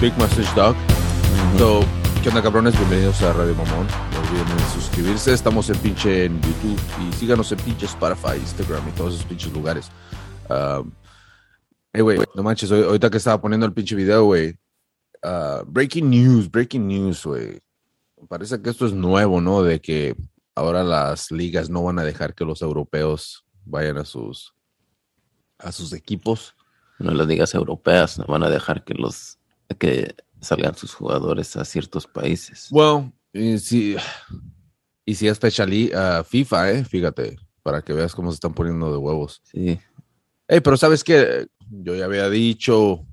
Big 0.00 0.16
Message 0.18 0.52
Dog. 0.54 0.76
So, 1.58 1.80
¿qué 2.22 2.28
onda, 2.28 2.42
cabrones? 2.42 2.76
Bienvenidos 2.78 3.22
a 3.22 3.32
Radio 3.32 3.54
Mamón. 3.54 3.86
No 4.12 4.18
olviden 4.20 4.58
suscribirse. 4.74 5.32
Estamos 5.32 5.68
en 5.70 5.78
pinche 5.78 6.24
en 6.26 6.40
YouTube 6.42 6.78
y 7.08 7.12
síganos 7.14 7.50
en 7.52 7.58
pinche 7.58 7.86
Spotify, 7.86 8.36
Instagram 8.38 8.86
y 8.88 8.92
todos 8.92 9.14
esos 9.14 9.26
pinches 9.26 9.52
lugares. 9.52 9.90
Um, 10.48 10.92
hey, 11.92 12.02
güey, 12.02 12.18
no 12.34 12.42
manches, 12.42 12.70
hoy- 12.70 12.82
ahorita 12.84 13.10
que 13.10 13.16
estaba 13.16 13.40
poniendo 13.40 13.66
el 13.66 13.72
pinche 13.72 13.94
video, 13.94 14.24
güey. 14.24 14.58
uh, 15.24 15.64
breaking 15.66 16.10
news, 16.10 16.50
breaking 16.50 16.86
news, 16.86 17.24
güey. 17.24 17.60
Parece 18.28 18.60
que 18.60 18.70
esto 18.70 18.86
es 18.86 18.92
nuevo, 18.92 19.40
¿no? 19.40 19.62
De 19.62 19.80
que 19.80 20.14
ahora 20.54 20.84
las 20.84 21.30
ligas 21.30 21.68
no 21.70 21.82
van 21.82 21.98
a 21.98 22.04
dejar 22.04 22.34
que 22.34 22.44
los 22.44 22.62
europeos 22.62 23.44
vayan 23.64 23.98
a 23.98 24.04
sus 24.04 24.52
a 25.58 25.72
sus 25.72 25.92
equipos. 25.94 26.54
No 26.98 27.12
las 27.12 27.26
ligas 27.26 27.54
europeas 27.54 28.18
no 28.18 28.24
van 28.26 28.42
a 28.42 28.50
dejar 28.50 28.84
que 28.84 28.94
los 28.94 29.35
que 29.78 30.14
salgan 30.40 30.74
sus 30.76 30.94
jugadores 30.94 31.56
a 31.56 31.64
ciertos 31.64 32.06
países. 32.06 32.68
Bueno, 32.70 33.12
y 33.32 33.58
si, 33.58 33.96
y 35.04 35.14
si 35.14 35.28
es 35.28 35.38
fecha 35.38 35.66
FIFA, 36.24 36.72
eh, 36.72 36.84
fíjate, 36.84 37.36
para 37.62 37.82
que 37.82 37.92
veas 37.92 38.14
cómo 38.14 38.30
se 38.30 38.36
están 38.36 38.54
poniendo 38.54 38.90
de 38.92 38.98
huevos. 38.98 39.40
Sí, 39.44 39.78
Ey, 40.48 40.60
pero 40.60 40.76
sabes 40.76 41.02
que 41.02 41.48
yo 41.68 41.96
ya 41.96 42.04
había 42.04 42.30
dicho, 42.30 43.04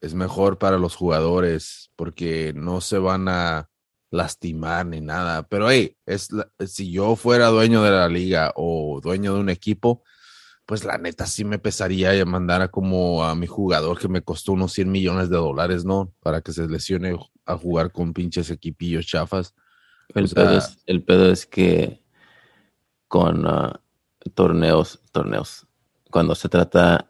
es 0.00 0.14
mejor 0.14 0.58
para 0.58 0.78
los 0.78 0.96
jugadores 0.96 1.90
porque 1.96 2.52
no 2.54 2.80
se 2.80 2.96
van 2.98 3.28
a 3.28 3.68
lastimar 4.10 4.86
ni 4.86 5.00
nada. 5.02 5.42
Pero 5.48 5.68
hey, 5.70 5.96
es 6.06 6.32
la- 6.32 6.50
si 6.66 6.90
yo 6.90 7.16
fuera 7.16 7.48
dueño 7.48 7.82
de 7.82 7.90
la 7.90 8.08
liga 8.08 8.52
o 8.56 9.00
dueño 9.02 9.34
de 9.34 9.40
un 9.40 9.50
equipo, 9.50 10.02
pues 10.66 10.84
la 10.84 10.98
neta 10.98 11.26
sí 11.26 11.44
me 11.44 11.58
pesaría 11.60 12.24
mandar 12.24 12.60
a 12.60 12.68
como 12.68 13.22
a 13.24 13.34
mi 13.36 13.46
jugador 13.46 13.98
que 13.98 14.08
me 14.08 14.22
costó 14.22 14.52
unos 14.52 14.72
100 14.72 14.90
millones 14.90 15.30
de 15.30 15.36
dólares, 15.36 15.84
¿no? 15.84 16.12
Para 16.20 16.40
que 16.40 16.52
se 16.52 16.66
lesione 16.66 17.16
a 17.44 17.56
jugar 17.56 17.92
con 17.92 18.12
pinches 18.12 18.50
equipillos 18.50 19.06
chafas. 19.06 19.54
el, 20.14 20.24
O 20.24 20.26
sea- 20.28 20.42
pedo, 20.44 20.58
es, 20.58 20.78
el 20.86 21.02
pedo 21.04 21.30
es 21.30 21.46
que 21.46 22.02
con 23.08 23.46
ah, 23.46 23.80
torneos, 24.34 25.00
torneos, 25.12 25.66
cuando 26.10 26.34
se 26.34 26.48
trata 26.48 27.08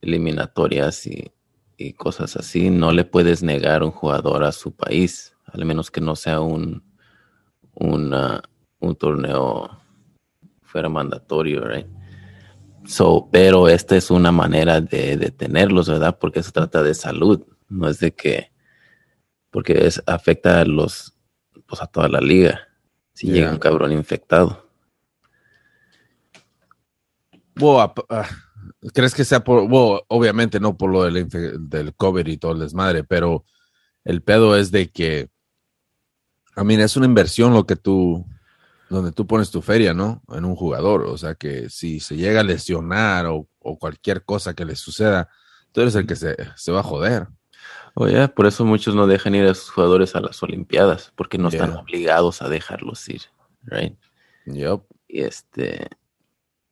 eliminatorias 0.00 1.06
y, 1.06 1.30
y 1.76 1.92
cosas 1.92 2.36
así, 2.36 2.70
no 2.70 2.92
le 2.92 3.04
puedes 3.04 3.42
negar 3.42 3.82
un 3.82 3.90
jugador 3.90 4.44
a 4.44 4.52
su 4.52 4.74
país, 4.74 5.34
al 5.46 5.64
menos 5.64 5.90
que 5.90 6.00
no 6.00 6.16
sea 6.16 6.40
un, 6.40 6.82
una- 7.74 8.42
un 8.80 8.96
torneo 8.96 9.70
fuera 10.62 10.88
mandatorio, 10.88 11.62
right? 11.66 11.86
So, 12.86 13.28
pero 13.32 13.68
esta 13.68 13.96
es 13.96 14.10
una 14.10 14.30
manera 14.32 14.80
de 14.80 15.16
detenerlos, 15.16 15.88
¿verdad? 15.88 16.18
Porque 16.18 16.42
se 16.42 16.52
trata 16.52 16.82
de 16.82 16.94
salud, 16.94 17.44
no 17.68 17.88
es 17.88 17.98
de 17.98 18.14
que, 18.14 18.52
porque 19.50 19.86
es, 19.86 20.02
afecta 20.06 20.60
a 20.60 20.64
los, 20.64 21.14
pues 21.66 21.82
a 21.82 21.86
toda 21.86 22.08
la 22.08 22.20
liga. 22.20 22.60
Si 23.12 23.26
llega 23.28 23.50
un 23.50 23.58
cabrón 23.58 23.92
infectado. 23.92 24.70
Ap- 27.80 28.06
ah, 28.10 28.28
¿Crees 28.92 29.14
que 29.14 29.24
sea 29.24 29.42
por, 29.42 29.66
bueno, 29.68 30.02
obviamente 30.08 30.60
no 30.60 30.76
por 30.76 30.90
lo 30.90 31.04
del, 31.04 31.26
del 31.68 31.94
COVID 31.94 32.26
y 32.26 32.36
todo 32.36 32.52
el 32.52 32.60
desmadre, 32.60 33.02
pero 33.04 33.44
el 34.04 34.22
pedo 34.22 34.56
es 34.56 34.70
de 34.70 34.90
que, 34.90 35.30
a 36.54 36.62
mí 36.62 36.74
es 36.74 36.96
una 36.96 37.06
inversión 37.06 37.54
lo 37.54 37.66
que 37.66 37.76
tú, 37.76 38.26
donde 38.88 39.12
tú 39.12 39.26
pones 39.26 39.50
tu 39.50 39.62
feria, 39.62 39.94
¿no? 39.94 40.22
En 40.28 40.44
un 40.44 40.56
jugador. 40.56 41.02
O 41.02 41.18
sea 41.18 41.34
que 41.34 41.68
si 41.70 42.00
se 42.00 42.16
llega 42.16 42.40
a 42.40 42.44
lesionar 42.44 43.26
o, 43.26 43.48
o 43.58 43.78
cualquier 43.78 44.24
cosa 44.24 44.54
que 44.54 44.64
le 44.64 44.76
suceda, 44.76 45.28
tú 45.72 45.80
eres 45.80 45.94
el 45.94 46.06
que 46.06 46.16
se, 46.16 46.36
se 46.54 46.72
va 46.72 46.80
a 46.80 46.84
joder. 46.84 47.28
Oye, 47.98 48.28
por 48.28 48.46
eso 48.46 48.64
muchos 48.64 48.94
no 48.94 49.06
dejan 49.06 49.34
ir 49.34 49.46
a 49.46 49.54
sus 49.54 49.70
jugadores 49.70 50.14
a 50.14 50.20
las 50.20 50.42
Olimpiadas, 50.42 51.12
porque 51.16 51.38
no 51.38 51.48
están 51.48 51.72
obligados 51.72 52.42
a 52.42 52.48
dejarlos 52.50 53.08
ir, 53.08 53.22
right? 53.62 53.96
Yup. 54.44 54.84
Y 55.08 55.22
este, 55.22 55.88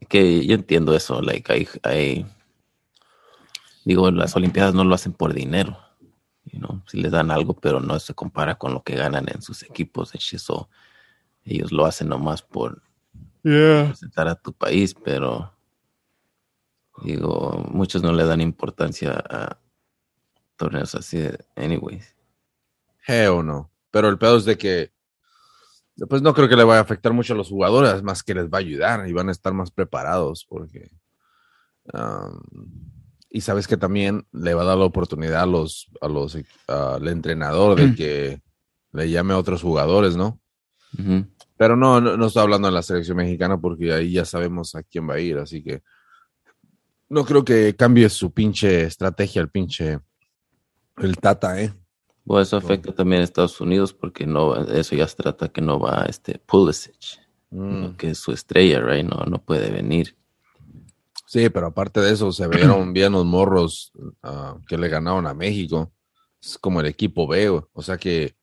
que 0.07 0.45
yo 0.47 0.55
entiendo 0.55 0.95
eso, 0.95 1.23
like, 1.23 1.51
hay, 1.51 1.67
hay, 1.83 2.27
digo, 3.87 4.11
las 4.11 4.37
Olimpiadas 4.37 4.75
no 4.75 4.85
lo 4.85 4.95
hacen 4.95 5.15
por 5.15 5.33
dinero, 5.33 5.79
you 6.45 6.59
know, 6.59 6.83
si 6.87 7.01
les 7.01 7.11
dan 7.11 7.31
algo, 7.31 7.55
pero 7.55 7.81
no 7.81 7.99
se 8.01 8.13
compara 8.13 8.57
con 8.57 8.75
lo 8.75 8.83
que 8.83 8.95
ganan 8.95 9.27
en 9.35 9.41
sus 9.41 9.63
equipos, 9.63 10.13
and 10.13 10.21
shit, 10.21 10.41
so, 10.41 10.69
ellos 11.45 11.73
lo 11.73 11.85
hacen 11.87 12.09
nomás 12.09 12.43
por 12.43 12.83
representar 13.43 14.29
a 14.29 14.37
tu 14.37 14.53
país, 14.53 14.95
pero 14.95 15.53
digo, 17.03 17.67
muchos 17.71 18.03
no 18.03 18.13
le 18.13 18.25
dan 18.25 18.41
importancia 18.41 19.13
a 19.29 19.59
torneos 20.57 20.95
así, 20.95 21.23
anyways. 21.57 22.15
Hell 23.07 23.45
no. 23.45 23.71
Pero 23.91 24.09
el 24.09 24.19
pedo 24.19 24.39
es 24.39 24.45
de 24.45 24.57
que, 24.57 24.93
pues 26.09 26.23
no 26.23 26.33
creo 26.35 26.49
que 26.49 26.57
le 26.57 26.65
vaya 26.65 26.79
a 26.79 26.83
afectar 26.83 27.13
mucho 27.13 27.35
a 27.35 27.37
los 27.37 27.49
jugadores, 27.49 28.03
más 28.03 28.23
que 28.23 28.35
les 28.35 28.47
va 28.47 28.59
a 28.59 28.61
ayudar 28.61 29.09
y 29.09 29.13
van 29.13 29.29
a 29.29 29.33
estar 29.33 29.53
más 29.53 29.71
preparados 29.71 30.47
porque... 30.49 30.91
um, 31.93 32.41
y 33.29 33.41
sabes 33.41 33.67
que 33.67 33.77
también 33.77 34.29
le 34.31 34.55
va 34.55 34.63
a 34.63 34.67
dar 34.67 34.79
la 34.79 34.85
oportunidad 34.85 35.43
a 35.43 35.47
los, 35.47 35.91
a 36.01 36.07
los, 36.07 36.39
al 36.69 37.09
entrenador 37.09 37.75
de 37.75 37.93
que 37.97 38.41
le 38.93 39.11
llame 39.11 39.35
a 39.35 39.39
otros 39.39 39.61
jugadores, 39.61 40.17
¿no? 40.17 40.41
Pero 41.57 41.77
no, 41.77 42.01
no, 42.01 42.17
no 42.17 42.27
estoy 42.27 42.43
hablando 42.43 42.69
de 42.69 42.75
la 42.75 42.83
selección 42.83 43.17
mexicana 43.17 43.61
porque 43.61 43.93
ahí 43.93 44.13
ya 44.13 44.25
sabemos 44.25 44.75
a 44.75 44.83
quién 44.83 45.09
va 45.09 45.15
a 45.15 45.21
ir, 45.21 45.39
así 45.39 45.63
que 45.63 45.83
no 47.09 47.25
creo 47.25 47.45
que 47.45 47.77
cambie 47.77 48.09
su 48.09 48.33
pinche 48.33 48.85
estrategia, 48.85 49.41
el 49.41 49.49
pinche, 49.49 50.01
el 50.97 51.17
Tata, 51.19 51.61
¿eh? 51.63 51.73
Bueno, 52.25 52.43
eso 52.43 52.57
afecta 52.57 52.93
también 52.95 53.21
a 53.21 53.25
Estados 53.25 53.61
Unidos 53.61 53.93
porque 53.93 54.27
no, 54.27 54.57
eso 54.65 54.97
ya 54.97 55.07
se 55.07 55.17
trata 55.17 55.51
que 55.51 55.61
no 55.61 55.79
va 55.79 56.07
este 56.09 56.39
Pulisic, 56.39 57.25
Mm. 57.55 57.95
que 57.97 58.11
es 58.11 58.19
su 58.19 58.33
estrella, 58.33 58.81
right? 58.81 59.07
No, 59.09 59.25
no 59.27 59.39
puede 59.39 59.71
venir. 59.71 60.17
Sí, 61.27 61.49
pero 61.51 61.69
aparte 61.69 62.01
de 62.01 62.13
eso, 62.13 62.33
se 62.33 62.49
vieron 62.49 62.93
bien 62.93 63.13
los 63.13 63.25
morros 63.25 63.93
ah, 64.25 64.57
que 64.67 64.77
le 64.77 64.89
ganaron 64.89 65.27
a 65.29 65.35
México. 65.35 65.93
Es 66.43 66.59
como 66.59 66.81
el 66.81 66.87
equipo 66.87 67.29
B, 67.29 67.49
o 67.49 67.83
sea 67.83 67.97
que 67.97 68.35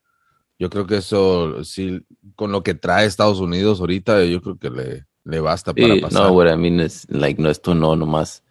yo 0.62 0.70
creo 0.70 0.86
que 0.86 0.98
eso, 0.98 1.64
sí, 1.64 2.06
con 2.36 2.52
lo 2.52 2.62
que 2.62 2.76
trae 2.76 3.08
Estados 3.08 3.40
Unidos 3.40 3.80
ahorita, 3.80 4.24
yo 4.26 4.42
creo 4.42 4.60
que 4.60 4.70
le, 4.70 5.08
le 5.24 5.40
basta 5.40 5.74
para 5.74 5.96
Sí, 5.96 6.02
pasar. 6.02 6.28
no, 6.28 6.34
what 6.34 6.48
I 6.48 6.56
mean 6.56 6.80
is, 6.80 7.08
like, 7.10 7.42
no, 7.42 7.50
esto 7.50 7.74
no 7.74 7.96
nomás, 7.96 8.44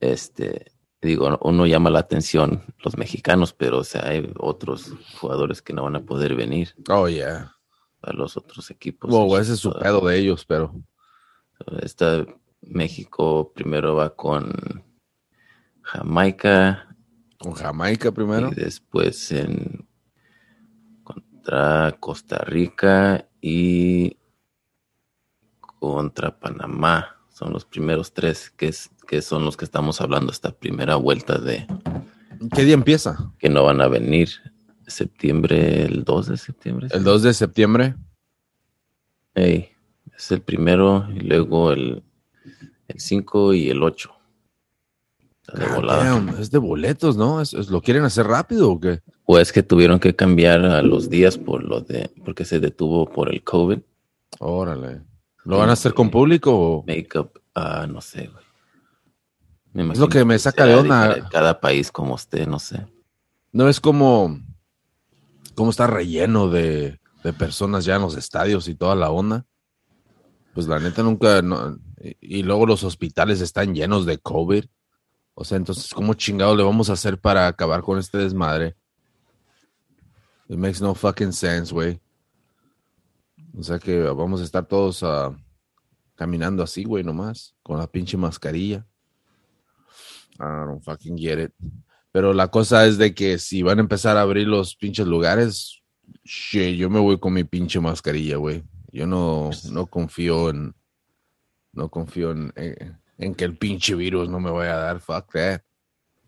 este, 0.00 0.72
digo, 1.02 1.38
uno 1.42 1.66
llama 1.66 1.90
la 1.90 1.98
atención 1.98 2.62
los 2.82 2.96
mexicanos, 2.96 3.52
pero, 3.52 3.80
o 3.80 3.84
sea, 3.84 4.08
hay 4.08 4.32
otros 4.38 4.92
jugadores 5.20 5.60
que 5.60 5.74
no 5.74 5.82
van 5.84 5.96
a 5.96 6.02
poder 6.04 6.34
venir 6.34 6.74
Oh, 6.88 7.06
yeah. 7.06 7.54
a 8.00 8.12
los 8.14 8.38
otros 8.38 8.70
equipos. 8.70 9.10
Wow, 9.10 9.36
ese 9.36 9.52
es 9.52 9.60
su 9.60 9.72
pedo 9.72 10.00
de 10.00 10.18
ellos, 10.18 10.44
pero 10.46 10.74
Está 11.82 12.24
México 12.62 13.52
primero 13.54 13.94
va 13.94 14.14
con 14.14 14.50
Jamaica, 15.82 16.96
con 17.38 17.52
Jamaica 17.52 18.10
primero. 18.10 18.50
Y 18.50 18.54
después 18.54 19.30
en 19.32 19.83
contra 21.54 21.96
Costa 22.00 22.38
Rica 22.38 23.28
y 23.40 24.16
contra 25.78 26.38
Panamá. 26.38 27.16
Son 27.32 27.52
los 27.52 27.64
primeros 27.64 28.12
tres 28.12 28.50
que, 28.50 28.68
es, 28.68 28.90
que 29.06 29.22
son 29.22 29.44
los 29.44 29.56
que 29.56 29.64
estamos 29.64 30.00
hablando 30.00 30.32
esta 30.32 30.50
primera 30.52 30.96
vuelta 30.96 31.38
de 31.38 31.66
¿Qué 32.54 32.64
día 32.64 32.74
empieza? 32.74 33.32
que 33.38 33.48
no 33.48 33.62
van 33.64 33.80
a 33.80 33.88
venir. 33.88 34.30
Septiembre, 34.86 35.84
el 35.84 36.04
2 36.04 36.26
de 36.28 36.36
septiembre. 36.36 36.88
El 36.90 37.04
2 37.04 37.22
de 37.22 37.34
septiembre. 37.34 37.94
Es 39.34 40.30
el 40.30 40.42
primero 40.42 41.08
y 41.14 41.20
luego 41.20 41.72
el, 41.72 42.02
el 42.88 43.00
5 43.00 43.54
y 43.54 43.70
el 43.70 43.82
8. 43.82 44.10
Está 45.46 45.58
de 45.58 45.86
damn, 45.86 46.28
es 46.40 46.50
de 46.50 46.58
boletos, 46.58 47.16
¿no? 47.16 47.40
¿Es, 47.40 47.54
es- 47.54 47.68
lo 47.70 47.80
quieren 47.80 48.04
hacer 48.04 48.26
rápido 48.26 48.70
o 48.72 48.80
qué? 48.80 49.00
O 49.26 49.38
es 49.38 49.52
que 49.52 49.62
tuvieron 49.62 49.98
que 50.00 50.14
cambiar 50.14 50.64
a 50.64 50.82
los 50.82 51.08
días 51.08 51.38
por 51.38 51.64
lo 51.64 51.80
de, 51.80 52.10
porque 52.24 52.44
se 52.44 52.60
detuvo 52.60 53.06
por 53.10 53.32
el 53.32 53.42
COVID. 53.42 53.78
Órale. 54.38 55.02
¿Lo 55.44 55.58
van 55.58 55.70
a 55.70 55.74
hacer 55.74 55.94
con 55.94 56.10
público 56.10 56.52
o...? 56.54 56.84
Makeup, 56.86 57.38
ah, 57.54 57.86
no 57.88 58.00
sé, 58.00 58.28
güey. 58.28 58.44
Me 59.72 59.92
Es 59.92 59.98
lo 59.98 60.08
que 60.08 60.24
me 60.24 60.38
saca 60.38 60.66
de 60.66 60.74
onda. 60.76 61.28
Cada 61.30 61.60
país 61.60 61.90
como 61.90 62.16
esté, 62.16 62.46
no 62.46 62.58
sé. 62.58 62.86
No 63.52 63.68
es 63.68 63.80
como, 63.80 64.38
como 65.54 65.70
está 65.70 65.86
relleno 65.86 66.48
de, 66.48 67.00
de 67.22 67.32
personas 67.32 67.84
ya 67.84 67.96
en 67.96 68.02
los 68.02 68.16
estadios 68.16 68.68
y 68.68 68.74
toda 68.74 68.94
la 68.94 69.10
onda. 69.10 69.46
Pues 70.54 70.68
la 70.68 70.78
neta 70.78 71.02
nunca, 71.02 71.42
no- 71.42 71.78
y, 72.00 72.38
y 72.38 72.42
luego 72.42 72.66
los 72.66 72.84
hospitales 72.84 73.40
están 73.40 73.74
llenos 73.74 74.06
de 74.06 74.18
COVID. 74.18 74.64
O 75.34 75.44
sea, 75.44 75.56
entonces, 75.56 75.92
¿cómo 75.92 76.14
chingado 76.14 76.54
le 76.54 76.62
vamos 76.62 76.90
a 76.90 76.92
hacer 76.92 77.18
para 77.18 77.48
acabar 77.48 77.82
con 77.82 77.98
este 77.98 78.18
desmadre? 78.18 78.76
It 80.48 80.58
makes 80.58 80.80
no 80.80 80.94
fucking 80.94 81.32
sense, 81.32 81.72
güey. 81.72 82.00
O 83.56 83.62
sea 83.62 83.78
que 83.78 84.02
vamos 84.02 84.40
a 84.40 84.44
estar 84.44 84.66
todos 84.66 85.02
ah, 85.02 85.34
caminando 86.14 86.62
así, 86.62 86.84
güey, 86.84 87.04
nomás, 87.04 87.54
con 87.62 87.78
la 87.78 87.86
pinche 87.86 88.16
mascarilla. 88.16 88.86
I 90.38 90.66
don't 90.66 90.82
fucking 90.82 91.16
get 91.16 91.38
it. 91.38 91.52
Pero 92.12 92.32
la 92.32 92.48
cosa 92.48 92.86
es 92.86 92.98
de 92.98 93.14
que 93.14 93.38
si 93.38 93.62
van 93.62 93.78
a 93.78 93.82
empezar 93.82 94.16
a 94.16 94.22
abrir 94.22 94.46
los 94.46 94.76
pinches 94.76 95.06
lugares, 95.06 95.82
shit, 96.24 96.76
yo 96.76 96.90
me 96.90 97.00
voy 97.00 97.18
con 97.18 97.32
mi 97.32 97.44
pinche 97.44 97.80
mascarilla, 97.80 98.36
güey. 98.36 98.62
Yo 98.92 99.06
no, 99.06 99.50
no 99.70 99.86
confío 99.86 100.50
en, 100.50 100.74
no 101.72 101.88
confío 101.88 102.32
en, 102.32 102.52
en, 102.56 103.00
en 103.18 103.34
que 103.34 103.44
el 103.44 103.56
pinche 103.56 103.94
virus 103.94 104.28
no 104.28 104.40
me 104.40 104.50
vaya 104.50 104.74
a 104.74 104.78
dar, 104.78 105.00
fuck 105.00 105.32
that. 105.32 105.62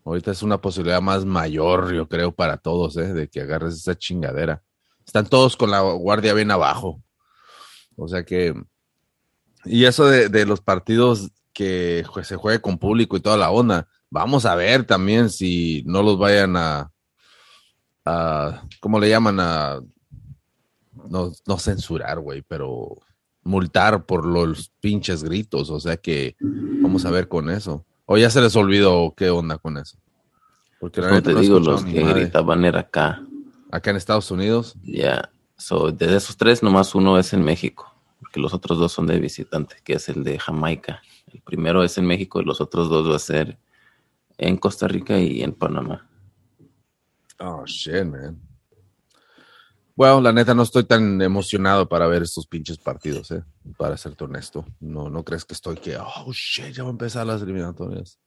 Ahorita 0.07 0.31
es 0.31 0.41
una 0.41 0.61
posibilidad 0.61 1.01
más 1.01 1.25
mayor, 1.25 1.93
yo 1.93 2.07
creo, 2.07 2.31
para 2.31 2.55
todos, 2.55 2.95
¿eh? 2.95 3.11
de 3.11 3.27
que 3.27 3.41
agarres 3.41 3.75
esa 3.75 3.93
chingadera. 3.93 4.63
Están 5.05 5.27
todos 5.27 5.57
con 5.57 5.69
la 5.69 5.81
guardia 5.81 6.33
bien 6.33 6.49
abajo. 6.49 7.03
O 7.97 8.07
sea 8.07 8.23
que. 8.23 8.53
Y 9.65 9.83
eso 9.83 10.05
de, 10.05 10.45
los 10.45 10.61
partidos 10.61 11.29
que 11.51 12.05
se 12.23 12.37
juegue 12.37 12.61
con 12.61 12.77
público 12.77 13.17
y 13.17 13.19
toda 13.19 13.35
la 13.35 13.51
onda. 13.51 13.89
Vamos 14.09 14.45
a 14.45 14.55
ver 14.55 14.85
también 14.85 15.29
si 15.29 15.83
no 15.85 16.01
los 16.01 16.17
vayan 16.17 16.55
a. 16.55 16.89
a 18.05 18.63
¿Cómo 18.79 19.01
le 19.01 19.09
llaman? 19.09 19.41
A. 19.41 19.81
No, 21.09 21.33
no 21.45 21.59
censurar, 21.59 22.21
güey, 22.21 22.43
pero 22.43 22.95
multar 23.43 24.05
por 24.05 24.25
los 24.25 24.71
pinches 24.79 25.21
gritos. 25.21 25.69
O 25.69 25.81
sea 25.81 25.97
que 25.97 26.37
vamos 26.39 27.03
a 27.03 27.11
ver 27.11 27.27
con 27.27 27.49
eso. 27.49 27.85
O 28.09 28.17
ya 28.17 28.29
se 28.29 28.41
les 28.41 28.55
olvidó 28.55 29.13
qué 29.15 29.29
onda 29.29 29.57
con 29.57 29.77
eso. 29.77 29.97
Porque 30.79 31.01
la 31.01 31.09
Como 31.09 31.21
te 31.23 31.33
no 31.33 31.39
digo, 31.41 31.59
los 31.59 31.83
que 31.83 32.01
madre. 32.01 32.21
gritaban 32.21 32.63
era 32.63 32.79
acá. 32.79 33.21
Acá 33.69 33.89
en 33.91 33.97
Estados 33.97 34.31
Unidos. 34.31 34.75
Ya. 34.81 34.91
Yeah. 34.93 35.29
So, 35.57 35.91
de 35.91 36.15
esos 36.15 36.37
tres, 36.37 36.63
nomás 36.63 36.95
uno 36.95 37.19
es 37.19 37.33
en 37.33 37.43
México. 37.43 37.93
Porque 38.19 38.39
los 38.39 38.53
otros 38.53 38.77
dos 38.79 38.93
son 38.93 39.07
de 39.07 39.19
visitante, 39.19 39.75
que 39.83 39.93
es 39.93 40.07
el 40.07 40.23
de 40.23 40.39
Jamaica. 40.39 41.01
El 41.33 41.41
primero 41.41 41.83
es 41.83 41.97
en 41.97 42.05
México 42.05 42.39
y 42.39 42.45
los 42.45 42.61
otros 42.61 42.89
dos 42.89 43.11
va 43.11 43.17
a 43.17 43.19
ser 43.19 43.59
en 44.37 44.55
Costa 44.55 44.87
Rica 44.87 45.19
y 45.19 45.43
en 45.43 45.51
Panamá. 45.53 46.07
Oh, 47.39 47.65
shit, 47.65 48.05
man. 48.05 48.39
Bueno, 49.97 50.21
la 50.21 50.31
neta 50.31 50.53
no 50.53 50.61
estoy 50.61 50.83
tan 50.83 51.19
emocionado 51.23 51.89
para 51.89 52.05
ver 52.05 52.21
estos 52.21 52.45
pinches 52.45 52.77
partidos, 52.77 53.31
eh, 53.31 53.43
para 53.77 53.97
serte 53.97 54.25
honesto. 54.25 54.63
No, 54.79 55.09
no 55.09 55.25
crees 55.25 55.43
que 55.43 55.55
estoy 55.55 55.77
que, 55.77 55.97
oh 55.97 56.31
shit, 56.31 56.71
ya 56.71 56.83
va 56.83 56.89
a 56.89 56.91
empezar 56.91 57.25
las 57.25 57.41
eliminatorias. 57.41 58.19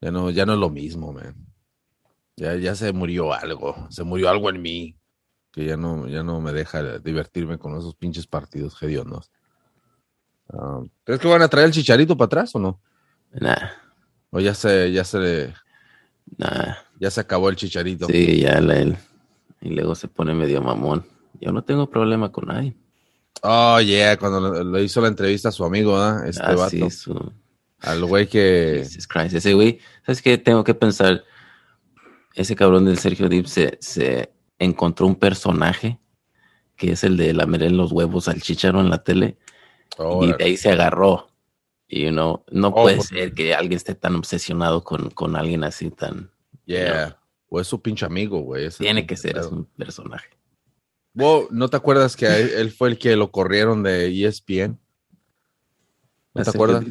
Ya 0.00 0.12
no, 0.12 0.30
ya 0.30 0.46
no 0.46 0.52
es 0.52 0.60
lo 0.60 0.70
mismo, 0.70 1.12
man. 1.12 1.34
Ya, 2.36 2.54
ya 2.54 2.76
se 2.76 2.92
murió 2.92 3.32
algo, 3.32 3.88
se 3.90 4.04
murió 4.04 4.30
algo 4.30 4.48
en 4.48 4.62
mí 4.62 4.96
que 5.50 5.64
ya 5.64 5.76
no, 5.76 6.06
ya 6.06 6.22
no 6.22 6.40
me 6.40 6.52
deja 6.52 7.00
divertirme 7.00 7.58
con 7.58 7.76
esos 7.76 7.96
pinches 7.96 8.28
partidos 8.28 8.80
hediondos. 8.80 9.32
Uh, 10.50 10.86
¿Crees 11.02 11.20
que 11.20 11.26
van 11.26 11.42
a 11.42 11.48
traer 11.48 11.66
el 11.66 11.72
chicharito 11.72 12.16
para 12.16 12.26
atrás 12.26 12.54
o 12.54 12.60
no? 12.60 12.80
Nah. 13.32 13.70
O 14.30 14.38
ya 14.38 14.54
se, 14.54 14.92
ya 14.92 15.02
se, 15.02 15.52
nah. 16.38 16.76
ya 17.00 17.10
se 17.10 17.20
acabó 17.20 17.48
el 17.48 17.56
chicharito. 17.56 18.06
Sí, 18.06 18.42
ya 18.42 18.60
la, 18.60 18.96
y 19.62 19.70
luego 19.70 19.94
se 19.94 20.08
pone 20.08 20.34
medio 20.34 20.60
mamón. 20.60 21.06
Yo 21.40 21.52
no 21.52 21.62
tengo 21.64 21.88
problema 21.88 22.30
con 22.30 22.46
nadie. 22.46 22.76
Oh, 23.42 23.80
yeah, 23.80 24.16
cuando 24.16 24.62
le 24.62 24.82
hizo 24.82 25.00
la 25.00 25.08
entrevista 25.08 25.48
a 25.48 25.52
su 25.52 25.64
amigo, 25.64 25.96
¿eh? 25.98 26.28
Este 26.28 26.42
ah, 26.44 26.54
vato. 26.54 26.70
Sí, 26.70 26.90
su... 26.90 27.32
Al 27.80 28.04
güey 28.04 28.28
que. 28.28 28.82
Jesus 28.84 29.08
Christ. 29.08 29.34
Ese 29.34 29.54
güey, 29.54 29.80
¿sabes 30.04 30.22
qué? 30.22 30.38
Tengo 30.38 30.62
que 30.62 30.74
pensar. 30.74 31.24
Ese 32.34 32.54
cabrón 32.54 32.84
del 32.84 32.98
Sergio 32.98 33.28
Dip 33.28 33.46
se, 33.46 33.78
se 33.80 34.32
encontró 34.58 35.06
un 35.06 35.16
personaje 35.16 35.98
que 36.76 36.92
es 36.92 37.04
el 37.04 37.16
de 37.16 37.34
lamer 37.34 37.64
en 37.64 37.76
los 37.76 37.92
huevos 37.92 38.28
al 38.28 38.40
chicharo 38.40 38.80
en 38.80 38.90
la 38.90 39.02
tele. 39.02 39.36
Oh, 39.98 40.24
y 40.24 40.32
de 40.32 40.44
ahí 40.44 40.56
se 40.56 40.70
agarró. 40.70 41.28
Y 41.86 42.04
you 42.04 42.10
know, 42.10 42.44
no 42.50 42.68
oh, 42.68 42.82
puede 42.82 43.00
ser 43.02 43.34
que 43.34 43.54
alguien 43.54 43.76
esté 43.76 43.94
tan 43.94 44.16
obsesionado 44.16 44.82
con, 44.82 45.10
con 45.10 45.36
alguien 45.36 45.64
así 45.64 45.90
tan. 45.90 46.30
Yeah. 46.64 46.86
You 46.86 46.92
know, 46.92 47.16
o 47.52 47.60
es 47.60 47.66
su 47.66 47.82
pinche 47.82 48.06
amigo, 48.06 48.40
güey. 48.40 48.70
Tiene 48.70 49.06
que 49.06 49.14
ser, 49.14 49.36
es 49.36 49.46
un 49.46 49.66
personaje. 49.66 50.30
Wow, 51.12 51.48
¿no 51.50 51.68
te 51.68 51.76
acuerdas 51.76 52.16
que 52.16 52.26
él 52.26 52.70
fue 52.72 52.88
el 52.88 52.98
que 52.98 53.14
lo 53.14 53.30
corrieron 53.30 53.82
de 53.82 54.08
ESPN? 54.08 54.80
¿No 56.32 56.42
te 56.42 56.48
acuerdas? 56.48 56.86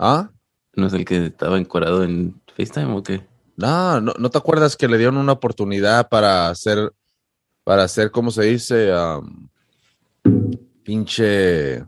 ¿Ah? 0.00 0.30
¿No 0.74 0.88
es 0.88 0.92
el 0.94 1.04
que 1.04 1.26
estaba 1.26 1.56
encuadrado 1.56 2.02
en 2.02 2.42
FaceTime 2.56 2.96
o 2.96 3.02
qué? 3.04 3.24
No, 3.56 4.00
no, 4.00 4.12
¿no 4.18 4.28
te 4.28 4.38
acuerdas 4.38 4.76
que 4.76 4.88
le 4.88 4.98
dieron 4.98 5.18
una 5.18 5.32
oportunidad 5.32 6.08
para 6.08 6.48
hacer, 6.48 6.92
para 7.62 7.84
hacer, 7.84 8.10
¿cómo 8.10 8.32
se 8.32 8.42
dice? 8.42 8.92
Um, 8.92 9.48
pinche... 10.82 11.84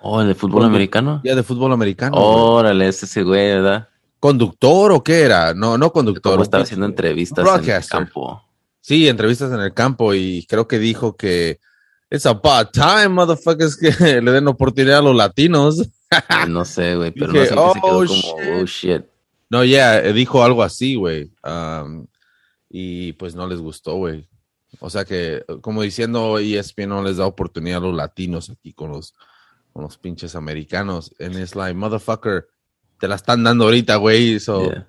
Oh, 0.00 0.22
¿el 0.22 0.28
de 0.28 0.34
fútbol 0.34 0.64
americano? 0.64 1.20
Ya, 1.22 1.34
de 1.34 1.42
fútbol 1.42 1.72
americano. 1.72 2.16
Órale, 2.16 2.88
ese 2.88 3.22
güey, 3.22 3.48
¿verdad? 3.48 3.90
¿Conductor 4.20 4.92
o 4.92 5.02
qué 5.02 5.20
era? 5.20 5.54
No, 5.54 5.76
no 5.76 5.92
conductor. 5.92 6.32
Como 6.32 6.42
estaba 6.42 6.62
haciendo 6.62 6.86
entrevistas 6.86 7.46
en 7.46 7.70
el 7.70 7.86
campo. 7.86 8.42
Sí, 8.80 9.08
entrevistas 9.08 9.52
en 9.52 9.60
el 9.60 9.74
campo 9.74 10.14
y 10.14 10.46
creo 10.48 10.68
que 10.68 10.78
dijo 10.78 11.16
que 11.16 11.58
it's 12.10 12.26
about 12.26 12.70
time, 12.72 13.08
motherfuckers, 13.08 13.76
que 13.76 13.90
le 14.22 14.30
den 14.30 14.48
oportunidad 14.48 14.98
a 14.98 15.02
los 15.02 15.16
latinos. 15.16 15.82
no 16.48 16.64
sé, 16.64 16.96
güey, 16.96 17.10
pero 17.10 17.32
Dije, 17.32 17.54
no 17.54 17.54
sé 17.54 17.58
oh, 17.58 17.72
se 17.72 17.80
quedó 17.80 17.92
como, 17.92 18.04
shit. 18.04 18.62
oh, 18.62 18.66
shit. 18.66 19.04
No, 19.48 19.64
ya, 19.64 20.00
yeah, 20.00 20.12
dijo 20.12 20.42
algo 20.42 20.62
así, 20.62 20.94
güey. 20.96 21.30
Um, 21.44 22.06
y 22.68 23.12
pues 23.14 23.34
no 23.34 23.46
les 23.46 23.60
gustó, 23.60 23.94
güey. 23.94 24.28
O 24.80 24.90
sea 24.90 25.04
que, 25.04 25.44
como 25.62 25.82
diciendo, 25.82 26.38
ESPN 26.38 26.88
no 26.88 27.02
les 27.02 27.16
da 27.16 27.26
oportunidad 27.26 27.78
a 27.78 27.86
los 27.86 27.94
latinos 27.94 28.50
aquí 28.50 28.72
con 28.72 28.90
los, 28.90 29.14
con 29.72 29.84
los 29.84 29.96
pinches 29.98 30.34
americanos. 30.34 31.14
And 31.18 31.36
it's 31.36 31.54
like, 31.54 31.74
motherfucker, 31.74 32.48
te 32.98 33.08
la 33.08 33.14
están 33.14 33.44
dando 33.44 33.64
ahorita, 33.64 33.96
güey. 33.96 34.40
So, 34.40 34.70
yeah. 34.70 34.86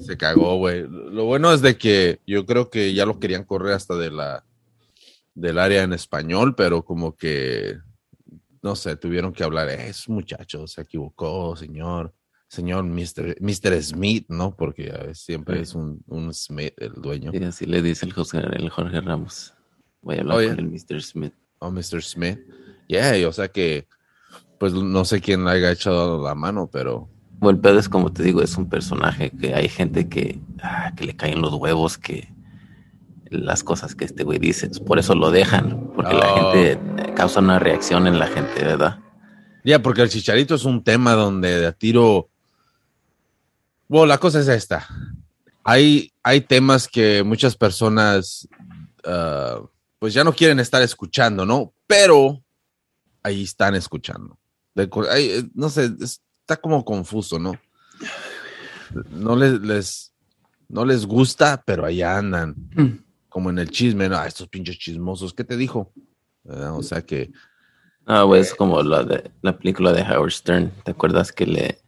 se 0.00 0.16
cagó, 0.16 0.56
güey. 0.56 0.86
Lo 0.88 1.24
bueno 1.24 1.52
es 1.52 1.62
de 1.62 1.76
que 1.76 2.20
yo 2.26 2.46
creo 2.46 2.70
que 2.70 2.94
ya 2.94 3.06
lo 3.06 3.18
querían 3.18 3.44
correr 3.44 3.74
hasta 3.74 3.96
de 3.96 4.10
la 4.10 4.44
del 5.34 5.58
área 5.58 5.82
en 5.82 5.92
español, 5.92 6.54
pero 6.54 6.82
como 6.82 7.14
que 7.14 7.76
no 8.66 8.74
sé, 8.74 8.96
tuvieron 8.96 9.32
que 9.32 9.44
hablar, 9.44 9.68
es 9.68 10.08
muchacho, 10.08 10.66
se 10.66 10.80
equivocó, 10.80 11.54
señor, 11.54 12.12
señor 12.48 12.82
Mr. 12.82 13.36
Mr. 13.40 13.80
Smith, 13.80 14.26
¿no? 14.28 14.56
Porque 14.56 14.92
siempre 15.14 15.58
sí. 15.58 15.62
es 15.62 15.74
un, 15.76 16.02
un, 16.08 16.34
Smith 16.34 16.74
el 16.78 16.94
dueño. 16.94 17.30
Sí, 17.30 17.44
así 17.44 17.66
le 17.66 17.80
dice 17.80 18.06
el 18.06 18.12
Jorge, 18.12 18.38
el 18.38 18.68
Jorge 18.68 19.00
Ramos. 19.00 19.54
Voy 20.02 20.16
a 20.16 20.20
hablar 20.22 20.36
oh, 20.36 20.40
yeah. 20.40 20.56
con 20.56 20.64
el 20.64 20.70
Mr. 20.72 21.00
Smith. 21.00 21.34
Oh, 21.60 21.70
Mr. 21.70 22.02
Smith. 22.02 22.40
Yeah, 22.88 23.28
o 23.28 23.32
sea 23.32 23.46
que 23.46 23.86
pues 24.58 24.72
no 24.72 25.04
sé 25.04 25.20
quién 25.20 25.44
le 25.44 25.50
haya 25.50 25.72
echado 25.72 26.22
la 26.22 26.34
mano, 26.34 26.68
pero. 26.70 27.08
Bueno, 27.38 27.56
el 27.56 27.62
pedo 27.62 27.78
es 27.78 27.88
como 27.90 28.12
te 28.12 28.22
digo, 28.22 28.40
es 28.40 28.56
un 28.56 28.68
personaje 28.68 29.30
que 29.30 29.54
hay 29.54 29.68
gente 29.68 30.08
que, 30.08 30.40
ah, 30.62 30.92
que 30.96 31.04
le 31.04 31.16
caen 31.16 31.42
los 31.42 31.52
huevos, 31.52 31.98
que 31.98 32.32
las 33.28 33.62
cosas 33.62 33.94
que 33.94 34.06
este 34.06 34.24
güey 34.24 34.38
dice, 34.38 34.70
por 34.86 34.98
eso 34.98 35.14
lo 35.14 35.30
dejan, 35.30 35.90
porque 35.94 36.14
oh. 36.14 36.18
la 36.18 36.28
gente 36.28 36.80
causa 37.14 37.40
una 37.40 37.58
reacción 37.58 38.06
en 38.06 38.18
la 38.18 38.26
gente, 38.28 38.64
¿verdad? 38.64 39.00
Ya, 39.56 39.62
yeah, 39.64 39.82
porque 39.82 40.00
el 40.00 40.08
chicharito 40.08 40.54
es 40.54 40.64
un 40.64 40.82
tema 40.82 41.12
donde 41.12 41.60
de 41.60 41.66
a 41.66 41.72
tiro. 41.72 42.30
Bueno, 43.88 44.06
la 44.06 44.18
cosa 44.18 44.40
es 44.40 44.48
esta. 44.48 44.86
Hay, 45.62 46.12
hay 46.22 46.40
temas 46.40 46.88
que 46.88 47.22
muchas 47.22 47.56
personas 47.56 48.48
uh, 49.04 49.66
pues 49.98 50.14
ya 50.14 50.24
no 50.24 50.32
quieren 50.32 50.60
estar 50.60 50.82
escuchando, 50.82 51.44
¿no? 51.44 51.72
Pero 51.86 52.42
ahí 53.22 53.42
están 53.42 53.74
escuchando. 53.74 54.38
De, 54.76 54.88
ay, 55.10 55.50
no 55.54 55.70
sé, 55.70 55.90
está 56.00 56.56
como 56.56 56.84
confuso, 56.84 57.38
¿no? 57.38 57.58
No 59.10 59.34
les, 59.34 59.60
les, 59.62 60.12
no 60.68 60.84
les 60.84 61.06
gusta, 61.06 61.62
pero 61.66 61.84
ahí 61.84 62.02
andan. 62.02 62.54
Mm. 62.74 63.04
Como 63.28 63.50
en 63.50 63.58
el 63.58 63.70
chisme, 63.70 64.08
¿no? 64.08 64.16
Ah, 64.16 64.26
estos 64.26 64.48
pinches 64.48 64.78
chismosos, 64.78 65.34
¿qué 65.34 65.44
te 65.44 65.56
dijo? 65.56 65.92
Uh, 66.44 66.76
o 66.76 66.82
sea 66.82 67.02
que. 67.02 67.32
Ah, 68.06 68.24
pues 68.26 68.52
eh, 68.52 68.54
como 68.56 68.82
la, 68.82 69.02
de, 69.02 69.30
la 69.42 69.58
película 69.58 69.92
de 69.92 70.02
Howard 70.02 70.30
Stern. 70.30 70.70
¿Te 70.84 70.92
acuerdas 70.92 71.32
que 71.32 71.46
le 71.46 71.80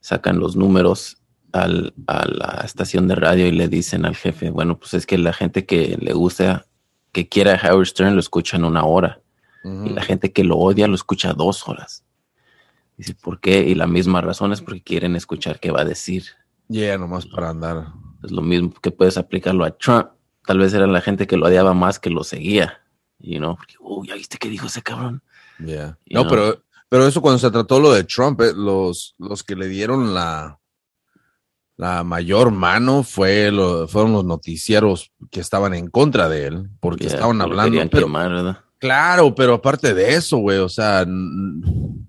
sacan 0.00 0.40
los 0.40 0.56
números 0.56 1.18
al, 1.52 1.92
a 2.06 2.26
la 2.26 2.62
estación 2.64 3.08
de 3.08 3.14
radio 3.14 3.46
y 3.46 3.52
le 3.52 3.68
dicen 3.68 4.06
al 4.06 4.16
jefe, 4.16 4.50
bueno, 4.50 4.78
pues 4.78 4.94
es 4.94 5.06
que 5.06 5.18
la 5.18 5.32
gente 5.32 5.66
que 5.66 5.98
le 6.00 6.12
gusta, 6.14 6.66
que 7.12 7.28
quiera 7.28 7.54
a 7.54 7.72
Howard 7.72 7.86
Stern, 7.86 8.14
lo 8.14 8.20
escuchan 8.20 8.64
una 8.64 8.84
hora. 8.84 9.20
Uh 9.62 9.68
-huh. 9.68 9.86
Y 9.86 9.90
la 9.90 10.02
gente 10.02 10.32
que 10.32 10.44
lo 10.44 10.56
odia 10.56 10.86
lo 10.86 10.94
escucha 10.94 11.32
dos 11.32 11.68
horas. 11.68 12.04
Dice, 12.96 13.14
¿por 13.14 13.40
qué? 13.40 13.62
Y 13.62 13.74
la 13.74 13.86
misma 13.86 14.20
razón 14.20 14.52
es 14.52 14.60
porque 14.60 14.82
quieren 14.82 15.16
escuchar 15.16 15.58
qué 15.58 15.70
va 15.70 15.80
a 15.80 15.84
decir. 15.86 16.24
Ya, 16.68 16.80
yeah, 16.80 16.98
nomás 16.98 17.26
para 17.26 17.48
andar. 17.48 17.94
Es 18.22 18.30
lo 18.30 18.42
mismo 18.42 18.74
que 18.80 18.90
puedes 18.90 19.16
aplicarlo 19.16 19.64
a 19.64 19.70
Trump. 19.70 20.08
Tal 20.44 20.58
vez 20.58 20.74
era 20.74 20.86
la 20.86 21.00
gente 21.00 21.26
que 21.26 21.38
lo 21.38 21.46
odiaba 21.46 21.72
más 21.72 21.98
que 21.98 22.10
lo 22.10 22.24
seguía. 22.24 22.80
You 23.18 23.38
know? 23.38 23.56
Porque, 23.56 23.74
oh, 23.80 24.04
¿ya 24.04 24.14
viste 24.14 24.36
qué 24.36 24.48
dijo 24.48 24.66
ese 24.66 24.82
cabrón? 24.82 25.22
Yeah. 25.58 25.98
No, 26.10 26.22
know? 26.22 26.28
pero, 26.28 26.62
pero 26.88 27.06
eso 27.06 27.22
cuando 27.22 27.38
se 27.38 27.50
trató 27.50 27.80
lo 27.80 27.92
de 27.92 28.04
Trump, 28.04 28.40
eh, 28.42 28.52
los, 28.54 29.14
los 29.18 29.42
que 29.42 29.56
le 29.56 29.68
dieron 29.68 30.12
la, 30.12 30.60
la 31.76 32.04
mayor 32.04 32.50
mano 32.50 33.02
fue 33.02 33.50
lo, 33.50 33.88
fueron 33.88 34.12
los 34.12 34.24
noticieros 34.26 35.10
que 35.30 35.40
estaban 35.40 35.72
en 35.72 35.88
contra 35.88 36.28
de 36.28 36.48
él, 36.48 36.70
porque 36.80 37.04
yeah, 37.04 37.14
estaban 37.14 37.40
hablando. 37.40 37.80
Pero, 37.90 38.06
quemar, 38.06 38.30
¿verdad? 38.30 38.64
Claro, 38.80 39.34
pero 39.34 39.54
aparte 39.54 39.92
de 39.94 40.14
eso, 40.14 40.38
güey, 40.38 40.58
o 40.58 40.68
sea, 40.68 41.06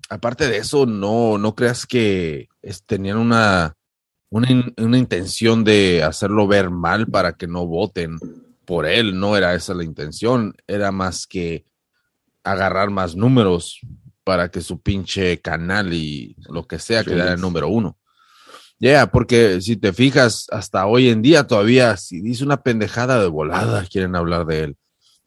aparte 0.08 0.48
de 0.48 0.56
eso, 0.56 0.86
no, 0.86 1.36
no 1.38 1.54
creas 1.54 1.86
que 1.86 2.48
es, 2.62 2.82
tenían 2.84 3.18
una, 3.18 3.76
una, 4.30 4.50
in- 4.50 4.74
una 4.78 4.96
intención 4.96 5.64
de 5.64 6.02
hacerlo 6.02 6.48
ver 6.48 6.70
mal 6.70 7.06
para 7.06 7.34
que 7.34 7.46
no 7.46 7.66
voten 7.66 8.18
por 8.64 8.86
él. 8.86 9.20
No 9.20 9.36
era 9.36 9.54
esa 9.54 9.74
la 9.74 9.84
intención. 9.84 10.54
Era 10.66 10.90
más 10.92 11.26
que 11.26 11.66
agarrar 12.42 12.88
más 12.90 13.14
números 13.16 13.80
para 14.24 14.50
que 14.50 14.62
su 14.62 14.80
pinche 14.80 15.40
canal 15.42 15.92
y 15.92 16.36
lo 16.48 16.66
que 16.66 16.78
sea 16.78 17.04
quedara 17.04 17.22
en 17.22 17.26
Ratings. 17.26 17.42
número 17.42 17.68
uno. 17.68 17.98
Yeah, 18.78 19.08
porque 19.12 19.60
si 19.60 19.76
te 19.76 19.92
fijas, 19.92 20.46
hasta 20.50 20.86
hoy 20.86 21.08
en 21.10 21.22
día 21.22 21.46
todavía, 21.46 21.96
si 21.96 22.20
dice 22.20 22.42
una 22.44 22.62
pendejada 22.62 23.20
de 23.20 23.28
volada, 23.28 23.84
quieren 23.90 24.16
hablar 24.16 24.46
de 24.46 24.64
él. 24.64 24.76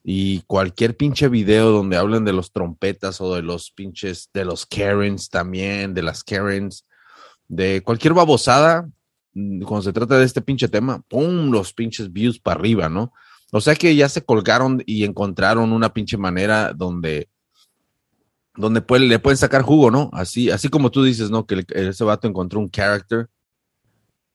Y 0.08 0.42
cualquier 0.42 0.96
pinche 0.96 1.28
video 1.28 1.72
donde 1.72 1.96
hablen 1.96 2.24
de 2.24 2.32
los 2.32 2.52
trompetas 2.52 3.20
o 3.20 3.34
de 3.34 3.42
los 3.42 3.72
pinches, 3.72 4.30
de 4.32 4.44
los 4.44 4.64
Karens 4.64 5.28
también, 5.30 5.94
de 5.94 6.02
las 6.02 6.22
Karens, 6.22 6.86
de 7.48 7.82
cualquier 7.82 8.14
babosada, 8.14 8.88
mm, 9.34 9.62
cuando 9.62 9.82
se 9.82 9.92
trata 9.92 10.16
de 10.16 10.24
este 10.24 10.40
pinche 10.42 10.68
tema, 10.68 11.02
¡pum! 11.08 11.50
Los 11.50 11.72
pinches 11.72 12.12
views 12.12 12.38
para 12.38 12.60
arriba, 12.60 12.88
¿no? 12.88 13.12
O 13.50 13.60
sea 13.60 13.74
que 13.74 13.96
ya 13.96 14.08
se 14.08 14.24
colgaron 14.24 14.80
y 14.86 15.02
encontraron 15.02 15.72
una 15.72 15.92
pinche 15.92 16.16
manera 16.16 16.72
donde, 16.72 17.28
donde 18.54 18.82
puede- 18.82 19.06
le 19.06 19.18
pueden 19.18 19.36
sacar 19.38 19.62
jugo, 19.62 19.90
¿no? 19.90 20.10
Así, 20.12 20.50
así 20.50 20.68
como 20.68 20.92
tú 20.92 21.02
dices, 21.02 21.30
¿no? 21.30 21.46
Que 21.46 21.54
el- 21.56 21.66
ese 21.88 22.04
vato 22.04 22.28
encontró 22.28 22.60
un 22.60 22.70
character. 22.70 23.26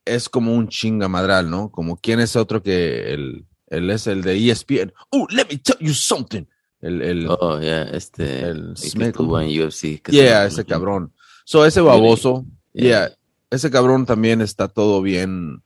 Es 0.03 0.27
como 0.27 0.53
un 0.53 0.67
chingamadral, 0.67 1.49
¿no? 1.49 1.71
Como 1.71 1.95
quién 1.95 2.19
es 2.19 2.35
otro 2.35 2.61
que 2.61 3.13
el, 3.13 3.45
él 3.71 3.89
es 3.89 4.05
el 4.07 4.21
de 4.21 4.37
ESPN. 4.51 4.93
Oh, 5.09 5.25
let 5.31 5.47
me 5.49 5.57
tell 5.57 5.77
you 5.79 5.93
something. 5.93 6.45
El, 6.81 7.01
el, 7.01 7.27
Oh, 7.29 7.59
yeah, 7.59 7.83
este. 7.83 8.41
El 8.43 8.73
el 8.75 9.01
en 9.01 9.61
UFC. 9.67 10.01
que 10.01 10.11
yeah, 10.11 10.41
se- 10.41 10.47
ese 10.61 10.65
cabrón. 10.65 11.13
So, 11.45 11.65
ese 11.65 11.81
baboso, 11.81 12.45
Yeah. 12.73 13.07
yeah, 13.07 13.17
ese 13.49 13.69
cabrón 13.71 14.05
también 14.05 14.41
está 14.41 14.67
todo 14.67 15.01
bien, 15.01 15.61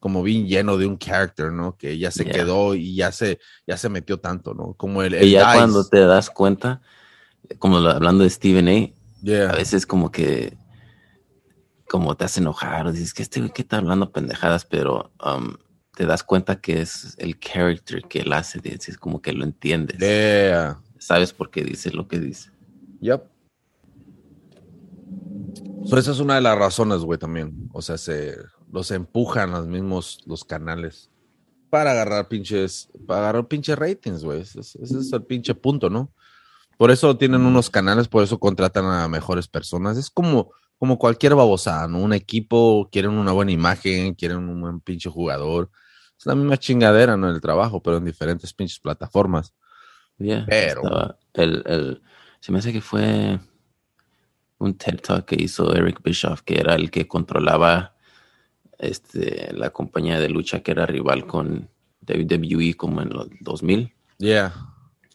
como 0.00 0.22
bien 0.22 0.46
lleno 0.46 0.76
de 0.76 0.86
un 0.86 0.98
character, 0.98 1.52
¿no? 1.52 1.76
Que 1.76 1.96
ya 1.98 2.10
se 2.10 2.24
Yeah. 2.24 2.32
quedó 2.32 2.74
y 2.74 2.94
ya 2.96 3.12
se, 3.12 3.38
ya 3.66 3.76
se 3.76 3.88
metió 3.88 4.18
tanto, 4.20 4.54
¿no? 4.54 4.74
Como 4.74 5.02
el, 5.02 5.14
Y 5.22 5.30
ya 5.32 5.46
Dice. 5.46 5.58
cuando 5.58 5.84
te 5.88 6.00
das 6.00 6.30
cuenta, 6.30 6.80
como 7.58 7.78
lo- 7.80 7.90
hablando 7.90 8.24
de 8.24 8.30
Stephen 8.30 8.68
A., 8.68 8.90
Yeah. 9.22 9.50
a 9.50 9.56
veces 9.56 9.84
como 9.86 10.10
que 10.12 10.56
como 11.88 12.16
te 12.16 12.24
hace 12.26 12.40
enojar, 12.40 12.86
o 12.86 12.92
dices 12.92 13.14
que 13.14 13.22
este 13.22 13.40
güey 13.40 13.52
que 13.52 13.62
está 13.62 13.78
hablando 13.78 14.12
pendejadas, 14.12 14.64
pero 14.66 15.10
um, 15.24 15.54
te 15.98 16.06
das 16.06 16.22
cuenta 16.22 16.60
que 16.60 16.80
es 16.80 17.16
el 17.18 17.40
character 17.40 18.04
que 18.04 18.20
él 18.20 18.32
hace, 18.32 18.60
dices 18.60 18.96
como 18.96 19.20
que 19.20 19.32
lo 19.32 19.42
entiendes, 19.42 19.98
Yeah. 19.98 20.78
sabes 21.00 21.32
por 21.32 21.50
qué 21.50 21.64
dice 21.64 21.90
lo 21.90 22.06
que 22.06 22.20
dice. 22.20 22.52
Yep. 23.00 23.24
So, 25.86 25.98
esa 25.98 26.12
es 26.12 26.20
una 26.20 26.36
de 26.36 26.40
las 26.42 26.56
razones, 26.56 26.98
güey, 27.00 27.18
también. 27.18 27.68
O 27.72 27.82
sea, 27.82 27.98
se 27.98 28.36
los 28.70 28.92
empujan 28.92 29.50
los 29.50 29.66
mismos 29.66 30.20
los 30.24 30.44
canales 30.44 31.10
para 31.68 31.90
agarrar 31.90 32.28
pinches, 32.28 32.88
para 33.04 33.22
agarrar 33.22 33.48
pinches 33.48 33.76
ratings, 33.76 34.22
güey. 34.22 34.42
Ese, 34.42 34.60
es- 34.60 34.76
ese 34.76 34.98
es 35.00 35.12
el 35.12 35.24
pinche 35.24 35.52
punto, 35.56 35.90
¿no? 35.90 36.12
Por 36.76 36.92
eso 36.92 37.16
tienen 37.16 37.40
unos 37.40 37.70
canales, 37.70 38.06
por 38.06 38.22
eso 38.22 38.38
contratan 38.38 38.84
a 38.84 39.08
mejores 39.08 39.48
personas. 39.48 39.98
Es 39.98 40.10
como, 40.10 40.52
como 40.78 40.96
cualquier 40.96 41.34
babosada, 41.34 41.88
¿no? 41.88 41.98
Un 41.98 42.12
equipo, 42.12 42.88
quieren 42.92 43.10
una 43.18 43.32
buena 43.32 43.50
imagen, 43.50 44.14
quieren 44.14 44.48
un 44.48 44.60
buen 44.60 44.78
pinche 44.78 45.10
jugador. 45.10 45.70
Es 46.18 46.26
la 46.26 46.34
misma 46.34 46.56
chingadera, 46.56 47.16
¿no? 47.16 47.30
El 47.30 47.40
trabajo, 47.40 47.82
pero 47.82 47.98
en 47.98 48.04
diferentes 48.04 48.52
pinches 48.52 48.80
plataformas. 48.80 49.54
Yeah, 50.18 50.44
Pero- 50.48 50.82
estaba 50.82 51.18
el, 51.34 51.62
el, 51.66 52.02
se 52.40 52.50
me 52.52 52.58
hace 52.58 52.72
que 52.72 52.80
fue 52.80 53.38
un 54.58 54.76
TED 54.76 55.00
Talk 55.00 55.24
que 55.26 55.36
hizo 55.40 55.72
Eric 55.76 56.02
Bischoff, 56.02 56.42
que 56.42 56.58
era 56.58 56.74
el 56.74 56.90
que 56.90 57.06
controlaba 57.06 57.94
este, 58.78 59.52
la 59.52 59.70
compañía 59.70 60.18
de 60.18 60.28
lucha 60.28 60.60
que 60.60 60.72
era 60.72 60.86
rival 60.86 61.26
con 61.26 61.68
WWE 62.08 62.74
como 62.76 63.00
en 63.02 63.10
los 63.10 63.28
2000. 63.40 63.94
Yeah. 64.18 64.52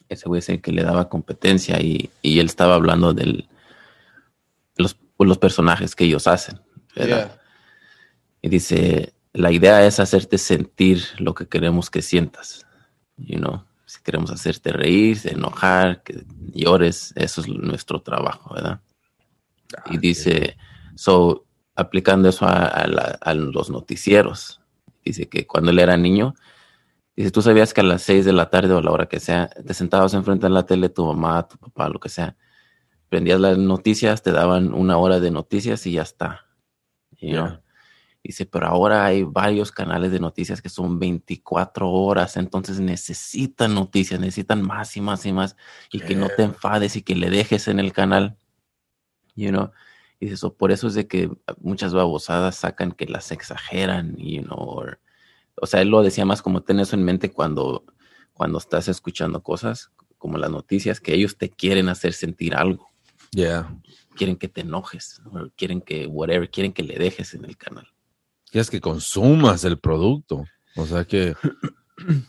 ese 0.08 0.26
güey 0.28 0.38
es 0.38 0.48
el 0.48 0.62
que 0.62 0.72
le 0.72 0.82
daba 0.82 1.10
competencia 1.10 1.78
y, 1.82 2.08
y 2.22 2.38
él 2.38 2.46
estaba 2.46 2.74
hablando 2.74 3.12
de 3.12 3.46
los, 4.76 4.96
los 5.18 5.38
personajes 5.38 5.94
que 5.94 6.04
ellos 6.04 6.26
hacen. 6.26 6.60
¿verdad? 6.96 7.26
Yeah. 7.26 7.40
Y 8.40 8.48
dice, 8.48 9.12
la 9.34 9.52
idea 9.52 9.84
es 9.86 10.00
hacerte 10.00 10.38
sentir 10.38 11.02
lo 11.18 11.34
que 11.34 11.46
queremos 11.48 11.90
que 11.90 12.00
sientas. 12.02 12.66
You 13.18 13.38
know, 13.38 13.64
si 13.84 14.00
queremos 14.02 14.30
hacerte 14.30 14.72
reír, 14.72 15.20
enojar, 15.24 16.02
que 16.02 16.24
llores, 16.52 17.12
eso 17.16 17.42
es 17.42 17.48
nuestro 17.48 18.00
trabajo, 18.00 18.54
¿verdad? 18.54 18.80
y 19.90 19.98
dice, 19.98 20.56
so, 20.94 21.46
aplicando 21.74 22.28
eso 22.28 22.46
a, 22.46 22.64
a 22.66 22.86
la- 22.86 23.18
a 23.20 23.34
los 23.34 23.70
noticieros, 23.70 24.60
dice 25.04 25.28
que 25.28 25.46
cuando 25.46 25.70
él 25.72 25.80
era 25.80 25.96
niño, 25.96 26.34
dice, 27.16 27.30
tú 27.32 27.42
sabías 27.42 27.74
que 27.74 27.80
a 27.80 27.84
las 27.84 28.02
seis 28.02 28.24
de 28.24 28.32
la 28.32 28.50
tarde 28.50 28.72
o 28.72 28.78
a 28.78 28.82
la 28.82 28.92
hora 28.92 29.06
que 29.06 29.18
sea, 29.20 29.48
te 29.48 29.74
sentabas 29.74 30.14
enfrente 30.14 30.46
de 30.46 30.50
la 30.52 30.64
tele, 30.64 30.88
tu 30.90 31.04
mamá, 31.06 31.48
tu 31.48 31.58
papá, 31.58 31.88
lo 31.88 31.98
que 31.98 32.08
sea, 32.08 32.36
prendías 33.08 33.40
las 33.40 33.58
noticias, 33.58 34.22
te 34.22 34.30
daban 34.32 34.72
una 34.74 34.96
hora 34.96 35.18
de 35.20 35.30
noticias 35.32 35.86
y 35.86 35.92
ya 35.92 36.02
está. 36.02 36.46
You 37.20 37.32
know? 37.32 37.46
Yeah. 37.48 37.63
Dice, 38.26 38.46
pero 38.46 38.66
ahora 38.66 39.04
hay 39.04 39.22
varios 39.22 39.70
canales 39.70 40.10
de 40.10 40.18
noticias 40.18 40.62
que 40.62 40.70
son 40.70 40.98
24 40.98 41.90
horas, 41.90 42.38
entonces 42.38 42.80
necesitan 42.80 43.74
noticias, 43.74 44.18
necesitan 44.18 44.62
más 44.62 44.96
y 44.96 45.02
más 45.02 45.26
y 45.26 45.32
más, 45.32 45.56
y 45.92 46.00
que 46.00 46.14
no 46.14 46.28
te 46.30 46.36
Yeah. 46.38 46.46
enfades 46.46 46.96
y 46.96 47.02
que 47.02 47.14
le 47.14 47.28
dejes 47.28 47.68
en 47.68 47.78
el 47.80 47.92
canal, 47.92 48.38
you 49.36 49.50
know. 49.50 49.70
Y 50.18 50.24
dice, 50.26 50.38
so, 50.38 50.54
por 50.54 50.72
eso 50.72 50.86
es 50.88 50.94
de 50.94 51.06
que 51.06 51.30
muchas 51.60 51.92
babosadas 51.92 52.56
sacan 52.56 52.92
que 52.92 53.04
las 53.04 53.30
exageran, 53.30 54.16
you 54.16 54.40
know, 54.42 54.58
or- 54.58 55.00
o 55.60 55.66
sea, 55.66 55.82
él 55.82 55.88
lo 55.90 56.02
decía 56.02 56.24
más 56.24 56.40
como 56.40 56.62
ten 56.62 56.80
eso 56.80 56.96
en 56.96 57.04
mente 57.04 57.30
cuando, 57.30 57.84
cuando 58.32 58.56
estás 58.56 58.88
escuchando 58.88 59.42
cosas 59.42 59.90
como 60.16 60.38
las 60.38 60.50
noticias, 60.50 60.98
que 60.98 61.12
ellos 61.12 61.36
te 61.36 61.50
quieren 61.50 61.90
hacer 61.90 62.14
sentir 62.14 62.54
algo, 62.54 62.88
Yeah. 63.32 63.68
quieren 64.16 64.36
que 64.36 64.48
te 64.48 64.62
enojes, 64.62 65.20
quieren 65.56 65.82
que, 65.82 66.06
whatever, 66.06 66.50
quieren 66.50 66.72
que 66.72 66.82
le 66.82 66.98
dejes 66.98 67.34
en 67.34 67.44
el 67.44 67.58
canal. 67.58 67.86
Quieres 68.54 68.70
que 68.70 68.80
consumas 68.80 69.64
el 69.64 69.80
producto. 69.80 70.44
O 70.76 70.86
sea 70.86 71.04
que 71.04 71.34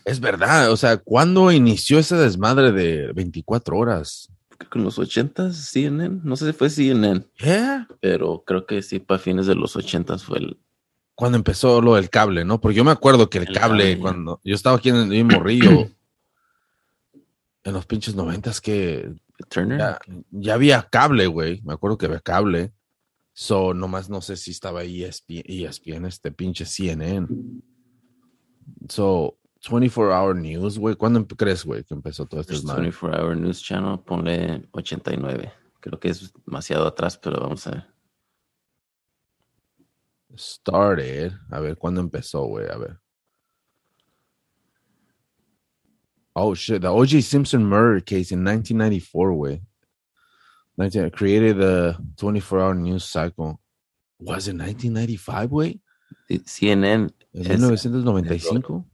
es 0.05 0.19
verdad. 0.19 0.71
O 0.71 0.77
sea, 0.77 0.97
¿cuándo 0.97 1.51
inició 1.51 1.99
ese 1.99 2.15
desmadre 2.15 2.71
de 2.71 3.13
24 3.13 3.77
horas? 3.77 4.27
creo 4.57 4.69
que 4.71 4.79
en 4.79 4.85
los 4.85 4.97
80s 4.97 5.51
CNN, 5.51 6.21
no 6.23 6.35
sé 6.35 6.47
si 6.47 6.53
fue 6.53 6.71
CNN, 6.71 7.25
Yeah. 7.37 7.87
pero 7.99 8.43
creo 8.43 8.65
que 8.65 8.81
sí, 8.81 8.97
para 8.97 9.19
fines 9.19 9.45
de 9.45 9.53
los 9.53 9.75
80s 9.75 10.21
fue 10.23 10.39
el... 10.39 10.57
Cuando 11.13 11.37
empezó 11.37 11.79
lo 11.79 11.93
del 11.93 12.09
cable, 12.09 12.43
¿no? 12.43 12.59
Porque 12.59 12.75
yo 12.77 12.83
me 12.83 12.91
acuerdo 12.91 13.29
que 13.29 13.37
el, 13.37 13.49
El 13.49 13.53
cable, 13.53 13.99
cuando 13.99 14.41
yo 14.43 14.55
estaba 14.55 14.77
aquí 14.77 14.89
en 14.89 15.11
el 15.13 15.25
Morrillo, 15.25 15.91
en 17.63 17.73
los 17.73 17.85
pinches 17.85 18.15
noventas 18.15 18.61
que 18.61 19.13
Turner. 19.49 19.77
ya, 19.77 19.99
ya 20.31 20.53
había 20.55 20.81
cable, 20.89 21.27
güey. 21.27 21.61
Me 21.63 21.73
acuerdo 21.73 21.97
que 21.99 22.07
había 22.07 22.19
cable. 22.21 22.71
So, 23.37 23.73
nomás 23.73 24.09
no 24.09 24.21
sé 24.21 24.37
si 24.37 24.51
estaba 24.51 24.85
E 24.85 25.03
ESPN, 25.03 25.43
ESPN 25.45 26.05
este 26.05 26.31
pinche 26.31 26.65
CNN. 26.65 27.27
So, 28.87 29.37
24 29.69 30.13
Hour 30.13 30.37
News, 30.37 30.77
güey. 30.77 30.95
¿Cuándo 30.95 31.27
crees, 31.27 31.65
güey, 31.65 31.83
que 31.83 31.93
empezó 31.93 32.25
todo 32.25 32.39
este 32.39 32.53
First 32.53 32.63
desmadre? 32.63 32.83
24 32.83 33.21
Hour 33.21 33.35
News 33.35 33.61
Channel, 33.61 33.99
ponle 33.99 34.69
89. 34.71 35.51
Creo 35.81 35.99
que 35.99 36.07
es 36.07 36.31
demasiado 36.45 36.87
atrás, 36.87 37.17
pero 37.17 37.41
vamos 37.41 37.67
a 37.67 37.71
ver. 37.71 37.85
Started. 40.37 41.33
A 41.51 41.59
ver, 41.59 41.77
¿cuándo 41.77 41.99
empezó, 41.99 42.45
güey? 42.45 42.69
A 42.69 42.77
ver. 42.77 43.01
Oh, 46.31 46.55
shit. 46.55 46.81
The 46.81 46.87
O.J. 46.87 47.21
Simpson 47.21 47.65
murder 47.65 48.01
case 48.01 48.33
in 48.33 48.41
1994, 48.43 49.33
güey. 49.33 49.61
19 50.77 51.11
created 51.11 51.57
the 51.57 51.95
24-hour 52.17 52.75
news 52.75 53.03
cycle. 53.03 53.59
Was 54.19 54.47
it 54.47 54.55
1995, 54.55 55.47
güey? 55.49 55.81
CNN 56.45 57.09
¿En 57.33 57.41
Es- 57.51 57.59
1995? 57.59 58.85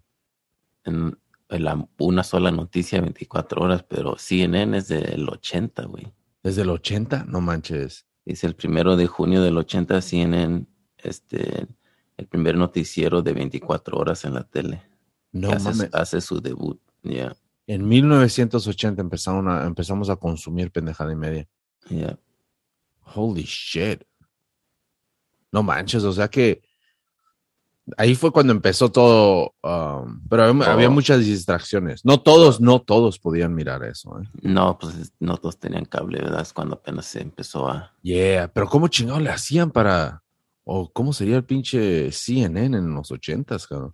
en, 0.85 1.17
en 1.49 1.63
la- 1.63 1.87
una 1.99 2.23
sola 2.23 2.51
noticia 2.51 3.01
24 3.01 3.61
horas, 3.63 3.83
pero 3.83 4.15
CNN 4.17 4.77
es 4.77 4.87
del 4.87 5.27
80, 5.29 5.83
güey. 5.85 6.11
¿Desde 6.43 6.63
el 6.63 6.69
80? 6.69 7.25
No 7.25 7.39
manches. 7.41 8.05
Dice 8.25 8.47
el 8.47 8.55
primero 8.55 8.95
de 8.95 9.07
junio 9.07 9.41
del 9.41 9.57
80, 9.57 10.01
CNN, 10.01 10.65
este, 10.97 11.67
el 12.17 12.27
primer 12.27 12.55
noticiero 12.55 13.21
de 13.21 13.33
24 13.33 13.97
horas 13.97 14.25
en 14.25 14.33
la 14.35 14.43
tele. 14.43 14.83
No 15.31 15.51
hace, 15.51 15.63
mames. 15.69 15.89
hace 15.93 16.21
su 16.21 16.41
debut. 16.41 16.79
Yeah, 17.03 17.35
En 17.67 17.87
1980 17.87 19.01
empezaron 19.01 19.47
a, 19.47 19.65
empezamos 19.65 20.09
a 20.09 20.15
consumir 20.17 20.71
pendejada 20.71 21.11
y 21.11 21.15
media. 21.15 21.47
Yeah. 21.89 22.17
Holy 23.15 23.43
shit. 23.43 24.03
No 25.51 25.63
manches, 25.63 26.03
o 26.03 26.13
sea 26.13 26.29
que 26.29 26.61
ahí 27.97 28.15
fue 28.15 28.31
cuando 28.31 28.53
empezó 28.53 28.89
todo, 28.89 29.53
um, 29.63 30.21
pero 30.29 30.43
había, 30.45 30.71
había 30.71 30.89
muchas 30.89 31.19
distracciones. 31.19 32.05
No 32.05 32.21
todos, 32.21 32.61
no 32.61 32.81
todos 32.81 33.19
podían 33.19 33.53
mirar 33.53 33.83
eso. 33.83 34.19
¿eh? 34.21 34.29
No, 34.41 34.77
pues 34.79 34.95
es- 34.95 35.13
no 35.19 35.37
todos 35.37 35.57
tenían 35.57 35.85
cable, 35.85 36.19
¿verdad? 36.21 36.41
Es 36.41 36.53
cuando 36.53 36.75
apenas 36.75 37.05
se 37.05 37.21
empezó 37.21 37.67
a... 37.67 37.93
Yeah, 38.01 38.47
pero 38.53 38.67
¿cómo 38.67 38.87
chingados 38.87 39.21
le 39.21 39.29
hacían 39.29 39.71
para, 39.71 40.23
o 40.63 40.91
cómo 40.91 41.11
sería 41.11 41.37
el 41.37 41.43
pinche 41.43 42.11
CNN 42.11 42.77
en 42.77 42.93
los 42.93 43.11
ochentas, 43.11 43.67
cabrón. 43.67 43.93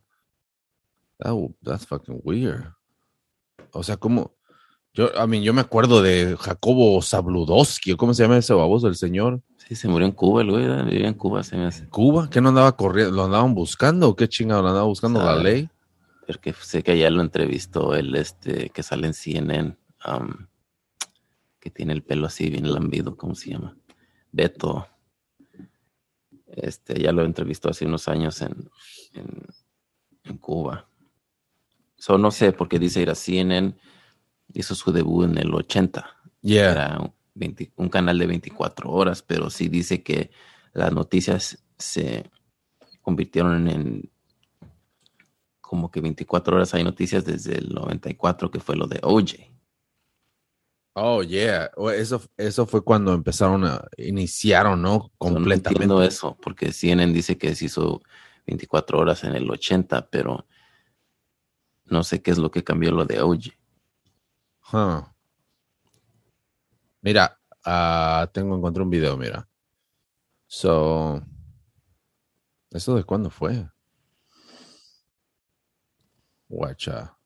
That, 1.18 1.34
that's 1.64 1.88
fucking 1.88 2.22
weird. 2.24 2.74
O 3.72 3.82
sea, 3.82 3.98
como 3.98 4.37
yo, 4.98 5.16
a 5.16 5.28
mí, 5.28 5.44
yo 5.44 5.54
me 5.54 5.62
acuerdo 5.62 6.02
de 6.02 6.36
Jacobo 6.40 7.00
Zabludowski, 7.04 7.96
¿cómo 7.96 8.16
se 8.16 8.24
llama 8.24 8.38
ese 8.38 8.56
baboso, 8.56 8.88
el 8.88 8.96
señor? 8.96 9.44
Sí, 9.58 9.76
se 9.76 9.88
murió 9.88 10.08
en 10.08 10.12
Cuba, 10.12 10.42
el 10.42 10.50
güey, 10.50 10.66
vivía 10.86 11.08
en 11.08 11.14
Cuba, 11.14 11.44
se 11.44 11.56
me 11.56 11.66
hace. 11.66 11.88
¿Cuba? 11.88 12.28
¿Qué 12.32 12.42
no 12.42 12.50
andaba 12.50 12.76
corriendo? 12.76 13.16
¿Lo 13.16 13.26
andaban 13.26 13.54
buscando 13.54 14.10
o 14.10 14.16
qué 14.16 14.28
chingado? 14.28 14.64
¿Lo 14.64 14.70
andaba 14.70 14.88
buscando 14.88 15.24
la 15.24 15.36
ley? 15.36 15.70
Porque 16.26 16.52
sé 16.54 16.82
que 16.82 16.98
ya 16.98 17.12
lo 17.12 17.22
entrevistó 17.22 17.94
el 17.94 18.16
este 18.16 18.72
que 18.72 18.82
sale 18.82 19.06
en 19.06 19.14
CNN, 19.14 19.78
um, 20.08 20.48
que 21.60 21.70
tiene 21.70 21.94
el 21.94 22.02
pelo 22.02 22.26
así 22.26 22.50
bien 22.50 22.74
lambido, 22.74 23.16
¿cómo 23.16 23.36
se 23.36 23.52
llama? 23.52 23.78
Beto. 24.32 24.88
Este, 26.48 27.00
ya 27.00 27.12
lo 27.12 27.24
entrevistó 27.24 27.70
hace 27.70 27.86
unos 27.86 28.08
años 28.08 28.42
en, 28.42 28.68
en, 30.24 30.38
Cuba. 30.40 30.90
So, 31.98 32.18
no 32.18 32.32
sé, 32.32 32.52
porque 32.52 32.80
dice 32.80 33.02
ir 33.02 33.12
a 33.12 33.16
CNN, 33.16 33.76
hizo 34.54 34.76
su 34.76 34.92
debut 34.92 35.26
en 35.26 35.38
el 35.38 35.54
80. 35.54 36.06
Era 36.44 37.00
un, 37.76 37.90
canal 37.90 38.18
de 38.18 38.28
24 38.28 38.90
horas, 38.90 39.22
pero 39.22 39.50
sí 39.50 39.70
dice 39.70 40.04
que 40.04 40.32
las 40.74 40.92
noticias 40.94 41.64
se 41.78 42.30
convirtieron 43.02 43.68
en 43.68 44.10
como 45.62 45.92
que 45.92 46.00
24 46.00 46.56
horas 46.56 46.74
hay 46.74 46.84
noticias 46.84 47.26
desde 47.26 47.58
el 47.58 47.70
94 47.70 48.50
que 48.50 48.60
fue 48.60 48.78
lo 48.78 48.88
de 48.88 49.00
OJ. 49.04 49.58
Oh, 50.94 51.22
yeah. 51.22 51.70
Eso, 51.96 52.22
eso 52.38 52.66
fue 52.66 52.84
cuando 52.84 53.14
empezaron 53.14 53.66
a, 53.66 53.86
iniciaron, 53.98 54.82
¿no? 54.82 55.12
Completamente. 55.20 55.70
No 55.70 55.76
entiendo 55.76 56.04
eso, 56.04 56.36
porque 56.42 56.72
CNN 56.72 57.14
dice 57.14 57.38
que 57.38 57.54
se 57.54 57.66
hizo 57.66 58.02
24 58.48 58.98
horas 58.98 59.24
en 59.24 59.36
el 59.36 59.48
80, 59.50 60.10
pero 60.10 60.48
no 61.86 62.04
sé 62.04 62.22
qué 62.22 62.32
es 62.32 62.38
lo 62.40 62.50
que 62.50 62.64
cambió 62.64 62.92
lo 62.92 63.06
de 63.06 63.22
OJ. 63.22 63.50
Mira, 67.02 67.40
uh, 67.66 68.28
tengo, 68.34 68.56
encontré 68.56 68.84
un 68.84 68.90
video, 68.90 69.18
mira. 69.18 69.48
So, 70.48 71.22
¿eso 72.72 72.96
de 72.96 73.04
cuándo 73.04 73.30
fue? 73.30 73.70
Guacha. 76.50 77.18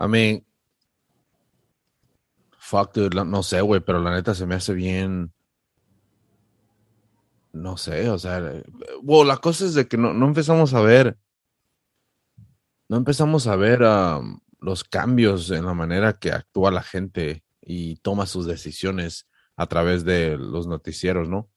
I 0.00 0.08
mean, 0.08 0.44
fuck, 2.58 2.92
dude, 2.92 3.24
no 3.24 3.42
sé, 3.42 3.60
güey, 3.60 3.80
pero 3.80 4.00
la 4.00 4.12
neta 4.14 4.34
se 4.34 4.46
me 4.46 4.54
hace 4.54 4.74
bien. 4.74 5.32
No 7.52 7.76
sé, 7.76 8.10
o 8.10 8.18
sea, 8.18 8.42
bueno, 9.02 9.24
la 9.24 9.36
cosa 9.36 9.64
es 9.64 9.74
de 9.74 9.86
que 9.86 9.96
no, 9.96 10.10
empezamos 10.26 10.74
a 10.74 10.80
ver, 10.80 11.16
no 12.94 12.98
empezamos 12.98 13.48
a 13.48 13.56
ver 13.56 13.82
um, 13.82 14.38
los 14.60 14.84
cambios 14.84 15.50
en 15.50 15.66
la 15.66 15.74
manera 15.74 16.12
que 16.12 16.30
actúa 16.30 16.70
la 16.70 16.84
gente 16.84 17.42
y 17.60 17.96
toma 17.96 18.24
sus 18.24 18.46
decisiones 18.46 19.26
a 19.56 19.66
través 19.66 20.04
de 20.04 20.38
los 20.38 20.68
noticieros, 20.68 21.28
¿no? 21.28 21.48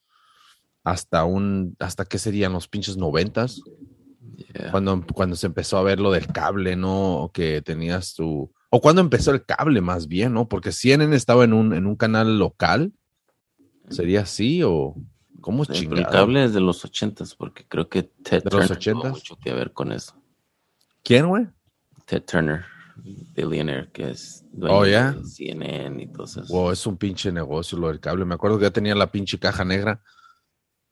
Hasta 0.83 1.25
un, 1.25 1.75
hasta 1.77 2.05
qué 2.05 2.17
serían 2.17 2.53
los 2.53 2.67
pinches 2.67 2.97
noventas, 2.97 3.61
cuando, 4.71 5.05
cuando 5.13 5.35
se 5.35 5.45
empezó 5.45 5.77
a 5.77 5.83
ver 5.83 5.99
lo 5.99 6.11
del 6.11 6.25
cable, 6.25 6.75
¿no? 6.75 7.29
Que 7.31 7.61
tenías 7.61 8.15
tu... 8.15 8.51
O 8.71 8.81
cuando 8.81 9.01
empezó 9.01 9.29
el 9.29 9.45
cable 9.45 9.79
más 9.79 10.07
bien, 10.07 10.33
¿no? 10.33 10.49
Porque 10.49 10.71
CNN 10.71 11.15
estaba 11.15 11.43
en 11.43 11.53
un, 11.53 11.71
en 11.75 11.85
un 11.85 11.97
canal 11.97 12.39
local. 12.39 12.93
¿Sería 13.91 14.21
así 14.21 14.63
o 14.63 14.95
cómo 15.39 15.61
es 15.61 15.69
El 15.69 16.07
cable 16.07 16.45
es 16.45 16.53
de 16.55 16.61
los 16.61 16.83
ochentas, 16.83 17.35
porque 17.35 17.63
creo 17.67 17.89
que 17.89 18.01
Ted 18.01 18.41
Turner 18.41 18.79
tuvo 18.79 19.05
mucho 19.05 19.37
que 19.37 19.53
ver 19.53 19.71
con 19.71 19.91
eso. 19.91 20.15
¿Quién, 21.07 21.29
güey? 21.29 21.47
Ted 22.05 22.23
Turner, 22.23 22.65
billionaire, 23.33 23.89
que 23.93 24.09
es 24.09 24.43
dueño 24.51 24.75
oh, 24.75 24.83
de 24.83 25.23
CNN 25.23 26.03
y 26.03 26.07
todo 26.07 26.25
eso. 26.25 26.43
Wow, 26.49 26.71
es 26.71 26.85
un 26.85 26.97
pinche 26.97 27.31
negocio 27.31 27.77
lo 27.77 27.87
del 27.87 28.01
cable. 28.01 28.25
Me 28.25 28.35
acuerdo 28.35 28.59
que 28.59 28.65
ya 28.65 28.71
tenía 28.71 28.93
la 28.93 29.09
pinche 29.09 29.39
caja 29.39 29.63
negra 29.63 30.01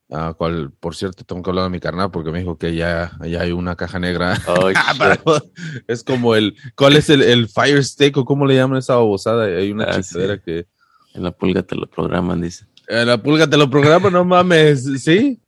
Uh, 0.08 0.36
cual, 0.36 0.72
por 0.80 0.96
cierto, 0.96 1.24
tengo 1.24 1.42
que 1.42 1.50
hablar 1.50 1.64
de 1.64 1.72
mi 1.72 1.80
carnal 1.80 2.12
porque 2.12 2.32
me 2.32 2.38
dijo 2.38 2.60
que 2.60 2.76
ya, 2.76 3.18
ya 3.28 3.42
hay 3.42 3.52
una 3.52 3.76
caja 3.76 3.98
negra. 3.98 4.40
Oh, 4.48 4.70
es 5.88 6.04
como 6.04 6.36
el, 6.36 6.56
¿cuál 6.76 6.96
es 6.96 7.10
el, 7.10 7.24
el, 7.24 7.50
Fire 7.50 7.84
Stick 7.84 8.16
o 8.18 8.24
cómo 8.24 8.46
le 8.46 8.56
llaman 8.56 8.78
esa 8.78 8.96
babosada? 8.96 9.46
Hay 9.46 9.72
una 9.72 9.86
ah, 9.86 10.38
que... 10.44 10.68
En 11.16 11.24
la 11.24 11.32
pulga 11.32 11.64
te 11.64 11.76
lo 11.76 11.88
programan, 11.88 12.40
dice. 12.40 12.66
En 12.88 13.08
la 13.08 13.18
pulga 13.18 13.50
te 13.50 13.58
lo 13.58 13.68
programan, 13.70 14.14
no 14.14 14.24
mames, 14.24 14.84
¿sí? 15.02 15.42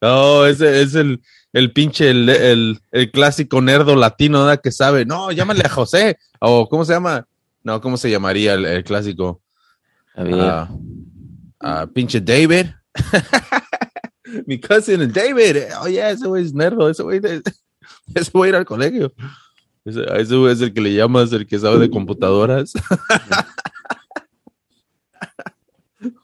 No, 0.00 0.44
ese 0.46 0.82
es 0.82 0.94
el, 0.94 1.22
el 1.52 1.72
pinche, 1.72 2.10
el, 2.10 2.28
el, 2.28 2.80
el, 2.90 3.10
clásico 3.10 3.62
nerdo 3.62 3.96
latino 3.96 4.44
¿verdad? 4.44 4.60
que 4.62 4.70
sabe, 4.70 5.06
no, 5.06 5.32
llámale 5.32 5.62
a 5.64 5.70
José, 5.70 6.18
o 6.38 6.68
¿cómo 6.68 6.84
se 6.84 6.92
llama? 6.92 7.26
No, 7.62 7.80
¿cómo 7.80 7.96
se 7.96 8.10
llamaría 8.10 8.54
el, 8.54 8.84
clásico? 8.84 9.40
A 10.14 10.68
uh, 11.62 11.92
pinche 11.92 12.20
David. 12.20 12.66
mi 14.46 14.60
cousin 14.60 15.10
David, 15.12 15.56
oh 15.80 15.88
yeah, 15.88 16.10
ese 16.10 16.26
güey 16.26 16.44
es 16.44 16.52
nerdo, 16.52 16.90
ese 16.90 17.02
güey, 17.02 17.20
ese 18.14 18.30
güey 18.32 18.50
ir 18.50 18.56
al 18.56 18.66
colegio. 18.66 19.12
Ese, 19.84 20.04
ese 20.20 20.36
güey 20.36 20.52
es 20.52 20.60
el 20.60 20.74
que 20.74 20.80
le 20.80 20.94
llamas, 20.94 21.32
el 21.32 21.46
que 21.46 21.58
sabe 21.58 21.78
de 21.78 21.90
computadoras. 21.90 22.72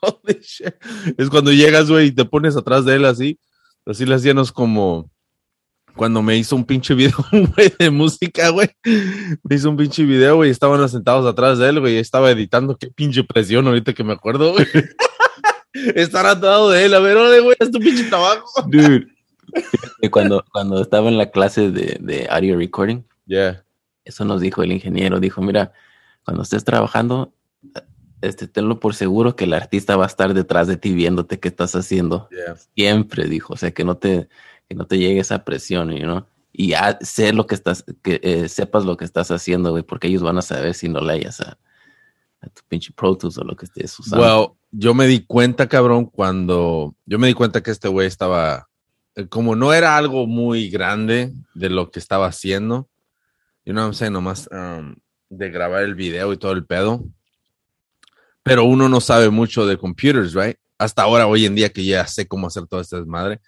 Holy 0.01 0.41
shit. 0.43 0.75
Es 1.17 1.29
cuando 1.31 1.53
llegas, 1.53 1.89
güey, 1.89 2.09
y 2.09 2.13
te 2.13 2.25
pones 2.25 2.57
atrás 2.57 2.85
de 2.85 2.97
él 2.97 3.05
así. 3.05 3.39
Así 3.87 4.07
le 4.07 4.14
hacíamos 4.14 4.53
como 4.53 5.11
cuando 5.97 6.23
me 6.23 6.37
hizo 6.37 6.57
un 6.57 6.64
pinche 6.64 6.95
video, 6.95 7.16
güey, 7.55 7.73
de 7.79 7.90
música, 7.90 8.49
güey. 8.51 8.71
Me 9.42 9.57
hizo 9.57 9.71
un 9.71 9.77
pinche 9.77 10.05
video, 10.05 10.37
güey, 10.37 10.49
y 10.49 10.53
estaban 10.53 10.87
sentados 10.88 11.27
atrás 11.27 11.59
de 11.59 11.68
él, 11.68 11.81
güey, 11.81 11.99
estaba 11.99 12.31
editando. 12.31 12.77
Qué 12.77 12.88
pinche 12.88 13.25
presión 13.25 13.66
ahorita 13.66 13.92
que 13.92 14.05
me 14.05 14.12
acuerdo, 14.12 14.53
güey. 14.53 14.66
estar 15.95 16.27
atado 16.27 16.71
de 16.71 16.85
él. 16.85 16.95
A 16.95 17.01
ver, 17.01 17.16
oye, 17.16 17.40
güey, 17.40 17.57
es 17.59 17.71
tu 17.71 17.79
pinche 17.79 18.05
trabajo. 18.05 18.47
Dude. 18.68 19.07
Cuando, 20.11 20.45
cuando 20.51 20.81
estaba 20.81 21.09
en 21.09 21.18
la 21.18 21.31
clase 21.31 21.71
de, 21.71 21.99
de 22.01 22.27
audio 22.31 22.57
recording, 22.57 23.03
yeah. 23.27 23.64
eso 24.05 24.25
nos 24.25 24.40
dijo 24.40 24.62
el 24.62 24.73
ingeniero. 24.73 25.21
Dijo, 25.21 25.42
mira, 25.42 25.73
cuando 26.25 26.42
estés 26.42 26.64
trabajando, 26.64 27.35
este, 28.23 28.49
tenlo 28.49 28.81
por 28.81 28.95
seguro 28.95 29.37
que 29.37 29.45
el 29.45 29.53
artista 29.53 29.97
va 29.97 30.05
a 30.05 30.07
estar 30.07 30.33
detrás 30.33 30.69
de 30.69 30.77
ti 30.77 30.93
viéndote 30.93 31.41
qué 31.41 31.49
estás 31.49 31.75
haciendo. 31.75 32.29
Siempre, 32.75 33.27
dijo. 33.27 33.55
O 33.55 33.57
sea, 33.57 33.73
que 33.73 33.85
no 33.85 33.97
te, 33.97 34.29
que 34.69 34.75
no 34.75 34.87
te 34.87 34.99
llegue 34.99 35.21
esa 35.21 35.45
presión, 35.45 35.95
¿no? 36.01 36.27
Y 36.53 36.75
sé 37.01 37.33
lo 37.33 37.47
que 37.47 37.55
estás, 37.55 37.85
que 38.03 38.21
eh, 38.23 38.49
sepas 38.49 38.85
lo 38.85 38.97
que 38.97 39.05
estás 39.05 39.31
haciendo, 39.31 39.71
güey, 39.71 39.83
porque 39.83 40.09
ellos 40.09 40.23
van 40.23 40.39
a 40.39 40.43
saber 40.43 40.75
si 40.75 40.89
no 40.89 41.01
le 41.01 41.15
hayas 41.15 41.41
a, 41.41 41.59
a 42.41 42.49
tu 42.49 42.63
pinche 42.69 42.93
Pro 42.93 43.17
Tools 43.17 43.39
o 43.39 43.45
lo 43.45 43.57
que 43.57 43.65
estés 43.65 43.99
usando. 43.99 44.25
Well, 44.25 44.49
yo 44.71 44.95
me 44.95 45.07
di 45.07 45.21
cuenta, 45.25 45.69
cabrón, 45.69 46.07
cuando 46.07 46.95
yo 47.07 47.19
me 47.19 47.27
di 47.27 47.35
cuenta 47.35 47.63
que 47.63 47.71
este 47.71 47.89
güey 47.89 48.07
estaba, 48.07 48.69
eh, 49.15 49.27
como 49.29 49.57
no 49.57 49.73
era 49.73 49.97
algo 49.97 50.27
muy 50.27 50.69
grande 50.69 51.33
de 51.55 51.71
lo 51.71 51.91
que 51.91 51.99
estaba 51.99 52.27
haciendo, 52.27 52.89
yo 53.65 53.73
no 53.73 53.93
sé, 53.93 54.11
nomás 54.11 54.49
um, 54.53 54.95
de 55.31 55.51
grabar 55.51 55.83
el 55.85 55.95
video 55.95 56.33
y 56.33 56.37
todo 56.37 56.53
el 56.53 56.67
pedo, 56.67 57.05
pero 58.42 58.64
uno 58.64 58.88
no 58.88 59.00
sabe 59.00 59.31
mucho 59.31 59.66
de 59.66 59.76
computers, 59.76 60.35
right? 60.35 60.57
Hasta 60.78 61.02
ahora, 61.02 61.26
hoy 61.26 61.46
en 61.46 61.55
día 61.55 61.70
que 61.70 61.85
ya 61.85 62.07
sé 62.07 62.26
cómo 62.26 62.48
hacer 62.48 62.66
todo 62.66 62.81
esta 62.81 62.98
desmadre, 62.98 63.40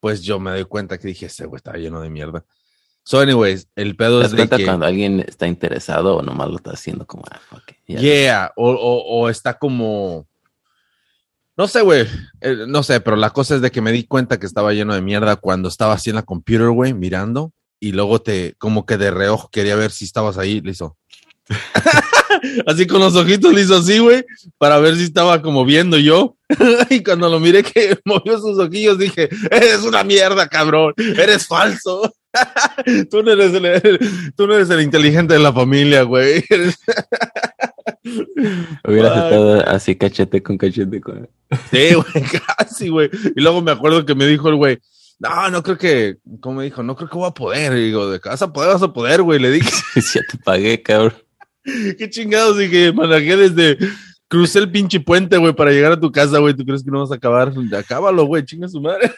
pues 0.00 0.22
yo 0.22 0.38
me 0.38 0.50
doy 0.50 0.64
cuenta 0.64 0.98
que 0.98 1.08
dije, 1.08 1.26
ese 1.26 1.46
güey 1.46 1.58
estaba 1.58 1.76
lleno 1.76 2.00
de 2.00 2.10
mierda. 2.10 2.44
So, 3.02 3.20
anyways, 3.20 3.68
el 3.74 3.96
pedo 3.96 4.22
es 4.22 4.32
de 4.32 4.48
que... 4.48 4.64
cuando 4.64 4.86
alguien 4.86 5.20
está 5.20 5.46
interesado 5.46 6.16
o 6.16 6.22
nomás 6.22 6.50
lo 6.50 6.56
está 6.56 6.72
haciendo 6.72 7.06
como... 7.06 7.24
Ah, 7.30 7.40
yeah, 7.86 8.52
o, 8.54 8.70
o, 8.70 9.28
está 9.30 9.58
como... 9.58 10.28
No 11.56 11.66
sé, 11.66 11.80
güey. 11.80 12.06
Eh, 12.42 12.66
no 12.68 12.82
sé, 12.82 13.00
pero 13.00 13.16
la 13.16 13.30
cosa 13.30 13.56
es 13.56 13.62
de 13.62 13.70
que 13.70 13.80
me 13.80 13.92
di 13.92 14.04
cuenta 14.04 14.38
que 14.38 14.46
estaba 14.46 14.74
lleno 14.74 14.94
de 14.94 15.00
mierda 15.00 15.36
cuando 15.36 15.68
estaba 15.68 15.94
así 15.94 16.10
en 16.10 16.16
la 16.16 16.22
computer, 16.22 16.68
güey, 16.68 16.92
mirando. 16.92 17.52
Y 17.80 17.92
luego 17.92 18.20
te, 18.20 18.54
como 18.58 18.84
que 18.84 18.98
de 18.98 19.10
reojo 19.10 19.48
quería 19.50 19.74
ver 19.74 19.90
si 19.90 20.04
estabas 20.04 20.36
ahí, 20.36 20.60
listo. 20.60 20.96
así 22.66 22.86
con 22.86 23.00
los 23.00 23.16
ojitos 23.16 23.52
le 23.52 23.62
hizo 23.62 23.76
así, 23.76 23.98
güey, 23.98 24.24
para 24.58 24.78
ver 24.78 24.96
si 24.96 25.04
estaba 25.04 25.42
como 25.42 25.64
viendo 25.64 25.98
yo. 25.98 26.36
y 26.90 27.02
cuando 27.02 27.28
lo 27.28 27.40
miré 27.40 27.62
que 27.62 27.98
movió 28.04 28.38
sus 28.38 28.58
ojillos, 28.58 28.98
dije, 28.98 29.28
eres 29.50 29.82
una 29.82 30.04
mierda, 30.04 30.48
cabrón, 30.48 30.94
eres 30.96 31.46
falso. 31.46 32.12
tú, 33.10 33.22
no 33.22 33.32
eres 33.32 33.54
el, 33.54 33.98
tú 34.36 34.46
no 34.46 34.54
eres 34.54 34.70
el 34.70 34.82
inteligente 34.82 35.34
de 35.34 35.40
la 35.40 35.52
familia, 35.52 36.02
güey. 36.02 36.44
Hubieras 38.84 39.16
estado 39.16 39.68
así 39.68 39.96
cachete 39.96 40.42
con 40.42 40.56
cachete 40.56 41.00
con 41.00 41.28
Sí, 41.70 41.94
güey, 41.94 42.24
casi, 42.56 42.88
güey. 42.88 43.10
Y 43.34 43.40
luego 43.40 43.62
me 43.62 43.72
acuerdo 43.72 44.04
que 44.04 44.14
me 44.14 44.26
dijo 44.26 44.48
el 44.48 44.56
güey, 44.56 44.78
no, 45.18 45.50
no 45.50 45.62
creo 45.62 45.78
que, 45.78 46.18
¿cómo 46.40 46.58
me 46.58 46.64
dijo? 46.64 46.82
No 46.82 46.94
creo 46.94 47.08
que 47.08 47.16
voy 47.16 47.28
a 47.28 47.32
poder. 47.34 47.72
Y 47.76 47.86
digo, 47.86 48.08
de 48.08 48.20
casa 48.20 48.52
poder, 48.52 48.72
vas 48.72 48.82
a 48.82 48.92
poder, 48.92 49.22
güey. 49.22 49.40
Le 49.40 49.50
dije. 49.50 49.70
ya 50.14 50.20
te 50.30 50.38
pagué, 50.38 50.80
cabrón. 50.82 51.14
Qué 51.96 52.08
chingados, 52.10 52.58
dije, 52.58 52.92
manejé 52.92 53.36
desde, 53.36 53.78
Crucé 54.28 54.58
el 54.58 54.70
pinche 54.70 55.00
puente, 55.00 55.38
güey, 55.38 55.54
para 55.54 55.70
llegar 55.70 55.92
a 55.92 56.00
tu 56.00 56.12
casa, 56.12 56.38
güey. 56.38 56.52
¿Tú 56.54 56.62
crees 56.64 56.84
que 56.84 56.90
no 56.90 57.00
vas 57.00 57.10
a 57.10 57.14
acabar? 57.14 57.50
Acábalo, 57.74 58.26
güey, 58.26 58.44
chinga 58.44 58.68
su 58.68 58.78
madre. 58.78 59.10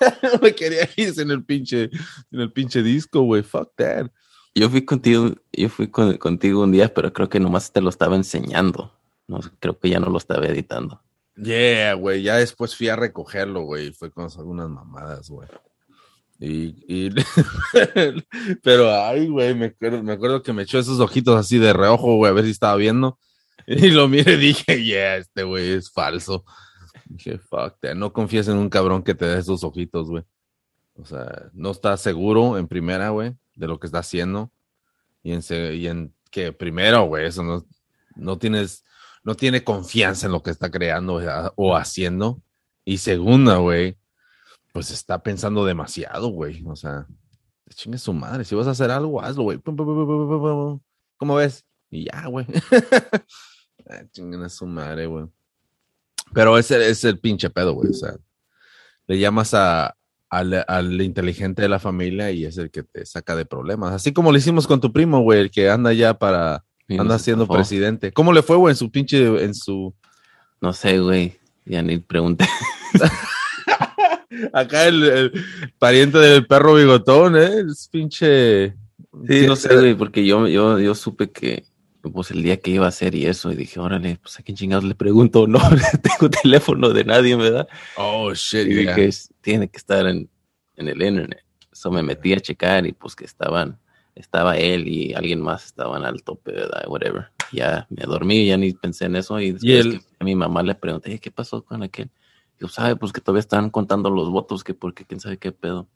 no 0.22 0.40
me 0.42 0.52
quería 0.52 0.88
ir 0.96 1.14
en 1.16 1.30
el 1.30 1.44
pinche, 1.44 1.84
en 2.32 2.40
el 2.40 2.52
pinche 2.52 2.82
disco, 2.82 3.22
güey. 3.22 3.44
Fuck 3.44 3.72
that. 3.76 4.08
Yo 4.56 4.68
fui 4.68 4.84
contigo, 4.84 5.36
yo 5.52 5.68
fui 5.68 5.88
contigo 5.88 6.64
un 6.64 6.72
día, 6.72 6.92
pero 6.92 7.12
creo 7.12 7.28
que 7.28 7.38
nomás 7.38 7.72
te 7.72 7.80
lo 7.80 7.90
estaba 7.90 8.16
enseñando. 8.16 8.92
No, 9.28 9.38
creo 9.60 9.78
que 9.78 9.88
ya 9.88 10.00
no 10.00 10.10
lo 10.10 10.18
estaba 10.18 10.46
editando. 10.46 11.00
Yeah, 11.36 11.94
güey. 11.94 12.24
Ya 12.24 12.38
después 12.38 12.74
fui 12.74 12.88
a 12.88 12.96
recogerlo, 12.96 13.62
güey. 13.62 13.92
Fue 13.92 14.10
con 14.10 14.28
algunas 14.36 14.68
mamadas, 14.68 15.30
güey. 15.30 15.48
Y, 16.42 17.10
pero 18.62 18.90
ay, 18.94 19.28
güey, 19.28 19.54
me 19.54 19.66
acuerdo, 19.66 20.02
me 20.02 20.12
acuerdo 20.12 20.42
que 20.42 20.54
me 20.54 20.62
echó 20.62 20.78
esos 20.78 20.98
ojitos 20.98 21.36
así 21.36 21.58
de 21.58 21.74
reojo, 21.74 22.16
güey, 22.16 22.30
a 22.30 22.34
ver 22.34 22.44
si 22.44 22.50
estaba 22.50 22.76
viendo. 22.76 23.18
Y 23.66 23.90
lo 23.90 24.08
miré 24.08 24.32
y 24.32 24.36
dije, 24.36 24.82
yeah, 24.82 25.18
este 25.18 25.44
güey 25.44 25.72
es 25.72 25.92
falso. 25.92 26.44
Dije, 27.04 27.38
fuck, 27.38 27.76
no 27.94 28.12
confíes 28.12 28.48
en 28.48 28.56
un 28.56 28.70
cabrón 28.70 29.02
que 29.02 29.14
te 29.14 29.26
dé 29.26 29.38
esos 29.38 29.62
ojitos, 29.62 30.08
güey. 30.08 30.24
O 30.94 31.04
sea, 31.04 31.50
no 31.52 31.70
estás 31.70 32.00
seguro 32.00 32.58
en 32.58 32.66
primera, 32.66 33.10
güey, 33.10 33.36
de 33.54 33.68
lo 33.68 33.78
que 33.78 33.86
está 33.86 33.98
haciendo. 33.98 34.50
Y 35.22 35.32
en, 35.32 35.42
y 35.76 35.86
en 35.86 36.14
que 36.30 36.52
primero, 36.52 37.04
güey, 37.04 37.26
eso 37.26 37.44
no, 37.44 37.64
no 38.16 38.38
tienes, 38.38 38.84
no 39.22 39.34
tiene 39.36 39.62
confianza 39.62 40.26
en 40.26 40.32
lo 40.32 40.42
que 40.42 40.50
está 40.50 40.70
creando 40.70 41.20
o 41.54 41.76
haciendo. 41.76 42.42
Y 42.84 42.98
segunda, 42.98 43.58
güey, 43.58 43.99
pues 44.72 44.90
está 44.90 45.22
pensando 45.22 45.64
demasiado, 45.64 46.28
güey. 46.28 46.62
O 46.66 46.76
sea, 46.76 47.06
chingue 47.74 47.98
su 47.98 48.12
madre. 48.12 48.44
Si 48.44 48.54
vas 48.54 48.66
a 48.66 48.72
hacer 48.72 48.90
algo, 48.90 49.22
hazlo, 49.22 49.44
güey. 49.44 49.60
¿Cómo 51.16 51.34
ves? 51.34 51.64
Y 51.90 52.04
ya, 52.04 52.26
güey. 52.26 52.46
Ah, 53.88 54.04
chinguen 54.12 54.42
a 54.42 54.48
su 54.48 54.66
madre, 54.66 55.06
güey. 55.06 55.26
Pero 56.32 56.56
ese 56.56 56.88
es 56.88 57.02
el 57.02 57.18
pinche 57.18 57.50
pedo, 57.50 57.72
güey. 57.72 57.90
O 57.90 57.94
sea, 57.94 58.14
le 59.08 59.18
llamas 59.18 59.52
a, 59.54 59.96
al, 60.28 61.02
inteligente 61.02 61.62
de 61.62 61.68
la 61.68 61.80
familia 61.80 62.30
y 62.30 62.44
es 62.44 62.56
el 62.56 62.70
que 62.70 62.84
te 62.84 63.04
saca 63.04 63.34
de 63.34 63.46
problemas. 63.46 63.92
Así 63.92 64.12
como 64.12 64.30
lo 64.30 64.38
hicimos 64.38 64.66
con 64.68 64.80
tu 64.80 64.92
primo, 64.92 65.22
güey, 65.22 65.40
el 65.40 65.50
que 65.50 65.68
anda 65.70 65.92
ya 65.92 66.14
para, 66.14 66.64
anda 66.88 67.18
siendo 67.18 67.48
presidente. 67.48 68.12
¿Cómo 68.12 68.32
le 68.32 68.42
fue, 68.42 68.56
güey, 68.56 68.72
en 68.72 68.76
su 68.76 68.90
pinche, 68.92 69.44
en 69.44 69.54
su... 69.54 69.92
No 70.60 70.72
sé, 70.72 71.00
güey, 71.00 71.38
ya 71.64 71.82
ni 71.82 71.98
pregunté. 71.98 72.46
Acá 74.52 74.86
el, 74.86 75.32
pariente 75.78 76.18
del 76.18 76.46
perro 76.46 76.74
bigotón, 76.74 77.36
¿eh? 77.36 77.64
Es 77.70 77.88
pinche... 77.90 78.74
Sí, 79.26 79.46
no 79.46 79.56
sé, 79.56 79.74
güey, 79.76 79.94
porque 79.94 80.24
yo, 80.24 80.46
yo, 80.46 80.78
yo 80.78 80.94
supe 80.94 81.30
que, 81.30 81.64
pues 82.00 82.30
el 82.30 82.42
día 82.42 82.58
que 82.58 82.70
iba 82.70 82.86
a 82.86 82.92
ser 82.92 83.14
y 83.14 83.26
eso, 83.26 83.52
y 83.52 83.56
dije, 83.56 83.80
órale, 83.80 84.18
pues 84.22 84.38
a 84.38 84.42
quién 84.42 84.56
chingados 84.56 84.84
le 84.84 84.94
pregunto, 84.94 85.46
no, 85.48 85.60
tengo 86.02 86.30
teléfono 86.30 86.90
de 86.90 87.04
nadie, 87.04 87.36
¿verdad? 87.36 87.68
Oh, 87.96 88.32
shit, 88.34 88.66
Y 88.66 88.74
dije, 88.74 89.10
tiene 89.40 89.68
que 89.68 89.78
estar 89.78 90.06
en, 90.06 90.28
en 90.76 90.88
el 90.88 91.02
internet. 91.02 91.44
Eso 91.72 91.90
me 91.90 92.02
metí 92.02 92.32
a 92.32 92.40
checar 92.40 92.86
y 92.86 92.92
pues 92.92 93.14
que 93.14 93.24
estaban, 93.24 93.78
estaba 94.14 94.56
él 94.56 94.88
y 94.88 95.14
alguien 95.14 95.40
más 95.40 95.66
estaban 95.66 96.04
al 96.04 96.22
tope, 96.22 96.52
¿verdad? 96.52 96.84
Whatever. 96.88 97.28
Ya 97.52 97.86
me 97.90 98.04
dormí, 98.04 98.46
ya 98.46 98.56
ni 98.56 98.72
pensé 98.72 99.06
en 99.06 99.16
eso 99.16 99.40
y 99.40 99.52
después 99.52 100.04
a 100.18 100.24
mi 100.24 100.34
mamá 100.34 100.62
le 100.62 100.74
pregunté, 100.74 101.18
¿qué 101.18 101.30
pasó 101.30 101.62
con 101.64 101.82
aquel? 101.82 102.10
Yo, 102.60 102.68
sabe, 102.68 102.94
pues 102.96 103.12
que 103.12 103.20
todavía 103.20 103.40
están 103.40 103.70
contando 103.70 104.10
los 104.10 104.30
votos, 104.30 104.62
que 104.62 104.74
porque 104.74 105.04
quién 105.04 105.18
sabe 105.18 105.38
qué 105.38 105.50
pedo. 105.50 105.88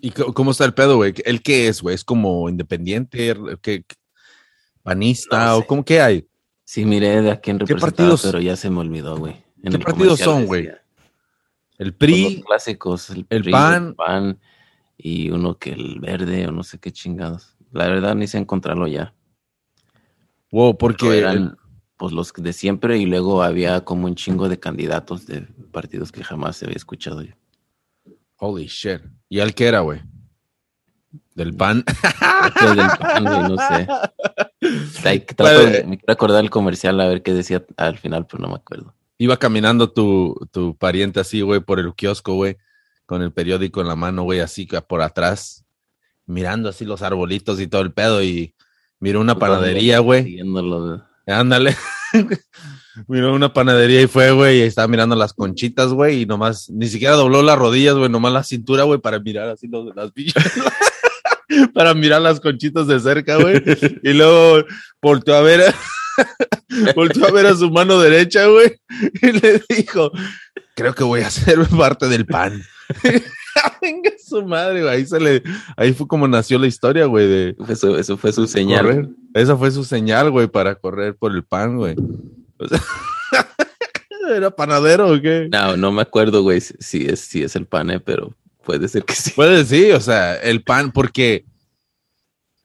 ¿Y 0.00 0.10
cómo 0.12 0.52
está 0.52 0.64
el 0.64 0.74
pedo, 0.74 0.96
güey? 0.96 1.12
¿El 1.24 1.42
qué 1.42 1.68
es, 1.68 1.82
güey? 1.82 1.94
¿Es 1.94 2.04
como 2.04 2.48
independiente? 2.48 3.36
¿Qué, 3.60 3.84
panista? 4.82 5.56
¿O 5.56 5.66
cómo 5.66 5.84
qué 5.84 6.00
hay? 6.00 6.26
Sí, 6.64 6.84
miré 6.84 7.20
de 7.22 7.32
a 7.32 7.40
quién 7.40 7.58
representaba, 7.58 8.16
pero 8.22 8.40
ya 8.40 8.56
se 8.56 8.70
me 8.70 8.80
olvidó, 8.80 9.16
güey. 9.18 9.44
¿Qué 9.62 9.78
partidos 9.78 10.20
son, 10.20 10.46
güey? 10.46 10.70
El 11.78 11.94
PRI. 11.94 12.36
los 12.36 12.44
clásicos, 12.44 13.10
el, 13.10 13.24
PRI, 13.24 13.50
PAN. 13.50 13.86
el 13.88 13.94
PAN 13.94 14.40
y 14.96 15.30
uno 15.30 15.58
que 15.58 15.72
el 15.72 15.98
verde 16.00 16.46
o 16.46 16.52
no 16.52 16.62
sé 16.62 16.78
qué 16.78 16.92
chingados. 16.92 17.56
La 17.72 17.88
verdad 17.88 18.14
ni 18.14 18.26
sé 18.26 18.38
encontrarlo 18.38 18.86
ya. 18.86 19.14
Wow, 20.52 20.76
porque 20.76 21.18
eran 21.18 21.56
pues 22.02 22.12
los 22.12 22.32
de 22.32 22.52
siempre 22.52 22.98
y 22.98 23.06
luego 23.06 23.44
había 23.44 23.82
como 23.82 24.06
un 24.06 24.16
chingo 24.16 24.48
de 24.48 24.58
candidatos 24.58 25.24
de 25.24 25.42
partidos 25.70 26.10
que 26.10 26.24
jamás 26.24 26.56
se 26.56 26.64
había 26.64 26.74
escuchado 26.74 27.22
yo. 27.22 27.34
Holy 28.38 28.66
shit. 28.66 29.02
¿Y 29.28 29.38
al 29.38 29.54
qué 29.54 29.68
era, 29.68 29.82
güey? 29.82 30.00
¿Del 31.36 31.54
pan? 31.54 31.84
del 32.74 32.88
pan, 32.98 33.24
güey, 33.24 33.42
no 33.48 33.56
sé. 33.56 35.20
trato 35.36 35.58
de, 35.60 35.84
me 35.84 35.96
quiero 35.96 36.12
acordar 36.12 36.42
el 36.42 36.50
comercial 36.50 37.00
a 37.00 37.06
ver 37.06 37.22
qué 37.22 37.34
decía 37.34 37.64
al 37.76 37.96
final, 37.98 38.26
pero 38.26 38.42
no 38.42 38.48
me 38.48 38.56
acuerdo. 38.56 38.96
Iba 39.18 39.36
caminando 39.36 39.92
tu, 39.92 40.34
tu 40.50 40.76
pariente 40.76 41.20
así, 41.20 41.40
güey, 41.42 41.60
por 41.60 41.78
el 41.78 41.94
kiosco, 41.94 42.34
güey, 42.34 42.56
con 43.06 43.22
el 43.22 43.32
periódico 43.32 43.80
en 43.80 43.86
la 43.86 43.94
mano, 43.94 44.24
güey, 44.24 44.40
así 44.40 44.68
por 44.88 45.02
atrás, 45.02 45.64
mirando 46.26 46.68
así 46.68 46.84
los 46.84 47.00
arbolitos 47.00 47.60
y 47.60 47.68
todo 47.68 47.82
el 47.82 47.92
pedo 47.92 48.24
y 48.24 48.56
miró 48.98 49.20
una 49.20 49.38
panadería, 49.38 50.00
güey. 50.00 50.40
Ándale. 51.26 51.76
Miró 53.08 53.32
una 53.32 53.52
panadería 53.52 54.02
y 54.02 54.06
fue, 54.06 54.32
güey, 54.32 54.58
y 54.58 54.62
estaba 54.62 54.88
mirando 54.88 55.16
las 55.16 55.32
conchitas, 55.32 55.88
güey, 55.88 56.22
y 56.22 56.26
nomás, 56.26 56.68
ni 56.68 56.88
siquiera 56.88 57.14
dobló 57.14 57.42
las 57.42 57.58
rodillas, 57.58 57.94
güey, 57.94 58.10
nomás 58.10 58.32
la 58.32 58.42
cintura, 58.42 58.82
güey, 58.84 59.00
para 59.00 59.18
mirar 59.18 59.48
así 59.48 59.66
los, 59.66 59.94
las 59.96 60.12
villas. 60.12 60.34
para 61.74 61.94
mirar 61.94 62.20
las 62.20 62.38
conchitas 62.40 62.86
de 62.86 63.00
cerca, 63.00 63.36
güey. 63.36 63.62
Y 64.02 64.12
luego 64.12 64.66
volteó 65.00 65.36
a 65.36 65.40
ver, 65.40 65.74
volteó 66.94 67.26
a 67.26 67.30
ver 67.30 67.46
a 67.46 67.56
su 67.56 67.70
mano 67.70 67.98
derecha, 67.98 68.46
güey, 68.46 68.78
y 69.22 69.32
le 69.32 69.62
dijo, 69.70 70.12
creo 70.74 70.94
que 70.94 71.04
voy 71.04 71.22
a 71.22 71.30
ser 71.30 71.66
parte 71.68 72.08
del 72.08 72.26
pan. 72.26 72.62
Venga 73.82 74.10
su 74.24 74.44
madre, 74.44 74.82
güey. 74.82 74.94
Ahí 74.94 75.06
se 75.06 75.20
le, 75.20 75.42
ahí 75.76 75.92
fue 75.92 76.06
como 76.06 76.28
nació 76.28 76.58
la 76.58 76.66
historia, 76.66 77.06
güey. 77.06 77.26
De 77.26 77.56
eso, 77.68 77.98
eso 77.98 78.16
fue 78.16 78.32
su 78.32 78.46
señal. 78.46 79.14
Esa 79.34 79.56
fue 79.56 79.70
su 79.70 79.84
señal, 79.84 80.30
güey, 80.30 80.48
para 80.48 80.74
correr 80.74 81.16
por 81.16 81.32
el 81.32 81.44
pan, 81.44 81.76
güey. 81.76 81.96
¿Era 84.34 84.50
panadero 84.50 85.12
o 85.12 85.20
qué? 85.20 85.48
No, 85.50 85.76
no 85.76 85.92
me 85.92 86.02
acuerdo, 86.02 86.42
güey, 86.42 86.60
si 86.60 87.06
es, 87.06 87.20
si 87.20 87.42
es 87.42 87.56
el 87.56 87.66
pan, 87.66 87.90
eh, 87.90 88.00
pero 88.00 88.34
puede 88.64 88.88
ser 88.88 89.04
que 89.04 89.14
sí. 89.14 89.32
Puede 89.34 89.64
sí, 89.64 89.90
o 89.90 90.00
sea, 90.00 90.36
el 90.36 90.62
pan, 90.62 90.92
porque 90.92 91.44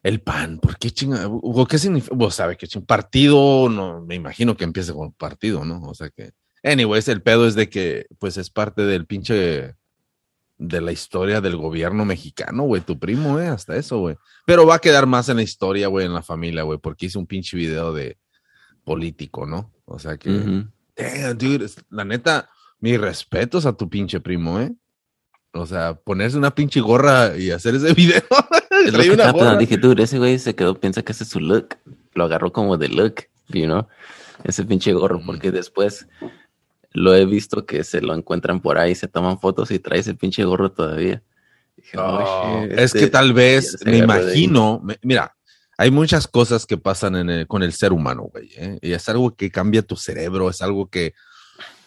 el 0.04 0.22
pan, 0.22 0.60
¿por 0.60 0.78
qué 0.78 0.92
chinga? 0.92 1.30
¿Qué 1.70 1.78
significa? 1.78 2.16
Vos 2.16 2.36
sabes 2.36 2.58
que 2.58 2.68
partido, 2.82 3.70
no, 3.70 4.02
me 4.02 4.16
imagino 4.16 4.56
que 4.56 4.64
empiece 4.64 4.94
con 4.94 5.12
partido, 5.12 5.66
¿no? 5.66 5.82
O 5.82 5.94
sea 5.94 6.10
que, 6.10 6.32
anyways, 6.64 7.08
el 7.08 7.22
pedo 7.22 7.48
es 7.48 7.56
de 7.56 7.70
que, 7.70 8.06
pues 8.20 8.38
es 8.38 8.50
parte 8.50 8.84
del 8.84 9.06
pinche 9.06 9.76
de 10.58 10.82
la 10.82 10.92
historia 10.92 11.40
del 11.42 11.56
gobierno 11.56 12.04
mexicano, 12.06 12.64
güey, 12.64 12.82
tu 12.82 12.98
primo, 12.98 13.34
güey, 13.34 13.48
hasta 13.48 13.76
eso, 13.76 14.00
güey. 14.00 14.18
Pero 14.46 14.66
va 14.66 14.76
a 14.76 14.80
quedar 14.80 15.06
más 15.06 15.30
en 15.30 15.38
la 15.38 15.44
historia, 15.44 15.88
güey, 15.88 16.06
en 16.06 16.14
la 16.14 16.24
familia, 16.24 16.64
güey, 16.64 16.80
porque 16.80 17.06
hizo 17.06 17.20
un 17.20 17.28
pinche 17.28 17.56
video 17.56 17.94
de 17.94 18.18
político, 18.84 19.46
¿no? 19.46 19.72
O 19.86 20.00
sea 20.00 20.18
que, 20.18 20.30
dude, 20.30 21.70
la 21.90 22.06
neta, 22.06 22.50
mis 22.80 23.00
respetos 23.00 23.66
a 23.66 23.74
tu 23.74 23.90
pinche 23.90 24.20
primo, 24.20 24.60
¿eh? 24.60 24.74
O 25.54 25.66
sea, 25.66 25.96
ponerse 25.96 26.38
una 26.38 26.54
pinche 26.54 26.80
gorra 26.82 27.38
y 27.38 27.52
hacer 27.52 27.76
ese 27.76 27.94
video. 27.96 28.22
que 28.70 29.12
una 29.12 29.58
Dije, 29.58 29.78
dude, 29.78 30.04
ese 30.04 30.18
güey 30.18 30.40
se 30.40 30.56
quedó, 30.56 30.80
piensa 30.80 31.04
que 31.04 31.12
ese 31.12 31.24
es 31.24 31.30
su 31.30 31.40
look. 31.40 31.78
Lo 32.14 32.26
agarró 32.26 32.52
como 32.52 32.78
de 32.78 32.90
look, 32.90 33.26
you 33.50 33.66
know? 33.66 33.88
Ese 34.44 34.64
pinche 34.64 34.94
gorro, 34.94 35.22
porque 35.26 35.52
después 35.52 36.08
lo 36.98 37.14
he 37.14 37.26
visto 37.26 37.66
que 37.66 37.84
se 37.84 38.02
lo 38.02 38.16
encuentran 38.16 38.60
por 38.60 38.80
ahí, 38.80 38.96
se 38.96 39.08
toman 39.08 39.40
fotos 39.40 39.70
y 39.70 39.78
trae 39.78 40.00
ese 40.00 40.16
pinche 40.16 40.44
gorro 40.44 40.72
todavía. 40.72 41.22
Oh, 41.96 42.66
es 42.72 42.92
que 42.92 43.00
este 43.00 43.08
tal 43.08 43.34
vez, 43.34 43.78
me 43.86 44.00
imagino, 44.00 44.82
mira, 45.04 45.36
hay 45.78 45.92
muchas 45.92 46.28
cosas 46.28 46.66
que 46.66 46.78
pasan 46.78 47.46
con 47.46 47.62
el 47.62 47.72
ser 47.74 47.94
humano, 47.94 48.24
güey, 48.34 48.50
¿eh? 48.58 48.80
y 48.82 48.94
es 48.94 49.08
algo 49.10 49.36
que 49.36 49.52
cambia 49.52 49.84
tu 49.84 49.96
cerebro, 49.96 50.50
es 50.50 50.64
algo 50.64 50.90
que, 50.90 51.14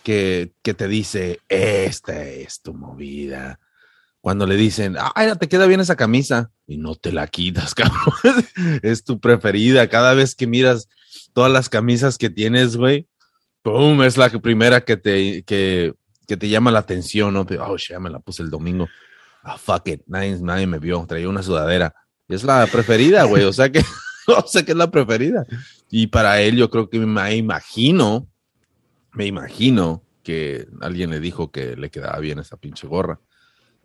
que, 0.04 0.52
que 0.62 0.74
te 0.74 0.86
dice, 0.86 1.40
esta 1.48 2.22
es 2.22 2.62
tu 2.62 2.72
movida. 2.72 3.58
Cuando 4.20 4.46
le 4.46 4.54
dicen, 4.54 4.96
ay, 5.16 5.32
te 5.40 5.48
queda 5.48 5.66
bien 5.66 5.80
esa 5.80 5.96
camisa, 5.96 6.52
y 6.68 6.76
no 6.76 6.94
te 6.94 7.10
la 7.10 7.26
quitas, 7.26 7.74
cabrón, 7.74 8.46
es 8.82 9.02
tu 9.02 9.18
preferida. 9.18 9.88
Cada 9.88 10.14
vez 10.14 10.36
que 10.36 10.46
miras 10.46 10.88
todas 11.32 11.50
las 11.50 11.68
camisas 11.68 12.16
que 12.16 12.30
tienes, 12.30 12.76
güey, 12.76 13.08
¡Pum! 13.62 14.02
Es 14.02 14.16
la 14.16 14.30
primera 14.30 14.80
que 14.82 14.96
te, 14.96 15.42
que, 15.42 15.94
que 16.26 16.36
te 16.36 16.48
llama 16.48 16.70
la 16.70 16.78
atención, 16.78 17.34
¿no? 17.34 17.46
Oh, 17.66 17.76
shit, 17.76 17.98
me 17.98 18.10
la 18.10 18.18
puse 18.18 18.42
el 18.42 18.50
domingo. 18.50 18.88
Ah, 19.42 19.58
fuck 19.58 19.88
it. 19.88 20.02
Nadie, 20.06 20.38
nadie 20.40 20.66
me 20.66 20.78
vio. 20.78 21.04
Traía 21.06 21.28
una 21.28 21.42
sudadera. 21.42 21.94
Es 22.28 22.44
la 22.44 22.66
preferida, 22.66 23.24
güey. 23.24 23.44
O 23.44 23.52
sea 23.52 23.70
que, 23.70 23.82
no 24.28 24.46
sé 24.46 24.64
que 24.64 24.72
es 24.72 24.78
la 24.78 24.90
preferida. 24.90 25.46
Y 25.90 26.06
para 26.06 26.40
él, 26.40 26.56
yo 26.56 26.70
creo 26.70 26.88
que 26.88 26.98
me 26.98 27.34
imagino, 27.34 28.28
me 29.12 29.26
imagino 29.26 30.02
que 30.22 30.66
alguien 30.80 31.10
le 31.10 31.20
dijo 31.20 31.50
que 31.50 31.76
le 31.76 31.90
quedaba 31.90 32.18
bien 32.18 32.38
esa 32.38 32.56
pinche 32.56 32.86
gorra. 32.86 33.20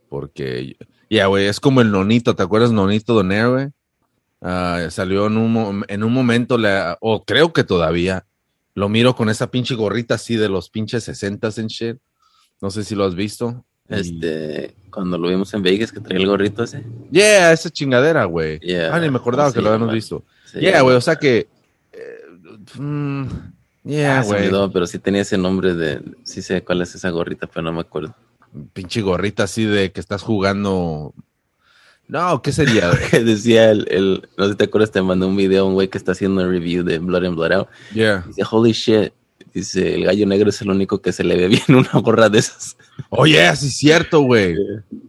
Porque, 0.10 0.78
ya, 1.10 1.26
güey, 1.26 1.48
es 1.48 1.60
como 1.60 1.82
el 1.82 1.92
nonito. 1.92 2.36
¿Te 2.36 2.44
acuerdas, 2.44 2.72
nonito 2.72 3.14
Donaire, 3.14 3.48
güey? 3.48 3.68
Ah, 4.42 4.88
salió 4.90 5.28
en 5.28 5.38
un, 5.38 5.86
en 5.88 6.04
un 6.04 6.14
momento, 6.14 6.58
o 7.02 7.26
creo 7.26 7.52
que 7.52 7.64
todavía, 7.64 8.26
lo 8.76 8.88
miro 8.90 9.16
con 9.16 9.30
esa 9.30 9.50
pinche 9.50 9.74
gorrita 9.76 10.16
así 10.16 10.36
de 10.36 10.48
los 10.50 10.70
pinches 10.70 11.04
60 11.06 11.50
en 11.58 11.68
shit. 11.68 11.98
No 12.62 12.70
sé 12.70 12.84
si 12.84 12.94
lo 12.96 13.06
has 13.06 13.16
visto. 13.16 13.66
Y- 13.90 13.96
Este, 13.96 14.76
cuando 14.92 15.18
lo 15.18 15.28
vimos 15.30 15.54
en 15.54 15.62
Vegas 15.64 15.92
que 15.92 16.00
traía 16.00 16.20
el 16.22 16.28
gorrito 16.28 16.64
ese. 16.64 16.84
Yeah, 17.12 17.52
esa 17.52 17.70
chingadera, 17.70 18.26
güey. 18.26 18.60
Yeah, 18.60 18.94
ah, 18.96 19.00
ni 19.00 19.10
me 19.10 19.18
acordaba 19.18 19.50
¿cómo 19.50 19.54
que 19.56 19.62
lo 19.62 19.70
habíamos 19.74 19.94
visto. 19.94 20.24
Yeah, 20.54 20.82
güey, 20.82 20.96
o 20.96 21.02
sea 21.02 21.16
que. 21.18 21.48
eh, 21.92 22.20
mm, 22.80 23.26
yeah, 23.84 24.20
Ah, 24.20 24.24
güey. 24.24 24.42
olvidó, 24.42 24.72
pero 24.72 24.88
sí 24.88 25.00
tenía 25.00 25.22
ese 25.22 25.38
nombre 25.38 25.74
de. 25.76 26.02
Sí 26.24 26.42
sé 26.42 26.64
cuál 26.64 26.82
es 26.82 26.96
esa 26.96 27.10
gorrita, 27.10 27.48
pero 27.48 27.62
no 27.64 27.74
me 27.74 27.82
acuerdo. 27.82 28.16
Pinche 28.74 29.02
gorrita 29.02 29.44
así 29.44 29.66
de 29.66 29.92
que 29.92 30.00
estás 30.00 30.22
jugando. 30.24 31.14
No, 32.08 32.42
¿qué 32.42 32.52
sería? 32.52 32.92
decía 33.12 33.72
el, 33.72 33.88
el. 33.90 34.30
No 34.38 34.46
sé 34.46 34.52
si 34.52 34.58
te 34.58 34.64
acuerdas, 34.66 34.92
te 34.92 35.02
mandé 35.02 35.26
un 35.26 35.36
video 35.36 35.64
a 35.64 35.68
un 35.68 35.74
güey 35.74 35.88
que 35.88 35.98
está 35.98 36.12
haciendo 36.12 36.44
un 36.44 36.50
review 36.50 36.84
de 36.84 37.00
Blood 37.00 37.26
and 37.26 37.36
Blood 37.36 37.52
Out. 37.52 37.68
yeah. 37.94 38.24
Dice, 38.28 38.44
holy 38.50 38.72
shit. 38.72 39.12
Dice, 39.54 39.96
el 39.96 40.04
gallo 40.04 40.28
negro 40.28 40.50
es 40.50 40.62
el 40.62 40.70
único 40.70 41.02
que 41.02 41.14
se 41.14 41.24
le 41.24 41.38
ve 41.38 41.48
bien 41.48 41.64
una 41.70 42.02
gorra 42.02 42.30
de 42.30 42.40
esas. 42.40 42.76
Oye, 43.10 43.56
sí 43.56 43.68
es 43.68 43.78
cierto, 43.78 44.20
güey. 44.22 44.56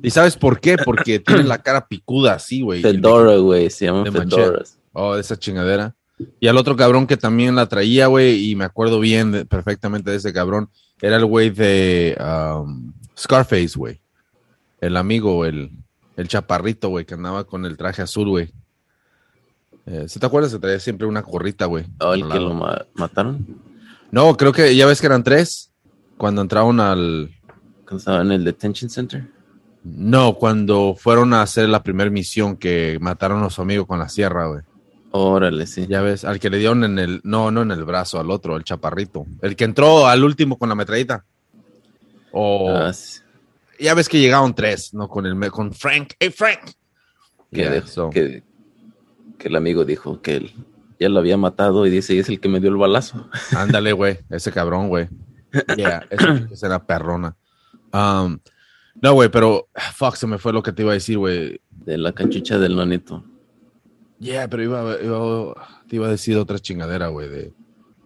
¿Y 0.02 0.11
sabes 0.11 0.37
por 0.37 0.61
qué? 0.61 0.76
Porque 0.78 1.18
tiene 1.26 1.42
la 1.42 1.59
cara 1.59 1.87
picuda 1.88 2.35
así, 2.35 2.62
güey. 2.62 2.80
Fedora, 2.80 3.37
güey. 3.38 3.70
Se 3.70 3.87
llaman. 3.87 4.12
Fedoras. 4.12 4.78
Oh, 4.92 5.16
esa 5.16 5.37
chingadera. 5.38 5.94
Y 6.40 6.46
al 6.48 6.56
otro 6.56 6.76
cabrón 6.76 7.06
que 7.06 7.16
también 7.18 7.56
la 7.56 7.66
traía, 7.66 8.06
güey, 8.06 8.50
y 8.50 8.54
me 8.56 8.64
acuerdo 8.64 9.00
bien 9.00 9.32
de- 9.32 9.44
perfectamente 9.44 10.11
de 10.11 10.16
ese 10.16 10.32
cabrón, 10.32 10.70
era 11.02 11.16
el 11.16 11.26
güey 11.26 11.50
de 11.50 12.16
um, 12.18 12.92
Scarface, 13.18 13.72
güey. 13.76 14.00
El 14.80 14.96
amigo, 14.96 15.44
el, 15.44 15.70
el 16.16 16.29
chaparrito, 16.29 16.88
güey, 16.88 17.05
que 17.05 17.14
andaba 17.14 17.44
con 17.44 17.64
el 17.66 17.76
traje 17.76 18.02
azul, 18.02 18.29
güey. 18.29 18.50
Eh, 19.87 20.07
¿sí 20.09 20.18
te 20.18 20.26
acuerdas? 20.26 20.50
Se 20.52 20.59
traía 20.59 20.81
siempre 20.81 21.07
una 21.07 21.20
gorrita, 21.22 21.66
güey. 21.66 21.85
Oh, 22.00 22.14
el 22.14 22.24
al 22.24 22.33
que 22.33 22.40
lo 22.40 22.55
ma- 22.55 22.87
mataron. 22.94 23.46
No, 24.11 24.37
creo 24.37 24.52
que 24.52 24.74
ya 24.74 24.87
ves 24.87 25.00
que 25.00 25.07
eran 25.07 25.22
tres. 25.22 25.70
Cuando 26.16 26.40
entraron 26.42 26.81
al... 26.81 27.31
Cuando 27.85 27.98
estaba 27.98 28.22
en 28.22 28.33
el 28.33 28.44
detention 28.44 28.90
center. 28.90 29.29
No, 29.85 30.35
cuando 30.35 30.96
fueron 30.98 31.33
a 31.35 31.42
hacer 31.42 31.68
la 31.68 31.83
primera 31.83 32.11
misión 32.11 32.57
que 32.57 32.98
mataron 33.00 33.42
a 33.44 33.50
su 33.50 33.62
amigo 33.62 33.87
con 33.87 33.98
la 34.00 34.09
sierra, 34.09 34.46
güey. 34.48 34.62
Órale, 35.12 35.66
sí. 35.66 35.87
Ya 35.87 36.00
ves, 36.02 36.24
al 36.24 36.40
que 36.40 36.50
le 36.50 36.59
dieron 36.59 36.83
en 36.83 36.98
el, 36.98 37.20
no, 37.22 37.50
no 37.52 37.62
en 37.62 37.70
el 37.70 37.85
brazo, 37.85 38.18
al 38.18 38.31
otro, 38.31 38.57
el 38.57 38.64
chaparrito. 38.64 39.24
El 39.40 39.55
que 39.55 39.64
entró 39.64 40.07
al 40.09 40.24
último 40.24 40.59
con 40.59 40.68
la 40.68 40.74
metralleta. 40.74 41.24
O 42.33 42.70
Ah, 42.70 42.92
sí. 42.92 43.20
Ya 43.79 43.95
ves 43.95 44.09
que 44.09 44.19
llegaron 44.21 44.55
tres, 44.55 44.93
¿no? 44.95 45.09
Con 45.09 45.27
el 45.27 45.51
con 45.51 45.73
Frank. 45.73 46.12
¡Hey, 46.19 46.31
Frank! 46.31 46.61
que, 47.53 47.62
Yeah, 47.62 47.71
dejó- 47.73 47.87
so- 47.89 48.11
que, 48.11 48.43
que 49.39 49.49
el 49.49 49.57
amigo 49.57 49.85
dijo 49.85 50.21
que 50.21 50.37
él 50.37 50.53
ya 50.99 51.09
lo 51.09 51.19
había 51.21 51.37
matado 51.37 51.87
y 51.87 51.91
dice, 51.91 52.15
y 52.15 52.19
es 52.19 52.29
el 52.29 52.41
que 52.41 52.49
me 52.49 52.61
dio 52.61 52.71
el 52.71 52.77
balazo. 52.77 53.29
Ándale, 53.57 53.93
güey, 53.93 54.19
ese 54.31 54.51
cabrón, 54.53 54.89
güey. 54.89 55.09
Yeah, 55.77 56.07
esa, 56.11 56.47
era 56.67 56.85
perrona. 56.87 57.37
Um, 57.93 58.39
no, 59.01 59.12
güey, 59.12 59.29
pero 59.31 59.69
fuck, 59.95 60.17
se 60.17 60.27
me 60.27 60.39
fue 60.39 60.53
lo 60.53 60.62
que 60.62 60.73
te 60.73 60.83
iba 60.83 60.91
a 60.93 60.95
decir, 60.95 61.19
güey. 61.19 61.61
De 61.71 61.97
la 61.99 62.12
cachucha 62.12 62.59
del 62.59 62.75
nonito. 62.75 63.25
Yeah, 64.19 64.49
pero 64.49 64.62
iba, 64.62 64.97
iba- 65.03 65.55
te 65.89 65.97
iba 65.97 66.07
a 66.07 66.11
decir 66.11 66.37
otra 66.39 66.59
chingadera, 66.59 67.09
güey, 67.09 67.29
de, 67.29 67.53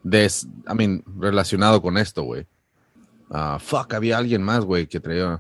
de, 0.03 0.27
I 0.27 0.75
mean, 0.75 1.03
relacionado 1.19 1.81
con 1.81 1.97
esto, 1.97 2.25
güey. 2.25 2.47
Ah, 3.31 3.59
fuck, 3.61 3.95
había 3.95 4.19
alguien 4.19 4.43
más, 4.43 4.65
güey, 4.65 4.87
que 4.89 4.99
traía. 5.01 5.39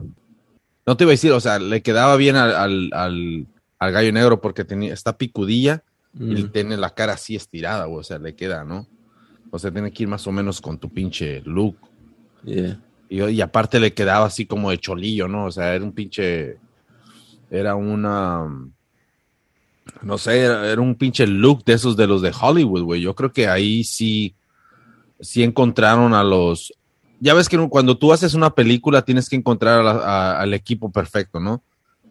No 0.90 0.96
te 0.96 1.04
iba 1.04 1.12
a 1.12 1.14
decir, 1.14 1.30
o 1.30 1.38
sea, 1.38 1.60
le 1.60 1.82
quedaba 1.82 2.16
bien 2.16 2.34
al, 2.34 2.52
al, 2.52 2.90
al, 2.92 3.46
al 3.78 3.92
gallo 3.92 4.12
negro 4.12 4.40
porque 4.40 4.64
tenía, 4.64 4.92
está 4.92 5.16
picudilla 5.16 5.84
y 6.18 6.42
Mm. 6.42 6.50
tiene 6.50 6.76
la 6.76 6.90
cara 6.90 7.12
así 7.12 7.36
estirada, 7.36 7.84
güey, 7.84 8.00
o 8.00 8.02
sea, 8.02 8.18
le 8.18 8.34
queda, 8.34 8.64
¿no? 8.64 8.88
O 9.52 9.58
sea, 9.60 9.70
tiene 9.70 9.92
que 9.92 10.02
ir 10.02 10.08
más 10.08 10.26
o 10.26 10.32
menos 10.32 10.60
con 10.60 10.78
tu 10.78 10.88
pinche 10.88 11.42
look. 11.44 11.76
Yeah. 12.42 12.80
Y, 13.08 13.22
y 13.22 13.40
aparte 13.40 13.78
le 13.78 13.94
quedaba 13.94 14.26
así 14.26 14.46
como 14.46 14.72
de 14.72 14.78
cholillo, 14.78 15.28
¿no? 15.28 15.44
O 15.44 15.52
sea, 15.52 15.72
era 15.76 15.84
un 15.84 15.92
pinche. 15.92 16.56
Era 17.52 17.76
una. 17.76 18.48
No 20.02 20.18
sé, 20.18 20.40
era, 20.40 20.68
era 20.68 20.80
un 20.80 20.96
pinche 20.96 21.24
look 21.24 21.64
de 21.64 21.74
esos 21.74 21.96
de 21.96 22.08
los 22.08 22.20
de 22.20 22.32
Hollywood, 22.32 22.82
güey. 22.82 23.00
Yo 23.00 23.14
creo 23.14 23.32
que 23.32 23.46
ahí 23.46 23.84
sí. 23.84 24.34
Sí 25.20 25.44
encontraron 25.44 26.14
a 26.14 26.24
los. 26.24 26.72
Ya 27.20 27.34
ves 27.34 27.48
que 27.48 27.58
cuando 27.68 27.96
tú 27.98 28.12
haces 28.12 28.34
una 28.34 28.54
película 28.54 29.02
tienes 29.02 29.28
que 29.28 29.36
encontrar 29.36 29.80
a 29.80 29.82
la- 29.82 29.90
a- 30.00 30.40
al 30.40 30.54
equipo 30.54 30.90
perfecto, 30.90 31.38
¿no? 31.38 31.62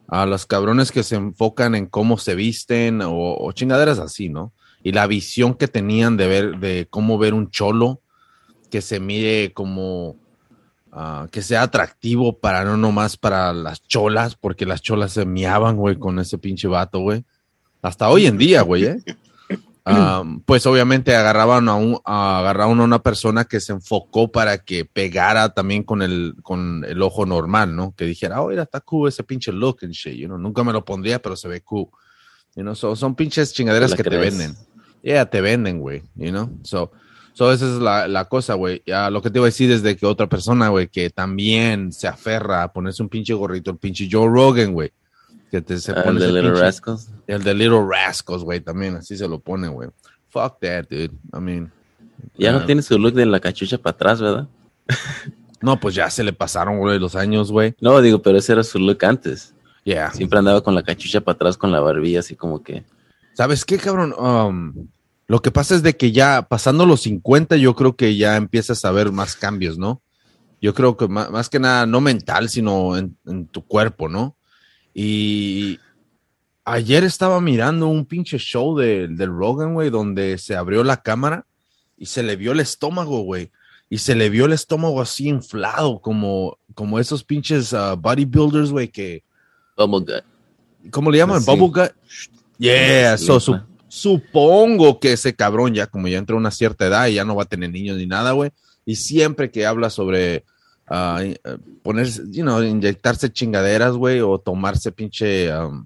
A 0.08 0.26
los 0.26 0.46
cabrones 0.46 0.92
que 0.92 1.04
se 1.04 1.16
enfocan 1.16 1.76
en 1.76 1.86
cómo 1.88 2.18
se 2.18 2.36
visten 2.36 3.02
o, 3.02 3.36
o 3.36 3.52
chingaderas 3.52 4.00
así, 4.00 4.30
¿no? 4.30 4.52
Y 4.84 4.92
la 4.92 5.08
visión 5.08 5.56
que 5.56 5.68
tenían 5.68 6.16
de 6.16 6.28
ver, 6.28 6.58
de 6.60 6.88
cómo 6.90 7.18
ver 7.18 7.34
un 7.34 7.50
cholo 7.50 8.02
que 8.72 8.82
se 8.82 9.00
mire 9.00 9.52
como 9.54 10.16
ah, 10.92 11.28
que 11.32 11.42
sea 11.42 11.64
atractivo 11.64 12.38
para 12.40 12.64
no 12.64 12.78
nomás 12.78 13.18
para 13.18 13.52
las 13.54 13.82
cholas, 13.84 14.36
porque 14.36 14.66
las 14.66 14.82
cholas 14.82 15.12
se 15.12 15.26
miaban, 15.26 15.76
güey, 15.76 15.98
con 15.98 16.20
ese 16.20 16.38
pinche 16.38 16.68
vato, 16.68 17.00
güey. 17.00 17.24
Hasta 17.82 18.10
hoy 18.10 18.26
en 18.28 18.38
día, 18.38 18.62
güey, 18.62 18.86
¿eh? 18.86 18.98
Ah, 19.92 20.24
pues 20.46 20.66
obviamente 20.66 21.16
agarraban 21.16 21.68
a, 21.70 21.76
un, 21.76 22.00
a- 22.06 22.40
agarraron 22.40 22.80
a 22.80 22.84
una 22.84 23.00
persona 23.02 23.46
que 23.46 23.60
se 23.60 23.74
enfocó 23.74 24.32
para 24.32 24.60
que 24.60 24.86
pegara 24.86 25.50
también 25.54 25.84
con 25.84 26.02
el, 26.02 26.36
con 26.44 26.86
el 26.88 27.02
ojo 27.02 27.26
normal, 27.26 27.76
¿no? 27.76 27.94
Que 27.96 28.06
dijera, 28.06 28.42
oh, 28.42 28.50
mira, 28.50 28.64
está 28.64 28.80
cool 28.82 29.10
ese 29.10 29.24
pinche 29.24 29.52
look 29.52 29.80
and 29.82 29.94
shit, 29.94 30.16
you 30.16 30.28
know? 30.28 30.38
Nunca 30.38 30.64
me 30.64 30.72
lo 30.74 30.86
pondría, 30.86 31.22
pero 31.22 31.36
se 31.36 31.48
ve 31.48 31.62
cool. 31.62 31.88
You 32.56 32.64
know? 32.64 32.76
So, 32.76 32.96
son 32.96 33.16
pinches 33.16 33.54
chingaderas 33.54 33.92
que 33.96 34.04
te 34.04 34.18
venden. 34.18 34.56
Yeah, 35.02 35.26
te 35.30 35.40
venden, 35.42 35.80
güey, 35.80 36.04
you 36.16 36.30
know? 36.32 36.50
So, 36.64 36.92
so 37.34 37.54
esa 37.54 37.66
es 37.66 37.80
la, 37.82 38.08
la 38.08 38.26
cosa, 38.26 38.56
güey. 38.56 38.84
Ya 38.86 39.10
lo 39.10 39.22
que 39.22 39.30
te 39.30 39.40
iba 39.40 39.46
a 39.46 39.48
decir 39.54 39.72
es 39.72 39.82
de 39.82 39.96
que 39.96 40.06
otra 40.06 40.28
persona, 40.28 40.68
güey, 40.70 40.88
que 40.90 41.10
también 41.10 41.94
se 41.94 42.08
aferra 42.08 42.64
a 42.64 42.74
ponerse 42.74 43.02
un 43.02 43.08
pinche 43.10 43.34
gorrito, 43.34 43.72
el 43.72 43.78
pinche 43.78 44.10
Joe 44.12 44.28
Rogan, 44.28 44.74
güey. 44.74 44.92
Que 45.52 45.62
te, 45.62 45.80
se 45.80 45.92
Ah, 45.94 46.04
pone 46.04 46.24
el 46.24 46.34
de 46.34 46.42
Little 46.42 46.60
Rascals. 46.60 47.10
el 47.28 47.44
de 47.44 47.54
Little 47.54 47.86
Rascals, 47.90 48.44
güey, 48.44 48.60
también 48.62 48.96
así 48.98 49.18
se 49.18 49.28
lo 49.28 49.40
pone, 49.40 49.68
güey. 49.68 49.90
Fuck 50.30 50.60
that, 50.62 50.86
dude. 50.90 51.12
I 51.36 51.40
mean, 51.40 51.72
Ya 52.38 52.50
Ah. 52.50 52.54
no 52.60 52.66
tiene 52.66 52.82
su 52.82 52.98
look 53.00 53.14
de 53.14 53.26
la 53.26 53.40
cachucha 53.40 53.78
para 53.78 53.96
atrás, 53.96 54.22
¿verdad? 54.22 54.48
no, 55.62 55.80
pues 55.80 55.96
ya 55.96 56.10
se 56.10 56.24
le 56.24 56.34
pasaron, 56.34 56.78
güey, 56.80 57.00
los 57.00 57.16
años, 57.16 57.52
güey. 57.52 57.76
No, 57.82 58.00
digo, 58.02 58.22
pero 58.22 58.38
ese 58.38 58.52
era 58.54 58.64
su 58.64 58.80
look 58.80 59.04
antes. 59.06 59.54
Yeah. 59.86 60.12
Siempre 60.12 60.38
andaba 60.40 60.62
con 60.62 60.76
la 60.76 60.84
cachucha 60.84 61.22
para 61.22 61.36
atrás, 61.36 61.58
con 61.58 61.72
la 61.72 61.80
barbilla, 61.80 62.20
así 62.20 62.36
como 62.36 62.62
que. 62.62 62.84
¿Sabes 63.34 63.64
qué, 63.66 63.78
cabrón? 63.78 64.14
Um, 64.20 64.88
lo 65.28 65.42
que 65.42 65.50
pasa 65.52 65.76
es 65.76 65.82
de 65.84 65.96
que 65.96 66.12
ya 66.12 66.46
pasando 66.48 66.86
los 66.86 67.02
50, 67.02 67.56
yo 67.56 67.76
creo 67.76 67.96
que 67.96 68.16
ya 68.18 68.36
empiezas 68.36 68.84
a 68.86 68.92
ver 68.92 69.12
más 69.12 69.36
cambios, 69.36 69.78
¿no? 69.78 70.02
Yo 70.62 70.74
creo 70.74 70.98
que 70.98 71.08
más, 71.08 71.50
que 71.50 71.60
nada, 71.60 71.86
no 71.86 72.02
mental, 72.02 72.50
sino 72.50 72.98
en, 72.98 73.16
en 73.26 73.48
tu 73.48 73.66
cuerpo, 73.66 74.10
¿no? 74.10 74.36
Y 75.02 75.80
ayer 76.66 77.06
estaba 77.06 77.40
mirando 77.40 77.88
un 77.88 78.06
pinche 78.06 78.38
show 78.38 78.78
de- 78.78 79.08
del 79.08 79.30
Rogan, 79.30 79.74
güey, 79.74 79.90
donde 79.90 80.38
se 80.38 80.58
abrió 80.58 80.84
la 80.84 81.02
cámara 81.02 81.46
y 81.98 82.08
se 82.08 82.22
le 82.22 82.36
vio 82.36 82.52
el 82.52 82.60
estómago, 82.60 83.22
güey. 83.22 83.50
Y 83.90 84.00
se 84.00 84.14
le 84.14 84.30
vio 84.30 84.46
el 84.46 84.52
estómago 84.52 85.00
así 85.02 85.30
inflado, 85.30 86.00
como, 86.02 86.58
como 86.76 87.00
esos 87.00 87.24
pinches 87.24 87.74
ah, 87.74 87.96
bodybuilders, 87.96 88.72
güey, 88.72 88.90
que, 88.90 89.24
Bubble 89.78 90.00
gut. 90.02 90.92
¿cómo 90.92 91.10
le 91.12 91.18
llaman? 91.20 91.38
Así. 91.38 91.46
Bubble 91.46 91.82
gut. 91.84 91.92
Yeah, 92.58 93.18
so, 93.18 93.40
su- 93.40 93.58
supongo 93.88 95.00
que 95.00 95.14
ese 95.14 95.34
cabrón 95.34 95.74
ya 95.76 95.88
como 95.88 96.10
ya 96.10 96.18
entró 96.18 96.36
a 96.36 96.40
una 96.40 96.52
cierta 96.52 96.88
edad 96.88 97.08
y 97.08 97.14
ya 97.14 97.24
no 97.24 97.38
va 97.38 97.44
a 97.44 97.48
tener 97.48 97.72
niños 97.72 97.96
ni 97.96 98.06
nada, 98.06 98.34
güey. 98.34 98.52
Y 98.86 98.98
siempre 98.98 99.50
que 99.50 99.66
habla 99.66 99.90
sobre 99.90 100.44
eh, 100.90 101.38
ponerse, 101.84 102.24
you 102.30 102.44
know, 102.44 102.62
inyectarse 102.64 103.32
chingaderas, 103.32 103.96
güey, 103.96 104.22
o 104.22 104.40
tomarse 104.40 104.92
pinche 104.92 105.54
um, 105.56 105.86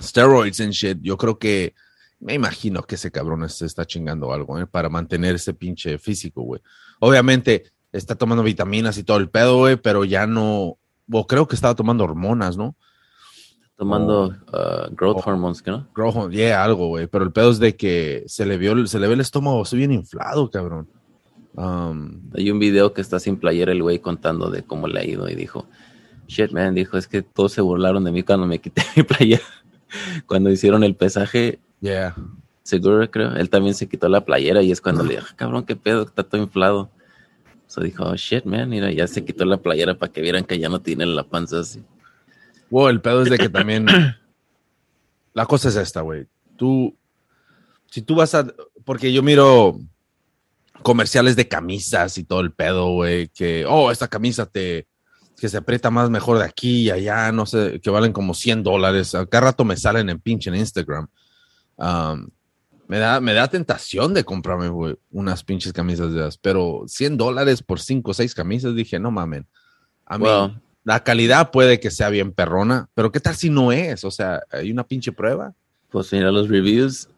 steroids 0.00 0.60
and 0.60 0.72
shit, 0.72 0.98
yo 1.02 1.16
creo 1.16 1.38
que 1.38 1.74
me 2.18 2.34
imagino 2.34 2.82
que 2.82 2.94
ese 2.94 3.10
cabrón 3.10 3.48
se 3.48 3.66
está 3.66 3.84
chingando 3.84 4.32
algo, 4.32 4.58
¿eh? 4.58 4.66
Para 4.66 4.88
mantener 4.88 5.34
ese 5.34 5.52
pinche 5.52 5.98
físico, 5.98 6.42
güey. 6.42 6.62
Obviamente 6.98 7.72
está 7.92 8.14
tomando 8.14 8.42
vitaminas 8.42 8.96
y 8.98 9.04
todo 9.04 9.18
el 9.18 9.28
pedo, 9.28 9.58
güey, 9.58 9.76
pero 9.76 10.04
ya 10.04 10.26
no, 10.26 10.78
o 11.12 11.26
creo 11.26 11.46
que 11.46 11.54
estaba 11.54 11.74
tomando 11.74 12.04
hormonas, 12.04 12.56
¿no? 12.56 12.74
Tomando 13.76 14.28
uh, 14.28 14.94
growth 14.94 15.18
Oh. 15.18 15.30
hormones, 15.30 15.60
¿que 15.60 15.70
no? 15.70 15.86
Rojo, 15.94 16.30
yeah, 16.30 16.64
algo, 16.64 16.88
güey. 16.88 17.06
Pero 17.06 17.24
el 17.24 17.32
pedo 17.32 17.50
es 17.50 17.58
de 17.58 17.76
que 17.76 18.24
se 18.26 18.46
le 18.46 18.56
vio, 18.56 18.86
se 18.86 18.98
le 18.98 19.06
ve 19.06 19.12
el 19.14 19.20
estómago 19.20 19.60
así 19.60 19.76
bien 19.76 19.92
inflado, 19.92 20.50
cabrón. 20.50 20.88
Um, 21.56 22.20
Hay 22.34 22.50
un 22.50 22.58
video 22.58 22.92
que 22.92 23.00
está 23.00 23.18
sin 23.18 23.38
playera 23.38 23.72
el 23.72 23.82
güey 23.82 23.98
contando 23.98 24.50
de 24.50 24.62
cómo 24.62 24.88
le 24.88 25.00
ha 25.00 25.04
ido 25.04 25.28
y 25.28 25.34
dijo, 25.34 25.66
shit 26.28 26.52
man, 26.52 26.74
dijo, 26.74 26.98
es 26.98 27.08
que 27.08 27.22
todos 27.22 27.52
se 27.52 27.62
burlaron 27.62 28.04
de 28.04 28.12
mí 28.12 28.22
cuando 28.22 28.46
me 28.46 28.60
quité 28.60 28.82
mi 28.96 29.02
playera. 29.02 29.42
Cuando 30.26 30.50
hicieron 30.50 30.84
el 30.84 30.94
pesaje, 30.94 31.58
yeah. 31.80 32.14
seguro 32.62 33.10
creo, 33.10 33.34
él 33.36 33.48
también 33.48 33.74
se 33.74 33.88
quitó 33.88 34.08
la 34.08 34.24
playera 34.24 34.62
y 34.62 34.70
es 34.70 34.80
cuando 34.80 35.02
le 35.04 35.16
dije, 35.16 35.34
cabrón, 35.36 35.64
qué 35.64 35.76
pedo, 35.76 36.02
está 36.02 36.22
todo 36.22 36.40
inflado. 36.40 36.90
So 37.68 37.80
dijo, 37.80 38.04
oh 38.04 38.14
shit 38.14 38.44
man, 38.44 38.68
mira, 38.68 38.92
ya 38.92 39.06
se 39.06 39.24
quitó 39.24 39.44
la 39.44 39.56
playera 39.56 39.98
para 39.98 40.12
que 40.12 40.20
vieran 40.20 40.44
que 40.44 40.58
ya 40.58 40.68
no 40.68 40.80
tiene 40.80 41.06
la 41.06 41.24
panza 41.24 41.60
así. 41.60 41.82
Wow, 42.70 42.88
el 42.88 43.00
pedo 43.00 43.22
es 43.22 43.30
de 43.30 43.38
que 43.38 43.48
también. 43.48 43.86
la 45.34 45.46
cosa 45.46 45.68
es 45.68 45.76
esta, 45.76 46.00
güey. 46.00 46.26
Tú. 46.56 46.96
Si 47.90 48.02
tú 48.02 48.14
vas 48.14 48.34
a. 48.34 48.46
Porque 48.84 49.12
yo 49.12 49.22
miro. 49.22 49.78
Comerciales 50.82 51.36
de 51.36 51.48
camisas 51.48 52.18
y 52.18 52.24
todo 52.24 52.40
el 52.40 52.52
pedo, 52.52 52.90
güey, 52.92 53.28
que, 53.28 53.64
oh, 53.66 53.90
esta 53.90 54.08
camisa 54.08 54.46
te, 54.46 54.86
que 55.38 55.48
se 55.48 55.58
aprieta 55.58 55.90
más 55.90 56.10
mejor 56.10 56.38
de 56.38 56.44
aquí 56.44 56.82
y 56.82 56.90
allá, 56.90 57.30
no 57.32 57.46
sé, 57.46 57.80
que 57.80 57.90
valen 57.90 58.12
como 58.12 58.34
100 58.34 58.62
dólares. 58.62 59.16
Cada 59.30 59.46
rato 59.46 59.64
me 59.64 59.76
salen 59.76 60.08
en 60.08 60.20
pinche 60.20 60.50
en 60.50 60.56
Instagram. 60.56 61.08
Um, 61.76 62.28
me 62.88 62.98
da, 62.98 63.20
me 63.20 63.34
da 63.34 63.48
tentación 63.48 64.14
de 64.14 64.24
comprarme, 64.24 64.68
güey, 64.68 64.96
unas 65.10 65.42
pinches 65.42 65.72
camisas 65.72 66.12
de 66.12 66.20
esas, 66.20 66.38
pero 66.38 66.84
100 66.86 67.16
dólares 67.16 67.62
por 67.62 67.80
5 67.80 68.10
o 68.10 68.14
6 68.14 68.34
camisas, 68.34 68.74
dije, 68.74 68.98
no 68.98 69.10
mamen. 69.10 69.46
A 70.06 70.18
mí, 70.18 70.24
Well. 70.24 70.60
la 70.84 71.02
calidad 71.02 71.50
puede 71.50 71.80
que 71.80 71.90
sea 71.90 72.08
bien 72.10 72.32
perrona, 72.32 72.88
pero 72.94 73.10
¿qué 73.10 73.20
tal 73.20 73.34
si 73.34 73.50
no 73.50 73.72
es? 73.72 74.04
O 74.04 74.10
sea, 74.10 74.42
hay 74.50 74.70
una 74.70 74.84
pinche 74.84 75.12
prueba. 75.12 75.52
Pues 75.90 76.12
mira 76.12 76.30
los 76.30 76.48
reviews. 76.48 77.08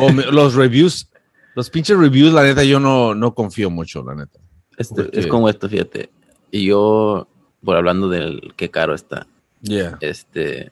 O 0.00 0.10
los 0.10 0.54
reviews, 0.54 1.10
los 1.58 1.70
pinches 1.70 1.98
reviews, 1.98 2.32
la 2.32 2.44
neta, 2.44 2.62
yo 2.62 2.78
no, 2.78 3.16
no 3.16 3.34
confío 3.34 3.68
mucho, 3.68 4.04
la 4.04 4.14
neta. 4.14 4.38
Este, 4.76 4.94
Porque- 5.02 5.18
es 5.18 5.26
como 5.26 5.48
esto, 5.48 5.68
fíjate. 5.68 6.08
Y 6.52 6.66
yo, 6.66 7.26
por 7.64 7.76
hablando 7.76 8.08
del 8.08 8.54
qué 8.56 8.70
caro 8.70 8.94
está, 8.94 9.26
Yeah. 9.62 9.98
este, 10.00 10.70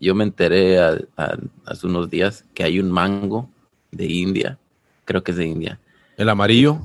yo 0.00 0.16
me 0.16 0.24
enteré 0.24 0.80
a- 0.80 0.98
a- 1.16 1.38
hace 1.64 1.86
unos 1.86 2.10
días 2.10 2.44
que 2.54 2.64
hay 2.64 2.80
un 2.80 2.90
mango 2.90 3.48
de 3.92 4.06
India, 4.06 4.58
creo 5.04 5.22
que 5.22 5.30
es 5.30 5.36
de 5.36 5.46
India, 5.46 5.78
El 6.16 6.28
amarillo. 6.28 6.80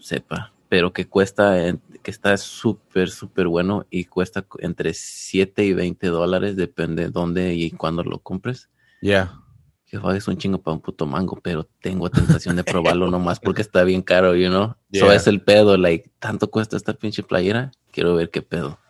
sepa, 0.00 0.54
pero 0.70 0.94
que 0.94 1.06
cuesta, 1.06 1.56
que 2.02 2.10
está 2.10 2.38
súper, 2.38 3.10
súper 3.10 3.48
bueno 3.48 3.84
y 3.90 4.06
cuesta 4.06 4.40
cu- 4.40 4.58
entre 4.62 4.94
7 4.94 5.62
y 5.62 5.74
20 5.74 6.06
dólares, 6.06 6.56
depende 6.56 7.02
de 7.04 7.10
dónde 7.10 7.54
y 7.54 7.70
cuándo 7.70 8.02
lo 8.02 8.18
compres. 8.18 8.70
Yeah. 9.02 9.40
Que 9.94 10.00
joder, 10.00 10.16
es 10.16 10.26
un 10.26 10.36
chingo 10.36 10.60
para 10.60 10.74
un 10.74 10.80
puto 10.80 11.06
mango, 11.06 11.38
pero 11.40 11.68
tengo 11.80 12.10
tentación 12.10 12.56
de 12.56 12.64
probarlo 12.64 13.12
nomás 13.12 13.38
porque 13.38 13.62
está 13.62 13.84
bien 13.84 14.02
caro, 14.02 14.34
you 14.34 14.48
know? 14.48 14.74
Eso 14.90 15.06
Yeah. 15.06 15.14
es 15.14 15.28
el 15.28 15.40
pedo, 15.40 15.76
like, 15.76 16.10
tanto 16.18 16.50
cuesta 16.50 16.76
esta 16.76 16.94
pinche 16.94 17.22
playera, 17.22 17.70
quiero 17.92 18.16
ver 18.16 18.30
qué 18.30 18.42
pedo. 18.42 18.80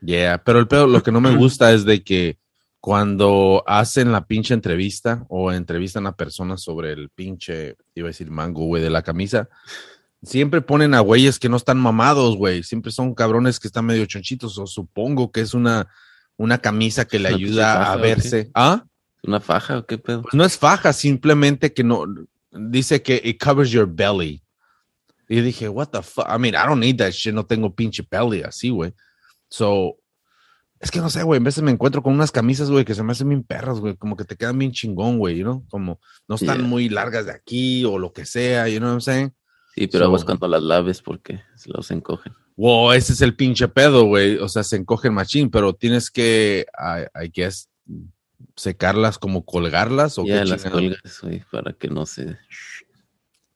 Yeah, 0.00 0.42
pero 0.42 0.58
el 0.58 0.66
pedo, 0.66 0.86
lo 0.86 1.02
que 1.02 1.12
no 1.12 1.20
me 1.20 1.36
gusta 1.36 1.74
es 1.74 1.84
de 1.84 2.02
que 2.02 2.38
cuando 2.80 3.64
hacen 3.66 4.12
la 4.12 4.26
pinche 4.26 4.54
entrevista 4.54 5.26
o 5.28 5.52
entrevistan 5.52 6.06
a 6.06 6.16
personas 6.16 6.62
sobre 6.62 6.92
el 6.92 7.10
pinche, 7.10 7.76
iba 7.94 8.06
a 8.06 8.12
decir 8.12 8.30
mango, 8.30 8.64
güey, 8.64 8.82
de 8.82 8.88
la 8.88 9.02
camisa, 9.02 9.50
siempre 10.22 10.62
ponen 10.62 10.94
a 10.94 11.00
güeyes 11.00 11.38
que 11.38 11.50
no 11.50 11.58
están 11.58 11.76
mamados, 11.76 12.34
güey. 12.38 12.62
Siempre 12.62 12.92
son 12.92 13.14
cabrones 13.14 13.60
que 13.60 13.68
están 13.68 13.84
medio 13.84 14.06
chonchitos 14.06 14.56
o 14.56 14.66
supongo 14.66 15.30
que 15.30 15.42
es 15.42 15.52
una, 15.52 15.88
una 16.38 16.56
camisa 16.56 17.04
que 17.04 17.18
le 17.18 17.28
¿Una 17.28 17.36
pinche 17.36 17.52
ayuda 17.52 17.92
a 17.92 17.96
verse. 17.96 18.50
¿Ah? 18.54 18.84
¿Una 19.26 19.40
faja 19.40 19.78
o 19.78 19.86
qué 19.86 19.98
pedo? 19.98 20.22
Pues 20.22 20.34
no 20.34 20.44
es 20.44 20.56
faja, 20.56 20.92
simplemente 20.92 21.72
que 21.72 21.82
no, 21.84 22.04
dice 22.52 23.02
que 23.02 23.20
it 23.24 23.42
covers 23.42 23.70
your 23.70 23.86
belly. 23.86 24.42
Y 25.28 25.40
dije, 25.40 25.68
what 25.68 25.88
the 25.88 26.02
fuck? 26.02 26.26
I 26.28 26.38
mean, 26.38 26.54
I 26.54 26.66
don't 26.66 26.80
need 26.80 26.98
that 26.98 27.10
shit, 27.10 27.34
no 27.34 27.44
tengo 27.44 27.74
pinche 27.74 28.06
belly 28.08 28.42
así, 28.42 28.70
güey. 28.70 28.92
So, 29.48 29.96
es 30.78 30.90
que 30.90 31.00
no 31.00 31.10
sé, 31.10 31.22
güey, 31.24 31.38
en 31.38 31.44
veces 31.44 31.62
me 31.64 31.70
encuentro 31.72 32.02
con 32.02 32.12
unas 32.14 32.30
camisas, 32.30 32.70
güey, 32.70 32.84
que 32.84 32.94
se 32.94 33.02
me 33.02 33.12
hacen 33.12 33.28
bien 33.28 33.42
perras, 33.42 33.80
güey, 33.80 33.96
como 33.96 34.16
que 34.16 34.24
te 34.24 34.36
quedan 34.36 34.58
bien 34.58 34.72
chingón, 34.72 35.18
güey, 35.18 35.42
¿no? 35.42 35.64
Como 35.68 36.00
no 36.28 36.34
están 36.36 36.58
Yeah. 36.58 36.66
muy 36.68 36.88
largas 36.88 37.26
de 37.26 37.32
aquí 37.32 37.84
o 37.84 37.98
lo 37.98 38.12
que 38.12 38.24
sea, 38.24 38.68
you 38.68 38.78
know 38.78 38.88
what 38.90 38.94
I'm 38.96 39.00
saying? 39.00 39.32
Sí, 39.74 39.86
pero 39.88 40.04
So- 40.04 40.06
aguas 40.06 40.24
cuando 40.24 40.46
las 40.48 40.62
laves 40.62 41.02
porque 41.02 41.40
se 41.56 41.70
los 41.70 41.90
encogen. 41.90 42.32
Wow, 42.56 42.92
ese 42.92 43.12
es 43.12 43.20
el 43.20 43.34
pinche 43.36 43.68
pedo, 43.68 44.04
güey. 44.04 44.36
O 44.38 44.48
sea, 44.48 44.62
se 44.62 44.76
encogen 44.76 45.12
machín, 45.12 45.50
pero 45.50 45.74
tienes 45.74 46.10
que, 46.10 46.64
I, 46.78 47.24
I 47.24 47.30
guess, 47.34 47.68
secarlas 48.56 49.18
como 49.18 49.44
colgarlas 49.44 50.18
o 50.18 50.24
Ya 50.24 50.40
qué 50.40 50.46
las 50.46 50.64
colgas, 50.64 51.20
güey, 51.22 51.42
para 51.50 51.72
que 51.72 51.88
no 51.88 52.06
se... 52.06 52.38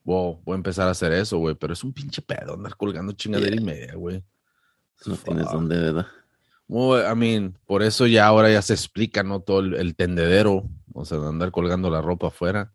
Wow, 0.05 0.41
voy 0.45 0.55
a 0.55 0.57
empezar 0.57 0.89
a 0.89 0.93
hacer 0.93 1.13
eso, 1.13 1.39
güey, 1.39 1.55
pero 1.55 1.73
es 1.73 1.85
un 1.85 1.93
pinche 1.93 2.23
pedo 2.23 2.55
andar 2.55 2.77
colgando 2.77 3.13
chingadera 3.13 3.55
y 3.55 3.61
media, 3.61 3.95
güey. 3.95 4.25
No 5.07 5.17
tienes 5.17 5.47
dónde, 5.51 5.79
¿verdad? 5.79 6.07
Well, 6.69 7.05
I 7.11 7.17
mean, 7.17 7.59
por 7.67 7.83
eso 7.83 8.07
ya 8.07 8.27
ahora 8.27 8.51
ya 8.51 8.63
se 8.63 8.75
explica, 8.75 9.23
¿no? 9.23 9.41
Todo 9.41 9.61
el, 9.61 9.75
el 9.75 9.97
tendedero, 9.97 10.65
o 10.95 11.05
sea, 11.05 11.19
de 11.19 11.29
andar 11.29 11.51
colgando 11.51 11.91
la 11.91 12.01
ropa 12.01 12.29
afuera. 12.29 12.73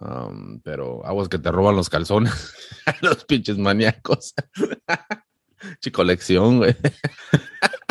Um, 0.00 0.60
pero 0.60 1.04
aguas 1.04 1.28
que 1.28 1.38
te 1.38 1.52
roban 1.52 1.76
los 1.76 1.90
calzones, 1.90 2.54
los 3.02 3.24
pinches 3.24 3.58
maníacos. 3.58 4.34
Chi 5.80 5.90
colección, 5.90 6.58
güey. 6.58 6.74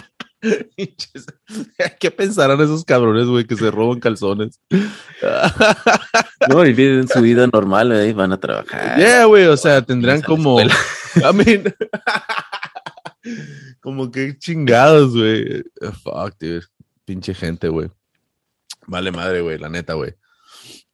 ¿Qué 1.99 2.12
pensarán 2.12 2.60
esos 2.62 2.84
cabrones, 2.84 3.27
güey, 3.27 3.45
que 3.45 3.56
se 3.56 3.71
roban 3.71 3.99
calzones? 3.99 4.60
No, 6.49 6.65
y 6.65 6.73
viven 6.73 7.08
su 7.08 7.21
vida 7.21 7.45
normal, 7.45 7.89
güey, 7.89 8.13
van 8.13 8.32
a 8.32 8.39
trabajar. 8.39 8.97
Yeah, 8.97 9.25
güey, 9.25 9.45
o 9.45 9.56
sea, 9.56 9.84
tendrán 9.84 10.21
como. 10.23 10.60
I 10.60 10.67
mean, 11.36 11.71
como 13.80 14.10
que 14.10 14.36
chingados, 14.39 15.15
güey. 15.15 15.63
Fuck, 16.01 16.39
dude. 16.39 16.65
Pinche 17.06 17.36
gente, 17.36 17.69
güey. 17.69 17.91
Vale 18.88 19.12
madre, 19.12 19.41
güey, 19.41 19.60
la 19.60 19.69
neta, 19.69 19.93
güey. 19.93 20.15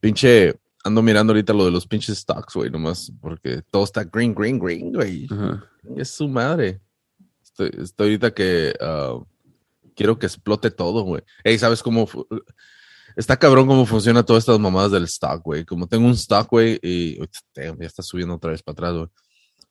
Pinche. 0.01 0.60
Ando 0.83 1.01
mirando 1.01 1.31
ahorita 1.31 1.53
lo 1.53 1.63
de 1.63 1.71
los 1.71 1.88
pinches 1.88 2.17
stocks, 2.17 2.53
güey, 2.53 2.69
nomás 2.69 3.12
porque 3.21 3.62
todo 3.71 3.86
está 3.86 4.03
green, 4.03 4.36
green, 4.36 4.60
green, 4.60 4.91
güey. 4.91 5.29
Es 5.95 6.12
su 6.12 6.27
madre. 6.27 6.81
Estoy, 7.41 7.71
estoy 7.81 8.07
ahorita 8.07 8.33
que 8.33 8.73
ah, 8.81 9.17
quiero 9.97 10.17
que 10.19 10.27
explote 10.27 10.71
todo, 10.71 11.01
güey. 11.01 11.23
Ey, 11.43 11.57
¿sabes 11.57 11.81
cómo? 11.83 12.07
Está 13.15 13.36
cabrón 13.38 13.67
cómo 13.67 13.86
funciona 13.88 14.23
todas 14.23 14.43
estas 14.43 14.60
mamadas 14.60 14.91
del 14.91 15.05
stock, 15.05 15.41
güey. 15.43 15.65
Como 15.65 15.88
tengo 15.88 16.05
un 16.05 16.12
stock, 16.13 16.47
güey, 16.49 16.79
y 16.83 17.17
ya 17.55 17.73
está 17.79 18.03
subiendo 18.03 18.36
otra 18.36 18.51
vez 18.51 18.62
para 18.62 18.73
atrás, 18.73 18.93
güey. 18.93 19.07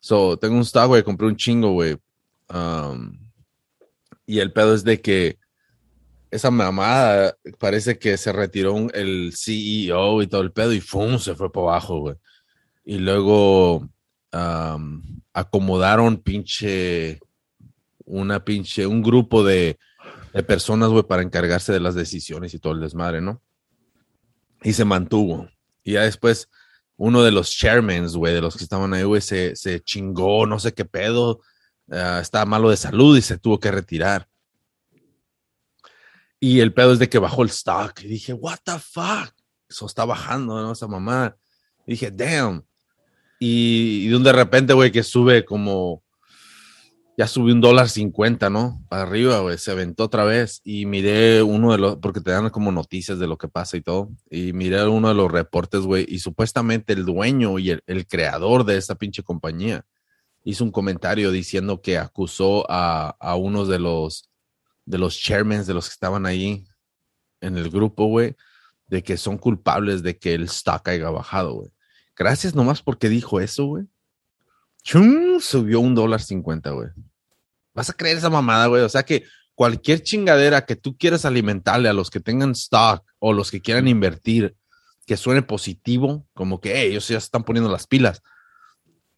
So, 0.01 0.37
tengo 0.37 0.57
un 0.57 0.63
stock, 0.63 0.89
güey, 0.89 1.05
compré 1.05 1.29
un 1.29 1.37
chingo, 1.37 1.73
güey. 1.73 1.97
Y 4.27 4.39
el 4.41 4.53
pedo 4.53 4.75
es 4.75 4.83
de 4.83 5.01
que 5.01 5.39
esa 6.33 6.51
mamada 6.51 7.37
parece 7.59 7.99
que 7.99 8.17
se 8.17 8.33
retiró 8.33 8.75
un- 8.75 8.91
el 8.95 9.33
CEO 9.35 10.23
y 10.23 10.27
todo 10.27 10.41
el 10.41 10.51
pedo 10.53 10.73
y 10.73 10.81
¡fum! 10.81 11.19
se 11.19 11.37
fue 11.37 11.53
para 11.53 11.69
abajo, 11.69 12.01
güey. 12.01 12.17
Y 12.85 12.99
luego 12.99 13.89
acomodaron 15.33 16.17
pinche 16.19 17.21
una 18.05 18.45
pinche, 18.45 18.87
un 18.87 19.03
grupo 19.03 19.43
de, 19.45 19.79
de 20.37 20.43
personas, 20.43 20.91
güey, 20.91 21.03
para 21.03 21.23
encargarse 21.23 21.73
de 21.73 21.81
las 21.81 21.95
decisiones 21.95 22.53
y 22.53 22.59
todo 22.59 22.75
el 22.75 22.81
desmadre, 22.81 23.23
¿no? 23.23 23.41
Y 24.63 24.75
se 24.75 24.85
mantuvo. 24.85 25.49
Y 25.83 25.93
ya 25.93 26.03
después, 26.03 26.51
uno 26.99 27.23
de 27.23 27.31
los 27.31 27.51
chairmans, 27.53 28.15
güey, 28.15 28.35
de 28.35 28.43
los 28.43 28.55
que 28.55 28.63
estaban 28.63 28.93
ahí, 28.93 29.05
güey, 29.05 29.23
se, 29.23 29.55
chingó, 29.83 30.47
no 30.47 30.59
sé 30.59 30.75
qué 30.75 30.85
pedo, 30.85 31.41
ah, 31.91 32.19
estaba 32.21 32.45
malo 32.45 32.69
de 32.69 32.77
salud 32.77 33.17
y 33.17 33.23
se 33.23 33.39
tuvo 33.39 33.59
que 33.59 33.71
retirar. 33.71 34.29
Y 36.39 36.61
el 36.61 36.75
pedo 36.75 36.93
es 36.93 36.99
de 36.99 37.09
que 37.09 37.19
bajó 37.19 37.43
el 37.43 37.49
stock. 37.49 37.99
Y 38.03 38.09
dije, 38.09 38.35
what 38.35 38.59
the 38.63 38.79
fuck? 38.79 39.33
Eso 39.67 39.87
está 39.87 40.05
bajando, 40.05 40.61
¿no? 40.61 40.73
Esa 40.73 40.87
mamá. 40.87 41.35
Y 41.87 41.93
dije, 41.93 42.11
damn. 42.11 42.63
Y, 43.41 44.15
y 44.15 44.23
de 44.23 44.33
repente, 44.35 44.75
güey, 44.75 44.93
que 44.93 45.03
sube 45.03 45.47
como, 45.47 46.05
ya 47.17 47.27
subió 47.27 47.55
un 47.55 47.63
dólar 47.63 47.89
cincuenta, 47.89 48.51
¿no? 48.51 48.85
Para 48.91 49.03
arriba, 49.03 49.41
güey, 49.41 49.57
se 49.57 49.71
aventó 49.71 50.05
otra 50.05 50.25
vez. 50.25 50.61
Y 50.65 50.85
miré 50.85 51.43
uno 51.43 51.73
de 51.73 51.79
los, 51.79 51.97
porque 51.97 52.21
te 52.21 52.31
dan 52.31 52.51
como 52.51 52.73
noticias 52.73 53.19
de 53.19 53.27
lo 53.27 53.39
que 53.39 53.49
pasa 53.49 53.77
y 53.79 53.81
todo. 53.81 54.11
Y 54.31 54.53
miré 54.53 54.87
uno 54.87 55.09
de 55.09 55.15
los 55.15 55.31
reportes, 55.31 55.81
güey, 55.81 56.05
y 56.09 56.19
supuestamente 56.19 56.93
el 56.93 57.07
dueño 57.07 57.59
y 57.59 57.71
el, 57.71 57.83
el 57.87 58.07
creador 58.07 58.65
de 58.65 58.77
esta 58.77 58.97
pinche 58.97 59.23
compañía 59.23 59.87
hizo 60.45 60.63
un 60.63 60.71
comentario 60.71 61.31
diciendo 61.31 61.81
que 61.81 61.97
acusó 61.99 62.71
a, 62.71 63.17
a 63.19 63.35
unos 63.35 63.67
de 63.69 63.79
los, 63.79 64.31
de 64.85 64.99
los 64.99 65.19
chairmans 65.19 65.67
de 65.67 65.75
los 65.75 65.89
que 65.89 65.95
estaban 65.95 66.27
ahí 66.27 66.67
en 67.41 67.57
el 67.57 67.71
grupo, 67.71 68.07
güey, 68.07 68.37
de 68.89 69.03
que 69.03 69.17
son 69.17 69.39
culpables 69.39 70.03
de 70.03 70.19
que 70.19 70.35
el 70.35 70.45
stock 70.45 70.87
haya 70.89 71.11
bajado, 71.11 71.55
güey. 71.55 71.71
Gracias 72.15 72.55
nomás 72.55 72.83
porque 72.83 73.09
dijo 73.09 73.41
eso, 73.41 73.65
güey. 73.65 73.87
Chum, 74.83 75.41
subió 75.41 75.81
un 75.81 75.97
dólar 75.97 76.23
cincuenta, 76.23 76.71
güey. 76.71 76.91
¿Vas 77.77 77.91
a 77.91 77.93
creer 77.93 78.17
esa 78.17 78.31
mamada, 78.31 78.67
güey? 78.67 78.83
O 78.83 78.89
sea 78.89 79.05
que 79.05 79.25
cualquier 79.55 80.03
chingadera 80.03 80.65
que 80.65 80.77
tú 80.77 80.97
quieras 80.97 81.25
alimentarle 81.25 81.89
a 81.89 81.93
los 81.93 82.11
que 82.11 82.21
tengan 82.21 82.51
stock 82.53 83.05
o 83.19 83.33
los 83.33 83.51
que 83.51 83.61
quieran 83.61 83.87
invertir, 83.87 84.57
que 85.07 85.17
suene 85.17 85.43
positivo, 85.43 86.27
como 86.35 86.61
que 86.61 86.75
"Hey, 86.75 86.89
ellos 86.91 87.07
ya 87.07 87.19
están 87.19 87.45
poniendo 87.45 87.71
las 87.71 87.87
pilas. 87.87 88.23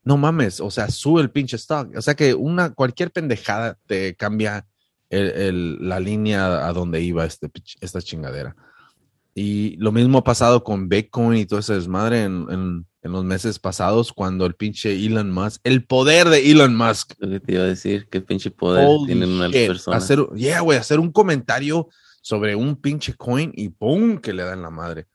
No 0.02 0.16
mames, 0.16 0.61
o 0.61 0.70
sea, 0.70 0.90
sube 0.90 1.22
el 1.22 1.30
pinche 1.30 1.56
stock. 1.56 1.96
O 1.96 2.02
sea 2.02 2.14
que 2.14 2.34
una, 2.34 2.74
cualquier 2.74 3.11
pendejada 3.12 3.78
te 3.86 4.14
cambia 4.16 4.66
la 5.11 6.00
línea 6.00 6.66
a 6.68 6.72
donde 6.72 7.00
iba 7.00 7.24
este, 7.24 7.50
esta 7.80 8.02
chingadera. 8.02 8.54
Y 9.34 9.76
lo 9.76 9.92
mismo 9.92 10.18
ha 10.18 10.24
pasado 10.24 10.64
con 10.64 10.88
Bitcoin 10.88 11.38
y 11.38 11.46
todo 11.46 11.61
ese 11.61 11.74
desmadre 11.74 12.24
en- 12.24 12.86
en 13.09 13.12
los 13.12 13.24
meses 13.24 13.59
pasados 13.59 14.12
cuando 14.12 14.46
el 14.46 14.54
pinche 14.54 14.94
Elon 14.94 15.32
Musk, 15.32 15.61
el 15.64 15.84
poder 15.84 16.28
de 16.28 16.50
Elon 16.50 16.76
Musk, 16.76 17.14
Lo 17.18 17.28
que 17.28 17.40
te 17.40 17.52
iba 17.54 17.62
a 17.62 17.66
decir, 17.66 18.06
qué 18.09 18.20
pinche 18.20 18.50
poder 18.50 18.86
Holy 18.86 19.06
tienen 19.06 19.30
unas 19.30 19.50
shit, 19.50 19.66
personas. 19.66 20.04
Hacer, 20.04 20.26
yeah, 20.34 20.61
güey, 20.61 20.78
hacer 20.78 21.00
un 21.00 21.11
comentario 21.11 21.88
sobre 22.20 22.54
un 22.54 22.76
pinche 22.76 23.14
coin 23.14 23.50
y 23.54 23.70
¡pum! 23.70 24.18
que 24.18 24.32
le 24.32 24.44
dan 24.44 24.62
la 24.62 24.70
madre. 24.70 25.09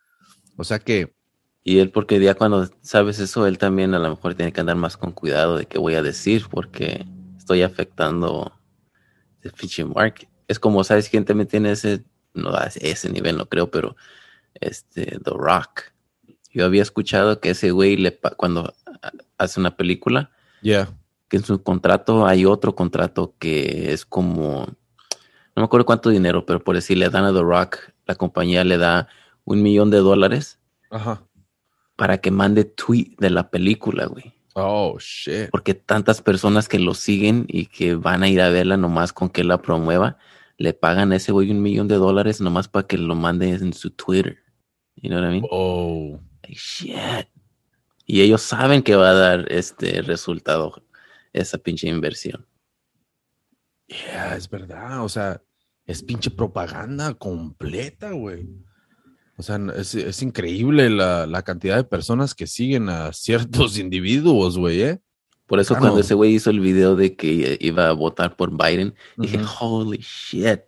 O 0.58 0.64
sea 0.64 0.80
que 0.80 1.16
Y 1.64 1.80
él, 1.80 1.92
porque 1.92 2.20
ya 2.20 2.34
cuando 2.34 2.68
sabes 2.82 3.20
eso, 3.20 3.48
él 3.48 3.58
también 3.58 3.94
a 3.94 4.00
lo 4.00 4.10
mejor 4.10 4.34
tiene 4.34 4.52
que 4.52 4.60
andar 4.60 4.76
más 4.76 4.98
con 4.98 5.12
cuidado 5.12 5.58
de 5.58 5.66
qué 5.68 5.78
voy 5.78 5.94
a 5.94 6.02
decir, 6.02 6.48
porque 6.50 7.06
estoy 7.38 7.62
afectando 7.62 8.52
el 9.42 9.52
pinche 9.52 9.86
mark. 9.86 10.28
Es 10.48 10.60
como, 10.60 10.84
¿sabes 10.84 11.10
quién 11.10 11.26
también 11.26 11.48
tiene 11.48 11.72
ese, 11.72 12.04
no 12.34 12.52
ese 12.58 13.10
nivel, 13.10 13.38
no 13.38 13.46
creo, 13.46 13.70
pero 13.70 13.96
este, 14.56 15.20
The 15.24 15.32
Rock. 15.32 15.93
Yo 16.54 16.66
había 16.66 16.82
escuchado 16.82 17.40
que 17.40 17.50
ese 17.50 17.72
güey, 17.72 17.98
le, 17.98 18.18
cuando 18.38 18.74
hace 19.38 19.60
una 19.60 19.76
película, 19.76 20.32
ya 20.62 20.90
que 21.34 21.38
en 21.38 21.46
su 21.46 21.64
contrato 21.64 22.28
hay 22.28 22.46
otro 22.46 22.76
contrato 22.76 23.34
que 23.40 23.92
es 23.92 24.06
como, 24.06 24.68
no 24.68 25.56
me 25.56 25.64
acuerdo 25.64 25.88
cuánto 25.88 26.12
dinero, 26.12 26.46
pero 26.46 26.64
por 26.64 26.76
decir, 26.76 27.00
le 27.00 27.10
dan 27.10 27.26
a 27.26 27.34
The 27.34 27.42
Rock, 27.42 27.78
la 28.06 28.14
compañía 28.14 28.64
le 28.64 28.78
da 28.78 29.08
un 29.44 29.64
millón 29.64 29.90
de 29.90 29.98
dólares 29.98 30.60
Ajá. 30.92 31.24
para 31.96 32.20
que 32.20 32.30
mande 32.30 32.66
tweet 32.66 33.16
de 33.18 33.32
la 33.32 33.50
película, 33.50 34.06
güey. 34.06 34.32
Oh, 34.54 34.96
shit. 35.00 35.50
Porque 35.50 35.74
tantas 35.74 36.22
personas 36.22 36.70
que 36.70 36.78
lo 36.78 36.94
siguen 36.94 37.46
y 37.48 37.66
que 37.66 37.96
van 37.96 38.22
a 38.22 38.30
ir 38.30 38.40
a 38.40 38.50
verla 38.50 38.78
nomás 38.78 39.12
con 39.12 39.28
que 39.28 39.44
la 39.44 39.60
promueva, 39.60 40.20
le 40.60 40.74
pagan 40.74 41.14
a 41.14 41.16
ese 41.16 41.32
güey 41.32 41.50
un 41.50 41.64
millón 41.64 41.88
de 41.88 41.96
dólares 41.96 42.42
nomás 42.42 42.68
para 42.68 42.86
que 42.86 43.00
lo 43.00 43.16
mande 43.16 43.50
en 43.50 43.74
su 43.74 43.90
Twitter. 43.90 44.38
You 44.98 45.10
know 45.10 45.20
what 45.20 45.28
I 45.28 45.32
mean? 45.32 45.48
Oh. 45.50 46.20
Like, 46.54 46.60
shit. 46.60 47.28
Y 48.06 48.22
ellos 48.22 48.42
saben 48.42 48.84
que 48.84 48.96
va 48.96 49.12
a 49.12 49.14
dar 49.14 49.52
este 49.52 50.02
resultado 50.02 50.84
esa 51.32 51.58
pinche 51.58 51.88
inversión. 51.88 52.46
Yeah, 53.88 54.36
es 54.36 54.50
verdad. 54.50 55.04
O 55.04 55.10
sea, 55.10 55.42
es 55.86 56.04
pinche 56.04 56.30
propaganda 56.30 57.14
completa, 57.14 58.12
güey. 58.12 58.50
O 59.38 59.44
sea, 59.44 59.60
es, 59.76 59.96
es 59.96 60.22
increíble 60.22 60.90
la, 60.90 61.26
la, 61.26 61.42
cantidad 61.42 61.76
de 61.76 61.84
personas 61.84 62.36
que 62.36 62.46
siguen 62.46 62.90
a 62.90 63.12
ciertos 63.14 63.78
individuos, 63.80 64.58
güey, 64.58 64.82
¿eh? 64.82 65.02
Por 65.48 65.60
eso 65.60 65.76
cuando 65.78 66.00
ese 66.00 66.14
güey 66.14 66.34
hizo 66.34 66.50
el 66.50 66.62
video 66.62 66.96
de 66.96 67.16
que 67.16 67.58
iba 67.60 67.90
a 67.90 67.94
votar 67.94 68.36
por 68.36 68.52
Biden, 68.52 68.96
uh 69.18 69.22
-huh. 69.22 69.24
dije, 69.24 69.40
holy 69.60 69.98
shit. 69.98 70.62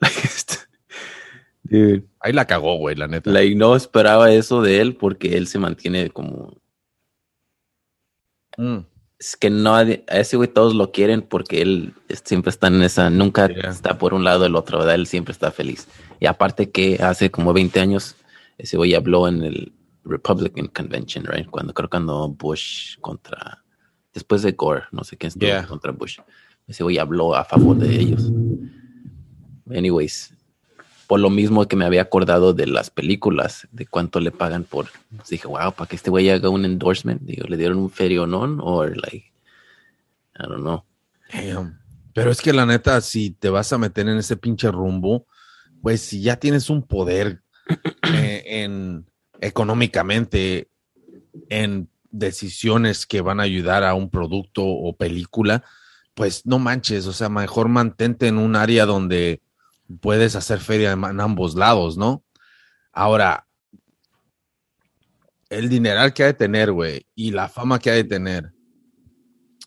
Dude. 1.62 2.04
Ahí 2.24 2.32
la 2.32 2.46
cagó, 2.46 2.78
güey, 2.78 2.96
la 2.96 3.06
neta. 3.06 3.30
Like, 3.30 3.54
no 3.54 3.76
esperaba 3.76 4.32
eso 4.32 4.62
de 4.62 4.80
él 4.80 4.96
porque 4.96 5.36
él 5.36 5.46
se 5.46 5.58
mantiene 5.58 6.08
como... 6.08 6.56
Mm. 8.56 8.78
Es 9.18 9.36
que 9.36 9.50
no, 9.50 9.74
a 9.74 9.82
ese 9.82 10.38
güey 10.38 10.48
todos 10.48 10.74
lo 10.74 10.90
quieren 10.90 11.20
porque 11.20 11.60
él 11.60 11.92
siempre 12.24 12.48
está 12.48 12.68
en 12.68 12.82
esa, 12.82 13.10
nunca 13.10 13.46
Yeah. 13.48 13.68
está 13.68 13.98
por 13.98 14.14
un 14.14 14.24
lado 14.24 14.44
o 14.44 14.46
el 14.46 14.56
otro, 14.56 14.78
¿verdad? 14.78 14.94
Él 14.94 15.06
siempre 15.06 15.32
está 15.32 15.50
feliz. 15.50 15.86
Y 16.18 16.24
aparte 16.24 16.70
que 16.70 16.96
hace 17.02 17.30
como 17.30 17.52
20 17.52 17.78
años, 17.78 18.16
ese 18.56 18.78
güey 18.78 18.94
habló 18.94 19.28
en 19.28 19.42
el 19.44 19.72
Republican 20.04 20.68
Convention, 20.68 21.26
right? 21.26 21.46
Cuando 21.50 21.74
creo 21.74 21.90
cuando 21.90 22.28
Bush 22.30 22.96
contra, 23.00 23.62
después 24.14 24.40
de 24.40 24.52
Gore, 24.52 24.84
no 24.92 25.04
sé 25.04 25.18
quién 25.18 25.28
estuvo 25.28 25.46
Yeah. 25.46 25.66
contra 25.66 25.92
Bush. 25.92 26.20
Ese 26.66 26.82
güey 26.82 26.96
habló 26.96 27.34
a 27.34 27.44
favor 27.44 27.76
de 27.76 27.94
ellos. 27.94 28.32
Anyways, 29.70 30.33
lo 31.18 31.30
mismo 31.30 31.66
que 31.66 31.76
me 31.76 31.84
había 31.84 32.02
acordado 32.02 32.54
de 32.54 32.66
las 32.66 32.90
películas, 32.90 33.68
de 33.72 33.86
cuánto 33.86 34.20
le 34.20 34.30
pagan 34.30 34.64
por. 34.64 34.88
pues 35.16 35.28
dije, 35.28 35.46
wow, 35.46 35.72
para 35.72 35.88
que 35.88 35.96
este 35.96 36.10
güey 36.10 36.30
haga 36.30 36.48
un 36.48 36.64
endorsement, 36.64 37.22
digo, 37.22 37.46
le 37.48 37.56
dieron 37.56 37.78
un 37.78 37.90
ferionón 37.90 38.58
o 38.60 38.84
like, 38.84 39.32
I 40.38 40.42
don't 40.48 40.60
know. 40.60 40.84
Damn. 41.32 41.80
Pero 42.12 42.30
es 42.30 42.40
que 42.40 42.52
la 42.52 42.64
neta, 42.64 43.00
si 43.00 43.30
te 43.30 43.50
vas 43.50 43.72
a 43.72 43.78
meter 43.78 44.08
en 44.08 44.18
ese 44.18 44.36
pinche 44.36 44.70
rumbo, 44.70 45.26
pues 45.82 46.00
si 46.00 46.22
ya 46.22 46.36
tienes 46.36 46.70
un 46.70 46.82
poder 46.82 47.42
eh, 48.14 48.42
en 48.46 49.06
económicamente 49.40 50.68
en 51.48 51.88
decisiones 52.10 53.06
que 53.06 53.20
van 53.20 53.40
a 53.40 53.42
ayudar 53.42 53.84
a 53.84 53.94
un 53.94 54.08
producto 54.08 54.64
o 54.64 54.96
película, 54.96 55.64
pues 56.14 56.46
no 56.46 56.58
manches, 56.58 57.06
o 57.06 57.12
sea, 57.12 57.28
mejor 57.28 57.68
mantente 57.68 58.28
en 58.28 58.38
un 58.38 58.54
área 58.54 58.86
donde 58.86 59.40
puedes 60.00 60.36
hacer 60.36 60.60
feria 60.60 60.92
en 60.92 61.20
ambos 61.20 61.54
lados, 61.54 61.96
¿no? 61.96 62.24
Ahora, 62.92 63.46
el 65.50 65.68
dineral 65.68 66.12
que 66.12 66.22
ha 66.22 66.26
de 66.26 66.34
tener, 66.34 66.72
güey, 66.72 67.06
y 67.14 67.30
la 67.30 67.48
fama 67.48 67.78
que 67.78 67.90
ha 67.90 67.94
de 67.94 68.04
tener, 68.04 68.52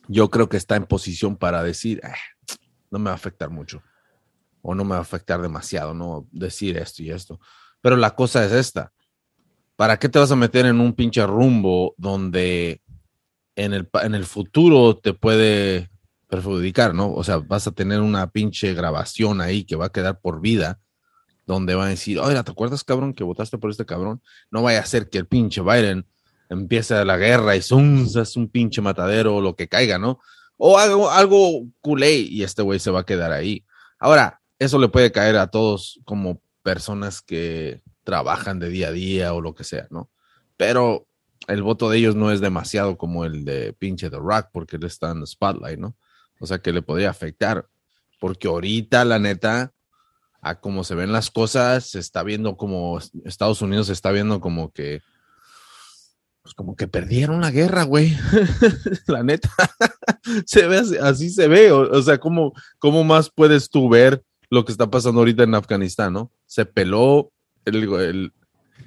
yo 0.07 0.29
creo 0.29 0.49
que 0.49 0.57
está 0.57 0.75
en 0.75 0.85
posición 0.85 1.37
para 1.37 1.63
decir, 1.63 2.01
"Ah, 2.03 2.15
no 2.89 2.99
me 2.99 3.05
va 3.05 3.11
a 3.11 3.15
afectar 3.15 3.49
mucho, 3.49 3.81
o 4.61 4.75
no 4.75 4.83
me 4.83 4.91
va 4.91 4.97
a 4.97 5.01
afectar 5.01 5.41
demasiado, 5.41 5.93
no 5.93 6.27
decir 6.31 6.77
esto 6.77 7.03
y 7.03 7.11
esto. 7.11 7.39
Pero 7.81 7.95
la 7.95 8.15
cosa 8.15 8.45
es 8.45 8.51
esta, 8.51 8.91
¿para 9.75 9.97
qué 9.97 10.09
te 10.09 10.19
vas 10.19 10.31
a 10.31 10.35
meter 10.35 10.65
en 10.65 10.79
un 10.79 10.93
pinche 10.93 11.25
rumbo 11.25 11.93
donde 11.97 12.81
en 13.55 13.73
el, 13.73 13.89
en 14.03 14.15
el 14.15 14.25
futuro 14.25 14.97
te 14.97 15.13
puede 15.13 15.89
perjudicar, 16.27 16.93
¿no? 16.93 17.13
O 17.13 17.23
sea, 17.23 17.37
vas 17.37 17.67
a 17.67 17.71
tener 17.71 18.01
una 18.01 18.29
pinche 18.31 18.73
grabación 18.73 19.41
ahí 19.41 19.63
que 19.63 19.75
va 19.75 19.87
a 19.87 19.91
quedar 19.91 20.19
por 20.19 20.41
vida, 20.41 20.79
donde 21.45 21.75
van 21.75 21.87
a 21.87 21.91
decir, 21.91 22.19
oye, 22.19 22.41
¿te 22.43 22.51
acuerdas, 22.51 22.83
cabrón, 22.83 23.13
que 23.13 23.23
votaste 23.23 23.57
por 23.57 23.71
este 23.71 23.85
cabrón? 23.85 24.21
No 24.51 24.63
vaya 24.63 24.79
a 24.79 24.85
ser 24.85 25.09
que 25.09 25.17
el 25.17 25.27
pinche 25.27 25.61
Biden 25.61 26.05
empiece 26.49 27.03
la 27.05 27.17
guerra 27.17 27.55
y 27.55 27.61
zoom, 27.61 28.05
es 28.05 28.35
un 28.35 28.49
pinche 28.49 28.81
matadero 28.81 29.37
o 29.37 29.41
lo 29.41 29.55
que 29.55 29.67
caiga, 29.67 29.97
¿no? 29.97 30.19
O 30.57 30.77
algo, 30.77 31.09
algo 31.09 31.65
culé 31.81 32.15
y 32.15 32.43
este 32.43 32.61
güey 32.61 32.79
se 32.79 32.91
va 32.91 33.01
a 33.01 33.05
quedar 33.05 33.31
ahí. 33.31 33.65
Ahora, 33.99 34.41
eso 34.59 34.79
le 34.79 34.89
puede 34.89 35.11
caer 35.11 35.37
a 35.37 35.47
todos 35.47 35.99
como 36.03 36.41
personas 36.63 37.21
que 37.21 37.81
trabajan 38.03 38.59
de 38.59 38.69
día 38.69 38.89
a 38.89 38.91
día 38.91 39.33
o 39.33 39.41
lo 39.41 39.53
que 39.53 39.63
sea, 39.63 39.87
¿no? 39.89 40.09
Pero 40.57 41.07
el 41.47 41.61
voto 41.61 41.89
de 41.89 41.99
ellos 41.99 42.15
no 42.15 42.31
es 42.31 42.41
demasiado 42.41 42.97
como 42.97 43.23
el 43.23 43.45
de 43.45 43.73
pinche 43.73 44.09
The 44.09 44.17
Rock 44.17 44.49
porque 44.51 44.75
él 44.77 44.83
está 44.83 45.11
en 45.11 45.25
spotlight, 45.25 45.79
¿no? 45.79 45.95
O 46.39 46.47
sea 46.47 46.59
que 46.59 46.73
le 46.73 46.81
podría 46.81 47.09
afectar. 47.09 47.67
Porque 48.19 48.47
ahorita, 48.47 49.05
la 49.05 49.19
neta, 49.19 49.73
a 50.41 50.59
como 50.59 50.83
se 50.83 50.95
ven 50.95 51.11
las 51.11 51.29
cosas, 51.29 51.85
se 51.85 51.99
está 51.99 52.23
viendo 52.23 52.57
como 52.57 52.99
Estados 53.25 53.61
Unidos 53.61 53.87
se 53.87 53.93
está 53.93 54.11
viendo 54.11 54.39
como 54.39 54.71
que 54.71 55.01
pues 56.47 56.53
como 56.53 56.77
que 56.77 56.87
perdieron 56.87 57.41
la 57.41 57.51
guerra, 57.51 57.83
güey. 57.83 58.15
la 59.07 59.21
neta. 59.21 59.49
se 60.45 60.65
ve 60.65 60.77
así, 60.77 60.97
así 60.97 61.29
se 61.29 61.49
ve. 61.49 61.73
O, 61.73 61.81
o 61.81 62.01
sea, 62.01 62.19
¿cómo, 62.19 62.53
¿cómo 62.79 63.03
más 63.03 63.29
puedes 63.29 63.69
tú 63.69 63.89
ver 63.89 64.23
lo 64.49 64.63
que 64.63 64.71
está 64.71 64.89
pasando 64.89 65.19
ahorita 65.19 65.43
en 65.43 65.55
Afganistán, 65.55 66.13
no? 66.13 66.31
Se 66.45 66.65
peló 66.65 67.33
el, 67.65 67.83
el, 67.99 68.33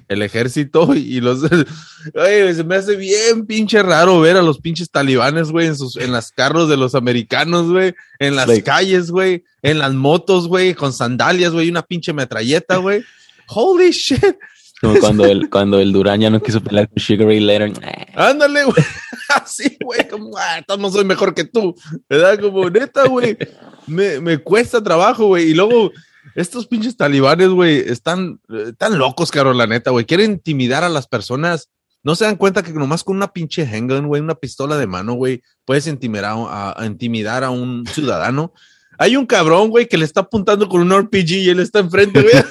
el 0.07 0.21
ejército 0.21 0.93
y 0.95 1.21
los... 1.21 1.43
Oye, 1.43 2.53
se 2.53 2.63
me 2.63 2.75
hace 2.75 2.95
bien 2.95 3.45
pinche 3.45 3.81
raro 3.81 4.19
ver 4.19 4.37
a 4.37 4.41
los 4.41 4.59
pinches 4.59 4.89
talibanes, 4.89 5.51
güey, 5.51 5.67
en, 5.67 5.75
sus, 5.77 5.95
en 5.97 6.11
las 6.11 6.31
carros 6.31 6.67
de 6.69 6.77
los 6.77 6.95
americanos, 6.95 7.69
güey, 7.71 7.93
en 8.19 8.35
las 8.35 8.47
Like- 8.47 8.63
calles, 8.63 9.11
güey, 9.11 9.43
en 9.61 9.79
las 9.79 9.93
motos, 9.93 10.47
güey, 10.47 10.73
con 10.73 10.91
sandalias, 10.93 11.53
güey, 11.53 11.67
y 11.67 11.71
una 11.71 11.81
pinche 11.83 12.13
metralleta, 12.13 12.77
güey. 12.77 13.03
Holy 13.47 13.91
shit. 13.91 14.35
Como 14.81 14.97
cuando 14.99 15.25
el, 15.25 15.49
cuando 15.49 15.79
el 15.79 15.91
Durán 15.93 16.21
ya 16.21 16.29
no 16.31 16.41
quiso 16.41 16.59
pelear 16.59 16.89
con 16.89 16.97
Sugar 16.99 17.27
Ray 17.27 17.39
Leonard. 17.39 17.83
Ándale, 18.15 18.63
güey. 18.63 18.83
Así, 19.35 19.77
güey, 19.79 20.07
como, 20.07 20.35
ah, 20.37 20.61
no 20.77 20.89
soy 20.89 21.05
mejor 21.05 21.35
que 21.35 21.43
tú. 21.43 21.75
¿Verdad? 22.09 22.39
Como, 22.39 22.67
neta, 22.69 23.07
güey. 23.07 23.37
Me, 23.85 24.19
me 24.19 24.39
cuesta 24.39 24.81
trabajo, 24.81 25.27
güey. 25.27 25.51
Y 25.51 25.53
luego, 25.53 25.91
estos 26.35 26.67
pinches 26.67 26.97
talibanes, 26.97 27.49
güey, 27.49 27.77
están 27.79 28.39
eh, 28.49 28.73
tan 28.77 28.97
locos, 28.97 29.31
caro, 29.31 29.53
la 29.53 29.67
neta, 29.67 29.91
güey. 29.91 30.05
Quieren 30.05 30.31
intimidar 30.31 30.83
a 30.83 30.89
las 30.89 31.07
personas. 31.07 31.69
No 32.03 32.15
se 32.15 32.25
dan 32.25 32.35
cuenta 32.35 32.63
que 32.63 32.71
nomás 32.73 33.03
con 33.03 33.15
una 33.15 33.31
pinche 33.31 33.63
handgun, 33.65 34.07
güey, 34.07 34.21
una 34.21 34.35
pistola 34.35 34.77
de 34.77 34.87
mano, 34.87 35.13
güey, 35.13 35.43
puedes 35.65 35.85
intimidar 35.85 36.33
a, 36.35 36.75
intimidar 36.85 37.43
a 37.43 37.51
un 37.51 37.85
ciudadano. 37.93 38.53
Hay 38.97 39.15
un 39.15 39.25
cabrón, 39.25 39.69
güey, 39.69 39.87
que 39.87 39.97
le 39.97 40.05
está 40.05 40.21
apuntando 40.21 40.67
con 40.69 40.81
un 40.81 40.91
RPG 40.91 41.31
y 41.31 41.49
él 41.49 41.59
está 41.59 41.79
enfrente, 41.79 42.21
güey. 42.21 42.33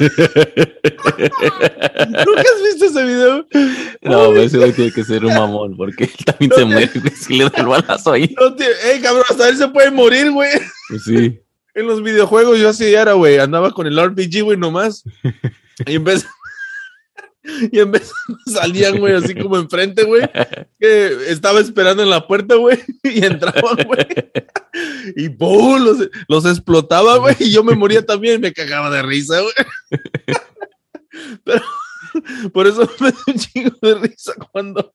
¿Nunca 1.21 2.41
has 2.43 2.63
visto 2.65 2.87
ese 2.87 3.05
video? 3.05 3.47
No, 4.03 4.29
pero 4.31 4.43
ese 4.43 4.59
güey 4.59 4.73
tiene 4.73 4.93
que 4.93 5.05
ser 5.05 5.25
un 5.25 5.35
mamón 5.35 5.77
porque 5.77 6.05
él 6.05 6.11
también 6.25 6.53
se 6.55 6.65
muere 6.65 6.91
güey, 7.01 7.15
si 7.15 7.37
le 7.39 7.45
da 7.45 7.53
el 7.59 7.67
balazo 7.67 8.13
ahí. 8.13 8.35
No 8.41 8.55
tiene- 8.55 8.75
Ey, 8.85 9.01
cabrón, 9.01 9.25
hasta 9.29 9.49
él 9.49 9.57
se 9.59 9.69
puede 9.69 9.91
morir, 9.93 10.31
güey. 10.33 10.51
Pues 10.89 11.05
sí. 11.05 11.39
En 11.75 11.87
los 11.87 12.03
videojuegos 12.03 12.59
yo 12.59 12.69
así 12.69 12.93
era, 12.95 13.13
güey. 13.13 13.39
Andaba 13.39 13.73
con 13.73 13.87
el 13.87 14.01
RPG, 14.01 14.43
güey, 14.43 14.59
nomás. 14.59 15.05
Y 15.87 15.97
en 15.97 16.05
vez... 16.05 16.27
Y 17.73 17.79
en 17.79 17.91
vez 17.91 18.13
salían, 18.47 18.99
güey, 18.99 19.15
así 19.15 19.35
como 19.35 19.57
enfrente, 19.57 20.05
güey. 20.05 20.23
Que 20.79 21.31
estaba 21.31 21.61
esperando 21.61 22.03
en 22.03 22.11
la 22.11 22.27
puerta, 22.27 22.55
güey. 22.57 22.79
Y 23.03 23.25
entraban, 23.25 23.87
güey. 23.87 24.07
Y 25.17 25.31
¡pum! 25.31 25.83
Los, 25.83 26.11
los 26.29 26.45
explotaba, 26.45 27.17
güey. 27.17 27.35
Y 27.41 27.51
yo 27.51 27.65
me 27.65 27.75
moría 27.75 28.05
también. 28.05 28.43
Me 28.43 28.53
cagaba 28.53 28.91
de 28.91 29.03
risa, 29.03 29.41
güey. 29.41 29.55
Pero 31.45 31.63
por 32.53 32.67
eso 32.67 32.89
me 33.01 33.11
da 33.11 33.19
un 33.27 33.35
chingo 33.35 33.77
de 33.81 33.95
risa 33.95 34.35
cuando... 34.53 34.93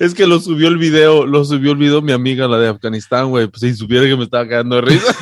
Es 0.00 0.14
que 0.14 0.26
lo 0.26 0.40
subió 0.40 0.68
el 0.68 0.78
video, 0.78 1.26
lo 1.26 1.44
subió 1.44 1.72
el 1.72 1.78
video 1.78 2.02
mi 2.02 2.12
amiga, 2.12 2.48
la 2.48 2.58
de 2.58 2.68
Afganistán, 2.68 3.28
güey. 3.30 3.46
Pues 3.46 3.60
si 3.60 3.74
supiera 3.74 4.06
que 4.06 4.16
me 4.16 4.24
estaba 4.24 4.48
cagando 4.48 4.76
de 4.76 4.82
risa. 4.82 5.16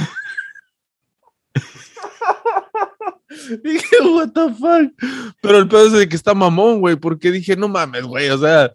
dije, 3.65 3.97
what 4.03 4.31
the 4.33 4.53
fuck. 4.55 5.35
Pero 5.41 5.59
el 5.59 5.69
pedo 5.69 5.87
es 5.87 5.93
de 5.93 6.09
que 6.09 6.17
está 6.17 6.35
mamón, 6.35 6.81
güey, 6.81 6.97
porque 6.97 7.31
dije, 7.31 7.57
no 7.57 7.69
mames, 7.69 8.05
güey, 8.05 8.31
o 8.31 8.39
sea, 8.39 8.73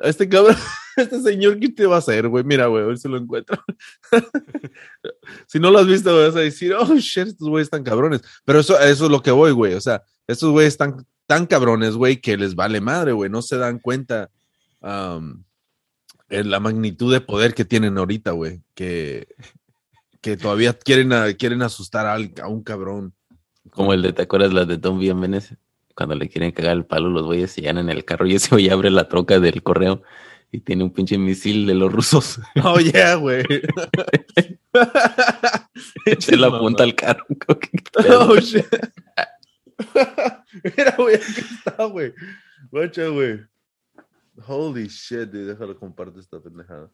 este 0.00 0.28
cabrón, 0.28 0.56
este 0.96 1.20
señor, 1.20 1.58
¿qué 1.58 1.68
te 1.68 1.86
va 1.86 1.96
a 1.96 1.98
hacer, 1.98 2.28
güey? 2.28 2.44
Mira, 2.44 2.66
güey, 2.66 2.84
a 2.84 2.86
ver 2.86 2.98
si 2.98 3.08
lo 3.08 3.16
encuentro. 3.16 3.62
si 5.46 5.58
no 5.58 5.70
lo 5.70 5.78
has 5.78 5.86
visto, 5.86 6.16
vas 6.16 6.36
a 6.36 6.40
decir, 6.40 6.74
oh, 6.74 6.96
shit, 6.96 7.28
estos 7.28 7.48
güeyes 7.48 7.66
están 7.66 7.84
cabrones. 7.84 8.22
Pero 8.44 8.60
eso, 8.60 8.78
eso 8.78 9.04
es 9.04 9.10
lo 9.10 9.22
que 9.22 9.30
voy, 9.30 9.52
güey, 9.52 9.74
o 9.74 9.80
sea, 9.80 10.02
estos 10.26 10.50
güeyes 10.50 10.74
están 10.74 11.06
tan 11.26 11.46
cabrones, 11.46 11.94
güey, 11.94 12.20
que 12.20 12.36
les 12.36 12.54
vale 12.54 12.80
madre, 12.80 13.12
güey, 13.12 13.30
no 13.30 13.42
se 13.42 13.56
dan 13.56 13.78
cuenta 13.78 14.30
en 14.82 16.50
la 16.50 16.58
magnitud 16.58 17.12
de 17.12 17.20
poder 17.20 17.54
que 17.54 17.64
tienen 17.64 17.98
ahorita, 17.98 18.30
güey, 18.32 18.62
que, 18.74 19.28
que 20.20 20.36
todavía 20.36 20.72
quieren, 20.72 21.12
quieren 21.34 21.62
asustar 21.62 22.06
a, 22.06 22.14
a 22.14 22.48
un 22.48 22.62
cabrón. 22.62 23.14
Como 23.80 23.94
el 23.94 24.02
de, 24.02 24.12
¿te 24.12 24.20
acuerdas 24.20 24.52
las 24.52 24.68
de 24.68 24.76
Don 24.76 24.98
Vienes? 24.98 25.56
Cuando 25.96 26.14
le 26.14 26.28
quieren 26.28 26.52
cagar 26.52 26.76
el 26.76 26.84
palo, 26.84 27.08
los 27.08 27.24
güeyes 27.24 27.50
se 27.50 27.62
llenan 27.62 27.88
en 27.88 27.96
el 27.96 28.04
carro 28.04 28.26
y 28.26 28.34
ese 28.34 28.50
güey 28.50 28.68
abre 28.68 28.90
la 28.90 29.08
troca 29.08 29.40
del 29.40 29.62
correo 29.62 30.02
y 30.52 30.60
tiene 30.60 30.84
un 30.84 30.92
pinche 30.92 31.16
misil 31.16 31.66
de 31.66 31.72
los 31.72 31.90
rusos. 31.90 32.40
Oh, 32.62 32.78
yeah, 32.78 33.14
güey. 33.14 33.42
se 36.18 36.36
la 36.36 36.46
apunta 36.48 36.82
al 36.82 36.94
carro. 36.94 37.24
oh, 38.18 38.36
shit. 38.36 38.66
Mira, 40.76 40.94
güey, 40.98 41.14
aquí 41.14 41.40
está, 41.40 41.84
güey. 41.86 42.12
Guacha, 42.70 43.08
güey. 43.08 43.40
Holy 44.46 44.88
shit, 44.88 45.30
dude. 45.30 45.46
Déjalo 45.46 45.74
compartir 45.78 46.20
esta 46.20 46.38
pendejada. 46.38 46.90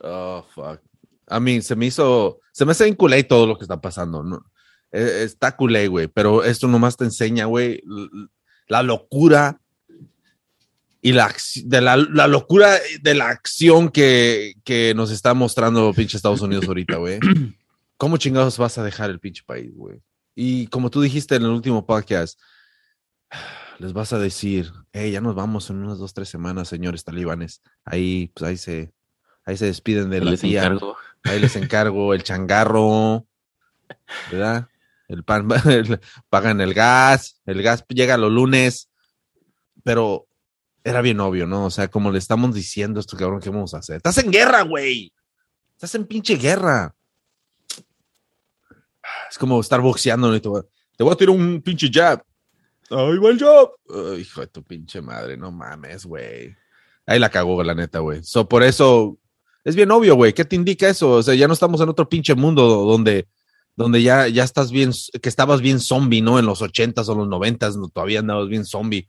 Oh, 0.00 0.46
fuck. 0.54 0.80
I 1.28 1.40
mean, 1.40 1.60
se 1.60 1.74
me 1.74 1.86
hizo, 1.86 2.38
se 2.52 2.64
me 2.64 2.70
hace 2.70 2.96
culé 2.96 3.24
todo 3.24 3.48
lo 3.48 3.58
que 3.58 3.64
está 3.64 3.80
pasando, 3.80 4.22
¿no? 4.22 4.44
E, 4.92 5.22
está 5.24 5.56
culé, 5.56 5.88
güey, 5.88 6.08
pero 6.08 6.44
esto 6.44 6.68
nomás 6.68 6.96
te 6.96 7.04
enseña, 7.04 7.46
güey, 7.46 7.82
la 8.68 8.82
locura 8.82 9.60
y 11.00 11.12
la, 11.12 11.34
de 11.64 11.80
la, 11.80 11.96
la, 11.96 12.26
locura 12.26 12.76
de 13.00 13.14
la 13.14 13.28
acción 13.28 13.90
que, 13.90 14.54
que 14.64 14.94
nos 14.94 15.10
está 15.10 15.32
mostrando 15.34 15.92
pinche 15.94 16.16
Estados 16.16 16.40
Unidos 16.40 16.66
ahorita, 16.66 16.96
güey. 16.96 17.18
¿Cómo 17.96 18.16
chingados 18.16 18.58
vas 18.58 18.78
a 18.78 18.84
dejar 18.84 19.10
el 19.10 19.20
pinche 19.20 19.42
país, 19.44 19.72
güey? 19.74 20.02
Y 20.34 20.68
como 20.68 20.90
tú 20.90 21.00
dijiste 21.00 21.36
en 21.36 21.42
el 21.42 21.50
último 21.50 21.86
podcast, 21.86 22.38
les 23.78 23.92
vas 23.92 24.12
a 24.12 24.18
decir, 24.18 24.72
hey, 24.92 25.12
ya 25.12 25.20
nos 25.20 25.34
vamos 25.34 25.70
en 25.70 25.76
unas 25.76 25.98
dos, 25.98 26.14
tres 26.14 26.28
semanas, 26.28 26.68
señores 26.68 27.04
talibanes. 27.04 27.62
Ahí, 27.84 28.30
pues 28.34 28.48
ahí 28.48 28.56
se, 28.56 28.92
ahí 29.44 29.56
se 29.56 29.66
despiden 29.66 30.10
de 30.10 30.20
la 30.20 30.32
les 30.32 30.40
tía. 30.40 30.64
encargo. 30.64 30.96
Ahí 31.24 31.40
les 31.40 31.56
encargo 31.56 32.14
el 32.14 32.22
changarro, 32.22 33.26
¿verdad? 34.30 34.68
El 35.08 35.24
pan, 35.24 35.48
el- 35.70 36.00
pagan 36.28 36.60
el 36.60 36.74
gas, 36.74 37.40
el 37.46 37.62
gas 37.62 37.84
llega 37.88 38.16
los 38.18 38.30
lunes, 38.30 38.90
pero 39.82 40.26
era 40.84 41.00
bien 41.02 41.18
obvio, 41.20 41.46
¿no? 41.46 41.64
O 41.66 41.70
sea, 41.70 41.88
como 41.88 42.10
le 42.12 42.18
estamos 42.18 42.54
diciendo 42.54 43.00
esto, 43.00 43.16
cabrón, 43.16 43.40
¿qué 43.40 43.50
vamos 43.50 43.74
a 43.74 43.78
hacer? 43.78 43.96
Estás 43.96 44.18
en 44.18 44.30
guerra, 44.30 44.62
güey. 44.62 45.12
Estás 45.72 45.94
en 45.94 46.06
pinche 46.06 46.36
guerra. 46.36 46.94
Es 49.30 49.38
como 49.38 49.60
estar 49.60 49.80
boxeando, 49.80 50.30
¿no? 50.30 50.40
Te 50.40 50.48
voy, 50.48 50.60
a- 50.60 50.66
te 50.96 51.04
voy 51.04 51.12
a 51.12 51.16
tirar 51.16 51.34
un 51.36 51.60
pinche 51.62 51.88
jab. 51.92 52.22
Ahí 52.90 53.18
va 53.18 53.30
el 53.30 53.38
jab. 53.38 53.70
Ay, 54.12 54.20
hijo 54.20 54.40
de 54.40 54.46
tu 54.48 54.62
pinche 54.62 55.00
madre, 55.00 55.36
no 55.36 55.50
mames, 55.52 56.04
güey. 56.06 56.54
Ahí 57.06 57.18
la 57.18 57.30
cagó, 57.30 57.62
la 57.62 57.74
neta, 57.74 58.00
güey. 58.00 58.22
So, 58.22 58.48
por 58.48 58.62
eso, 58.62 59.18
es 59.64 59.74
bien 59.76 59.90
obvio, 59.90 60.14
güey. 60.14 60.32
¿Qué 60.32 60.44
te 60.44 60.56
indica 60.56 60.88
eso? 60.88 61.10
O 61.12 61.22
sea, 61.22 61.34
ya 61.34 61.46
no 61.46 61.54
estamos 61.54 61.80
en 61.80 61.88
otro 61.88 62.08
pinche 62.08 62.34
mundo 62.34 62.66
donde, 62.84 63.28
donde 63.78 64.02
ya, 64.02 64.26
ya 64.26 64.42
estás 64.42 64.72
bien, 64.72 64.90
que 65.22 65.28
estabas 65.28 65.60
bien 65.60 65.78
zombie, 65.78 66.20
¿no? 66.20 66.40
En 66.40 66.46
los 66.46 66.62
ochentas 66.62 67.08
o 67.08 67.14
los 67.14 67.28
noventas, 67.28 67.76
no, 67.76 67.88
todavía 67.88 68.18
andabas 68.18 68.48
bien 68.48 68.64
zombie. 68.64 69.06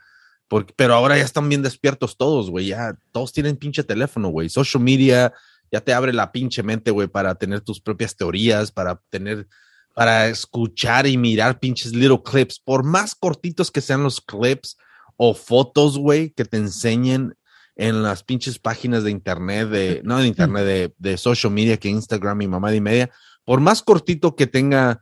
Porque, 0.47 0.75
pero 0.77 0.93
ahora 0.93 1.17
ya 1.17 1.23
están 1.23 1.49
bien 1.49 1.63
despiertos 1.63 2.17
todos, 2.17 2.51
güey. 2.51 2.67
Ya 2.67 2.95
todos 3.11 3.33
tienen 3.33 3.57
pinche 3.57 3.83
teléfono, 3.83 4.29
güey. 4.29 4.47
Social 4.47 4.83
media 4.83 5.33
ya 5.71 5.81
te 5.81 5.91
abre 5.91 6.13
la 6.13 6.31
pinche 6.31 6.61
mente, 6.61 6.91
güey, 6.91 7.07
para 7.07 7.33
tener 7.33 7.61
tus 7.61 7.81
propias 7.81 8.15
teorías, 8.15 8.71
para 8.71 9.01
tener, 9.09 9.47
para 9.95 10.27
escuchar 10.27 11.07
y 11.07 11.17
mirar 11.17 11.59
pinches 11.59 11.95
little 11.95 12.21
clips. 12.23 12.59
Por 12.59 12.83
más 12.83 13.15
cortitos 13.15 13.71
que 13.71 13.81
sean 13.81 14.03
los 14.03 14.21
clips 14.21 14.77
o 15.17 15.33
fotos, 15.33 15.97
güey, 15.97 16.29
que 16.29 16.45
te 16.45 16.57
enseñen 16.57 17.33
en 17.75 18.03
las 18.03 18.21
pinches 18.21 18.59
páginas 18.59 19.03
de 19.03 19.09
internet, 19.09 19.67
de, 19.69 20.01
no 20.03 20.19
de 20.19 20.27
internet, 20.27 20.63
de, 20.63 20.93
de 20.99 21.17
social 21.17 21.51
media 21.51 21.77
que 21.77 21.89
Instagram 21.89 22.43
y 22.43 22.47
mamá 22.47 22.75
y 22.75 22.81
media, 22.81 23.09
por 23.49 23.61
más 23.61 23.81
cortito 23.81 24.35
que 24.35 24.45
tenga, 24.45 25.01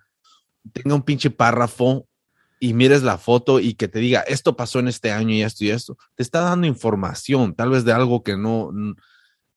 tenga 0.72 0.96
un 0.96 1.02
pinche 1.02 1.30
párrafo 1.30 2.08
y 2.62 2.74
mires 2.74 3.04
la 3.04 3.18
foto 3.18 3.60
y 3.60 3.74
que 3.74 3.90
te 3.90 4.00
diga, 4.00 4.22
esto 4.22 4.56
pasó 4.56 4.80
en 4.80 4.88
este 4.88 5.12
año 5.12 5.36
y 5.36 5.42
esto 5.42 5.66
y 5.66 5.70
esto, 5.70 5.98
te 6.16 6.24
está 6.24 6.40
dando 6.40 6.66
información, 6.66 7.56
tal 7.56 7.72
vez 7.72 7.84
de 7.84 7.92
algo 7.92 8.24
que 8.24 8.38
no, 8.38 8.72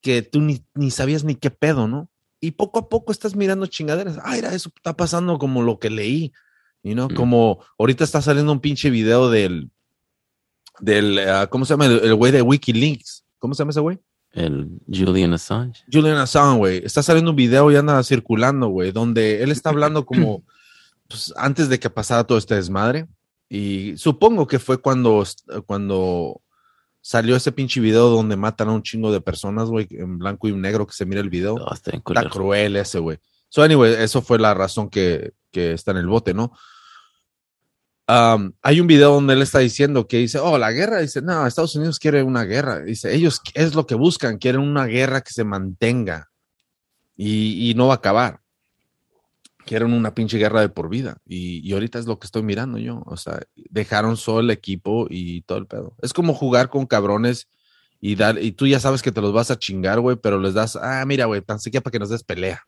que 0.00 0.22
tú 0.22 0.40
ni, 0.40 0.64
ni 0.74 0.90
sabías 0.90 1.22
ni 1.22 1.36
qué 1.36 1.52
pedo, 1.52 1.86
¿no? 1.86 2.08
Y 2.40 2.50
poco 2.50 2.80
a 2.80 2.88
poco 2.88 3.12
estás 3.12 3.36
mirando 3.36 3.66
chingaderas. 3.66 4.18
Ah, 4.24 4.32
mira, 4.32 4.52
eso 4.52 4.72
está 4.74 4.96
pasando 4.96 5.38
como 5.38 5.62
lo 5.62 5.78
que 5.78 5.88
leí, 5.88 6.32
you 6.82 6.94
know? 6.94 7.08
Mm. 7.08 7.14
Como 7.14 7.64
ahorita 7.78 8.02
está 8.02 8.20
saliendo 8.20 8.50
un 8.50 8.58
pinche 8.58 8.90
video 8.90 9.30
del, 9.30 9.70
del, 10.80 11.16
ah, 11.28 11.46
¿cómo 11.46 11.64
se 11.64 11.74
llama? 11.74 11.86
El 11.86 12.16
güey 12.16 12.32
de 12.32 12.42
Wikileaks. 12.42 13.24
¿Cómo 13.38 13.54
se 13.54 13.60
llama 13.60 13.70
ese 13.70 13.78
güey? 13.78 14.00
El 14.32 14.68
Julian 14.86 15.32
Assange. 15.32 15.82
Julian 15.92 16.16
Assange, 16.16 16.58
güey. 16.58 16.82
Está 16.84 17.02
saliendo 17.02 17.30
un 17.32 17.36
video 17.36 17.70
y 17.70 17.76
anda 17.76 18.02
circulando, 18.02 18.68
güey, 18.68 18.92
donde 18.92 19.42
él 19.42 19.50
está 19.50 19.70
hablando 19.70 20.06
como 20.06 20.44
pues, 21.08 21.32
antes 21.36 21.68
de 21.68 21.80
que 21.80 21.90
pasara 21.90 22.24
todo 22.24 22.38
este 22.38 22.54
desmadre. 22.54 23.06
Y 23.48 23.96
supongo 23.96 24.46
que 24.46 24.60
fue 24.60 24.78
cuando, 24.78 25.24
cuando 25.66 26.40
salió 27.00 27.34
ese 27.34 27.50
pinche 27.50 27.80
video 27.80 28.08
donde 28.08 28.36
matan 28.36 28.68
a 28.68 28.72
un 28.72 28.82
chingo 28.82 29.10
de 29.10 29.20
personas, 29.20 29.68
güey, 29.68 29.88
en 29.90 30.18
blanco 30.18 30.46
y 30.46 30.52
negro 30.52 30.86
que 30.86 30.92
se 30.92 31.06
mira 31.06 31.20
el 31.20 31.30
video. 31.30 31.56
No, 31.58 31.72
está 31.72 31.90
Está 31.90 32.28
cruel 32.28 32.76
ese, 32.76 33.00
güey. 33.00 33.18
So, 33.48 33.62
anyway, 33.62 33.94
eso 33.94 34.22
fue 34.22 34.38
la 34.38 34.54
razón 34.54 34.88
que, 34.88 35.32
que 35.50 35.72
está 35.72 35.90
en 35.90 35.96
el 35.96 36.06
bote, 36.06 36.34
¿no? 36.34 36.52
Um, 38.10 38.54
hay 38.62 38.80
un 38.80 38.88
video 38.88 39.12
donde 39.12 39.34
él 39.34 39.42
está 39.42 39.60
diciendo 39.60 40.08
que 40.08 40.16
dice, 40.16 40.40
oh, 40.40 40.58
la 40.58 40.72
guerra, 40.72 40.98
dice, 40.98 41.22
no, 41.22 41.46
Estados 41.46 41.76
Unidos 41.76 42.00
quiere 42.00 42.24
una 42.24 42.42
guerra. 42.42 42.80
Dice, 42.80 43.14
ellos 43.14 43.40
es 43.54 43.76
lo 43.76 43.86
que 43.86 43.94
buscan, 43.94 44.38
quieren 44.38 44.62
una 44.62 44.86
guerra 44.86 45.20
que 45.20 45.32
se 45.32 45.44
mantenga 45.44 46.28
y, 47.14 47.70
y 47.70 47.74
no 47.74 47.86
va 47.86 47.94
a 47.94 47.96
acabar. 47.98 48.40
Quieren 49.64 49.92
una 49.92 50.12
pinche 50.12 50.38
guerra 50.38 50.60
de 50.60 50.70
por 50.70 50.88
vida. 50.88 51.18
Y, 51.24 51.60
y 51.60 51.72
ahorita 51.72 52.00
es 52.00 52.06
lo 52.06 52.18
que 52.18 52.26
estoy 52.26 52.42
mirando 52.42 52.78
yo. 52.78 53.00
O 53.06 53.16
sea, 53.16 53.42
dejaron 53.54 54.16
solo 54.16 54.40
el 54.40 54.50
equipo 54.50 55.06
y 55.08 55.42
todo 55.42 55.58
el 55.58 55.68
pedo. 55.68 55.94
Es 56.02 56.12
como 56.12 56.34
jugar 56.34 56.68
con 56.68 56.86
cabrones 56.86 57.46
y 58.00 58.16
dar, 58.16 58.42
y 58.42 58.50
tú 58.50 58.66
ya 58.66 58.80
sabes 58.80 59.02
que 59.02 59.12
te 59.12 59.20
los 59.20 59.32
vas 59.32 59.52
a 59.52 59.58
chingar, 59.58 60.00
güey, 60.00 60.16
pero 60.16 60.40
les 60.40 60.54
das, 60.54 60.74
ah, 60.74 61.04
mira, 61.06 61.26
güey, 61.26 61.42
tan 61.42 61.60
siquiera 61.60 61.84
para 61.84 61.92
que 61.92 61.98
nos 62.00 62.08
des 62.08 62.24
pelea. 62.24 62.66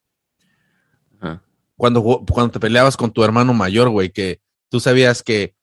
Cuando, 1.76 2.03
cuando 2.03 2.53
te 2.53 2.61
peleabas 2.61 2.97
con 2.97 3.11
tu 3.11 3.24
hermano 3.24 3.55
mayor, 3.55 3.88
güey, 3.88 4.11
que 4.11 4.40
tú 4.72 4.80
sabías 4.80 5.22
que 5.22 5.54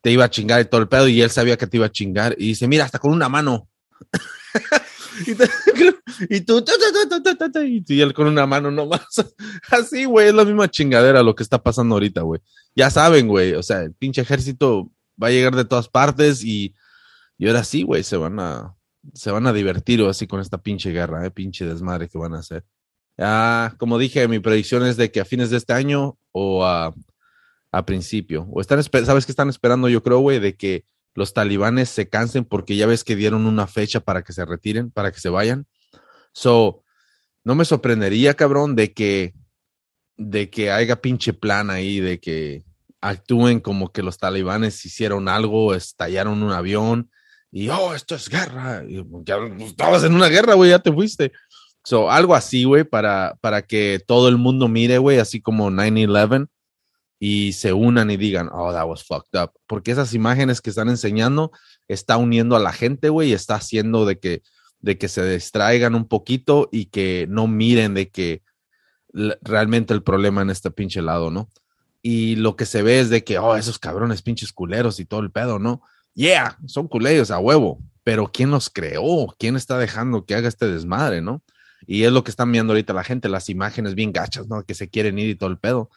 te 0.00 0.10
iba 0.10 0.24
a 0.24 0.30
chingar 0.30 0.62
y 0.62 0.64
todo 0.64 0.80
el 0.80 0.88
pedo, 0.88 1.06
y 1.06 1.20
él 1.20 1.28
sabía 1.28 1.58
que 1.58 1.66
te 1.66 1.76
iba 1.76 1.84
a 1.84 1.92
chingar, 1.92 2.34
y 2.38 2.48
dice, 2.48 2.66
mira, 2.66 2.86
hasta 2.86 2.98
con 2.98 3.12
una 3.12 3.28
mano. 3.28 3.68
y, 6.30 6.40
tú, 6.40 6.64
y 7.88 8.00
él 8.00 8.14
con 8.14 8.28
una 8.28 8.46
mano 8.46 8.70
nomás. 8.70 9.02
Así, 9.70 10.06
güey, 10.06 10.28
es 10.28 10.34
la 10.34 10.46
misma 10.46 10.70
chingadera 10.70 11.22
lo 11.22 11.34
que 11.34 11.42
está 11.42 11.62
pasando 11.62 11.96
ahorita, 11.96 12.22
güey. 12.22 12.40
Ya 12.74 12.88
saben, 12.88 13.28
güey, 13.28 13.52
o 13.52 13.62
sea, 13.62 13.82
el 13.82 13.92
pinche 13.92 14.22
ejército 14.22 14.90
va 15.22 15.26
a 15.28 15.32
llegar 15.32 15.54
de 15.54 15.66
todas 15.66 15.90
partes 15.90 16.42
y, 16.42 16.74
y 17.36 17.46
ahora 17.46 17.62
sí, 17.62 17.82
güey, 17.82 18.02
se 18.02 18.16
van 18.16 18.40
a, 18.40 18.74
se 19.12 19.30
van 19.30 19.46
a 19.46 19.52
divertir 19.52 20.00
así 20.04 20.26
con 20.26 20.40
esta 20.40 20.62
pinche 20.62 20.92
guerra, 20.92 21.26
eh, 21.26 21.30
pinche 21.30 21.66
desmadre 21.66 22.08
que 22.08 22.16
van 22.16 22.32
a 22.32 22.38
hacer. 22.38 22.64
Ah, 23.18 23.74
como 23.76 23.98
dije, 23.98 24.26
mi 24.28 24.38
predicción 24.38 24.86
es 24.86 24.96
de 24.96 25.12
que 25.12 25.20
a 25.20 25.26
fines 25.26 25.50
de 25.50 25.58
este 25.58 25.74
año 25.74 26.16
o 26.32 26.64
a, 26.64 26.94
a 27.72 27.84
principio. 27.86 28.46
O 28.50 28.60
están, 28.60 28.82
¿sabes 28.82 29.26
qué 29.26 29.32
están 29.32 29.48
esperando? 29.48 29.88
Yo 29.88 30.02
creo, 30.02 30.18
güey, 30.18 30.38
de 30.38 30.56
que 30.56 30.84
los 31.14 31.34
talibanes 31.34 31.88
se 31.88 32.08
cansen 32.08 32.44
porque 32.44 32.76
ya 32.76 32.86
ves 32.86 33.04
que 33.04 33.16
dieron 33.16 33.46
una 33.46 33.66
fecha 33.66 34.00
para 34.00 34.22
que 34.22 34.32
se 34.32 34.44
retiren, 34.44 34.90
para 34.90 35.12
que 35.12 35.20
se 35.20 35.28
vayan. 35.28 35.66
So, 36.32 36.84
no 37.44 37.54
me 37.54 37.64
sorprendería, 37.64 38.34
cabrón, 38.34 38.76
de 38.76 38.92
que, 38.92 39.34
de 40.16 40.50
que 40.50 40.70
haya 40.70 41.00
pinche 41.00 41.32
plan 41.32 41.70
ahí, 41.70 42.00
de 42.00 42.20
que 42.20 42.64
actúen 43.00 43.60
como 43.60 43.92
que 43.92 44.02
los 44.02 44.18
talibanes 44.18 44.84
hicieron 44.84 45.28
algo, 45.28 45.74
estallaron 45.74 46.42
un 46.42 46.52
avión 46.52 47.10
y, 47.52 47.68
oh, 47.68 47.94
esto 47.94 48.14
es 48.14 48.28
guerra. 48.28 48.84
Ya 49.24 49.36
estabas 49.60 50.04
en 50.04 50.14
una 50.14 50.28
guerra, 50.28 50.54
güey, 50.54 50.70
ya 50.70 50.78
te 50.78 50.92
fuiste. 50.92 51.32
So, 51.82 52.10
algo 52.10 52.34
así, 52.34 52.64
güey, 52.64 52.84
para, 52.84 53.36
para 53.40 53.62
que 53.62 54.00
todo 54.06 54.28
el 54.28 54.36
mundo 54.36 54.68
mire, 54.68 54.98
güey, 54.98 55.18
así 55.18 55.40
como 55.40 55.70
9-11 55.70 56.48
y 57.20 57.52
se 57.52 57.72
unan 57.72 58.10
y 58.10 58.16
digan, 58.16 58.48
oh, 58.52 58.72
that 58.72 58.88
was 58.88 59.04
fucked 59.04 59.40
up. 59.40 59.52
Porque 59.68 59.92
esas 59.92 60.12
imágenes 60.14 60.60
que 60.60 60.70
están 60.70 60.88
enseñando 60.88 61.52
está 61.86 62.16
uniendo 62.16 62.56
a 62.56 62.60
la 62.60 62.72
gente, 62.72 63.10
güey, 63.10 63.30
y 63.30 63.34
está 63.34 63.54
haciendo 63.54 64.06
de 64.06 64.18
que, 64.18 64.42
de 64.80 64.98
que 64.98 65.06
se 65.06 65.24
distraigan 65.30 65.94
un 65.94 66.08
poquito 66.08 66.68
y 66.72 66.86
que 66.86 67.26
no 67.28 67.46
miren 67.46 67.94
de 67.94 68.10
que 68.10 68.42
realmente 69.42 69.94
el 69.94 70.02
problema 70.02 70.42
en 70.42 70.50
este 70.50 70.72
pinche 70.72 71.02
lado, 71.02 71.30
¿no? 71.30 71.48
y 72.02 72.36
lo 72.36 72.56
que 72.56 72.66
se 72.66 72.82
ve 72.82 73.00
es 73.00 73.10
de 73.10 73.24
que, 73.24 73.38
oh, 73.38 73.56
esos 73.56 73.78
cabrones 73.78 74.22
pinches 74.22 74.52
culeros 74.52 75.00
y 75.00 75.04
todo 75.04 75.20
el 75.20 75.30
pedo, 75.30 75.58
¿no? 75.58 75.82
Yeah, 76.14 76.58
son 76.66 76.88
culeros 76.88 77.30
a 77.30 77.38
huevo, 77.38 77.78
pero 78.02 78.30
¿quién 78.32 78.50
los 78.50 78.70
creó? 78.70 79.34
¿Quién 79.38 79.56
está 79.56 79.78
dejando 79.78 80.24
que 80.24 80.34
haga 80.34 80.48
este 80.48 80.66
desmadre, 80.66 81.20
no? 81.20 81.42
Y 81.86 82.04
es 82.04 82.12
lo 82.12 82.24
que 82.24 82.30
están 82.30 82.52
viendo 82.52 82.72
ahorita 82.72 82.92
la 82.92 83.04
gente, 83.04 83.28
las 83.28 83.48
imágenes 83.48 83.94
bien 83.94 84.12
gachas, 84.12 84.48
¿no? 84.48 84.64
Que 84.64 84.74
se 84.74 84.88
quieren 84.88 85.18
ir 85.18 85.28
y 85.28 85.34
todo 85.34 85.50
el 85.50 85.58
pedo. 85.58 85.90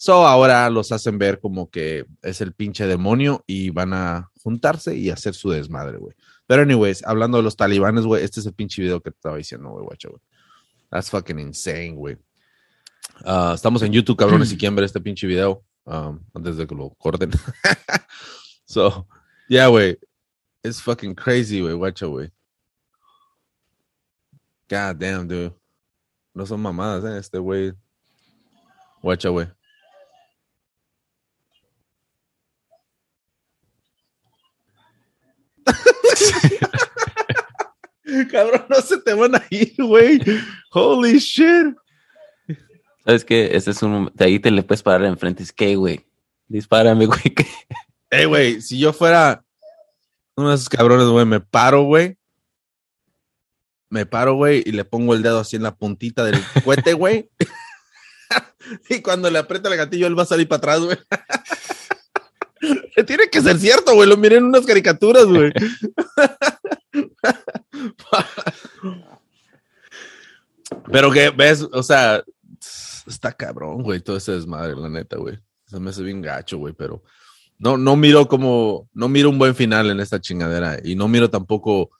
So 0.00 0.28
ahora 0.28 0.70
los 0.70 0.92
hacen 0.92 1.18
ver 1.18 1.40
como 1.40 1.70
que 1.70 2.06
es 2.22 2.40
el 2.40 2.52
pinche 2.52 2.86
demonio 2.86 3.42
y 3.48 3.70
van 3.70 3.92
a 3.92 4.30
juntarse 4.44 4.96
y 4.96 5.10
hacer 5.10 5.34
su 5.34 5.50
desmadre, 5.50 5.98
güey. 5.98 6.14
Pero 6.46 6.62
anyways, 6.62 7.04
hablando 7.04 7.38
de 7.38 7.42
los 7.42 7.56
talibanes, 7.56 8.04
güey, 8.04 8.22
este 8.22 8.38
es 8.38 8.46
el 8.46 8.54
pinche 8.54 8.80
video 8.80 9.00
que 9.00 9.10
te 9.10 9.16
estaba 9.16 9.36
diciendo, 9.36 9.70
güey, 9.70 9.84
guacho, 9.84 10.10
güey. 10.10 10.22
That's 10.88 11.10
fucking 11.10 11.40
insane, 11.40 11.96
güey. 11.96 12.16
Uh, 13.24 13.54
estamos 13.54 13.82
en 13.82 13.92
YouTube, 13.92 14.16
cabrones, 14.16 14.50
si 14.50 14.56
quieren 14.58 14.76
ver 14.76 14.84
este 14.84 15.00
pinche 15.00 15.26
video 15.26 15.64
um, 15.84 16.20
antes 16.32 16.56
de 16.56 16.64
que 16.68 16.76
lo 16.76 16.90
corten. 16.90 17.32
so, 18.66 19.04
yeah, 19.48 19.66
güey. 19.66 19.98
It's 20.62 20.80
fucking 20.80 21.16
crazy, 21.16 21.60
güey, 21.60 21.74
guacho, 21.74 22.08
güey. 22.08 22.30
God 24.70 24.94
damn, 24.96 25.26
dude. 25.26 25.52
No 26.34 26.46
son 26.46 26.60
mamadas, 26.60 27.04
¿eh? 27.04 27.18
Este 27.18 27.38
güey. 27.38 27.72
Guacha, 29.02 29.30
güey. 29.30 29.57
Cabrón, 38.30 38.66
no 38.68 38.80
se 38.80 38.98
te 38.98 39.14
van 39.14 39.34
a 39.34 39.44
ir, 39.50 39.74
güey. 39.78 40.20
Holy 40.72 41.18
shit. 41.18 41.76
¿Sabes 43.04 43.24
qué? 43.24 43.56
Ese 43.56 43.70
es 43.70 43.82
un. 43.82 44.10
De 44.14 44.24
ahí 44.24 44.38
te 44.38 44.50
le 44.50 44.62
puedes 44.62 44.82
parar 44.82 45.04
enfrente. 45.04 45.42
Es 45.42 45.52
que, 45.52 45.76
güey. 45.76 46.06
Dispárame, 46.46 47.06
güey. 47.06 47.34
Eh, 48.10 48.26
güey, 48.26 48.60
si 48.62 48.78
yo 48.78 48.92
fuera 48.92 49.44
uno 50.36 50.50
de 50.50 50.54
esos 50.54 50.68
cabrones, 50.68 51.08
güey, 51.08 51.26
me 51.26 51.40
paro, 51.40 51.82
güey. 51.82 52.16
Me 53.90 54.06
paro, 54.06 54.34
güey, 54.34 54.62
y 54.64 54.72
le 54.72 54.84
pongo 54.84 55.14
el 55.14 55.22
dedo 55.22 55.40
así 55.40 55.56
en 55.56 55.62
la 55.62 55.74
puntita 55.74 56.24
del 56.24 56.40
cohete, 56.64 56.92
güey. 56.92 57.30
y 58.88 59.02
cuando 59.02 59.30
le 59.30 59.38
aprieta 59.38 59.68
el 59.68 59.76
gatillo, 59.76 60.06
él 60.06 60.18
va 60.18 60.22
a 60.22 60.26
salir 60.26 60.48
para 60.48 60.58
atrás, 60.58 60.80
güey. 60.80 60.98
Tiene 63.06 63.28
que 63.30 63.40
ser 63.40 63.58
cierto, 63.58 63.94
güey. 63.94 64.08
Lo 64.08 64.16
miré 64.16 64.36
en 64.36 64.44
unas 64.44 64.66
caricaturas, 64.66 65.26
güey. 65.26 65.52
Pero 70.92 71.10
que 71.10 71.30
ves, 71.30 71.66
o 71.72 71.82
sea, 71.82 72.22
está 73.06 73.32
cabrón, 73.32 73.82
güey, 73.82 74.00
todo 74.00 74.16
ese 74.16 74.32
desmadre, 74.32 74.76
la 74.76 74.88
neta, 74.88 75.16
güey. 75.16 75.38
Se 75.66 75.80
me 75.80 75.90
hace 75.90 76.02
bien 76.02 76.22
gacho, 76.22 76.58
güey, 76.58 76.72
pero 76.74 77.02
no, 77.58 77.76
no 77.76 77.96
miro 77.96 78.26
como, 78.26 78.88
no 78.94 79.08
miro 79.08 79.30
un 79.30 79.38
buen 79.38 79.54
final 79.54 79.90
en 79.90 80.00
esta 80.00 80.20
chingadera 80.20 80.78
y 80.82 80.94
no 80.94 81.08
miro 81.08 81.28
tampoco, 81.28 81.90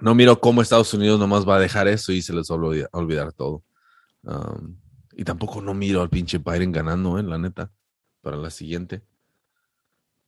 no 0.00 0.14
miro 0.14 0.38
cómo 0.40 0.60
Estados 0.60 0.92
Unidos 0.92 1.18
nomás 1.18 1.48
va 1.48 1.56
a 1.56 1.60
dejar 1.60 1.88
eso 1.88 2.12
y 2.12 2.20
se 2.20 2.34
les 2.34 2.50
va 2.50 2.54
a 2.54 2.98
olvidar, 2.98 3.32
todo. 3.32 3.62
Um, 4.22 4.76
y 5.14 5.24
tampoco 5.24 5.62
no 5.62 5.72
miro 5.72 6.02
al 6.02 6.10
pinche 6.10 6.38
Biden 6.38 6.72
ganando, 6.72 7.18
eh, 7.18 7.22
la 7.22 7.38
neta, 7.38 7.70
para 8.26 8.38
la 8.38 8.50
siguiente. 8.50 9.02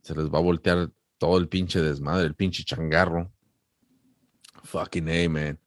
Se 0.03 0.15
les 0.15 0.27
va 0.33 0.39
a 0.39 0.43
voltear 0.43 0.89
todo 1.19 1.37
el 1.37 1.49
pinche 1.49 1.83
desmadre, 1.83 2.27
el 2.27 2.35
pinche 2.37 2.63
changarro. 2.63 3.33
Fucking 4.63 5.09
A, 5.09 5.29
man. 5.29 5.59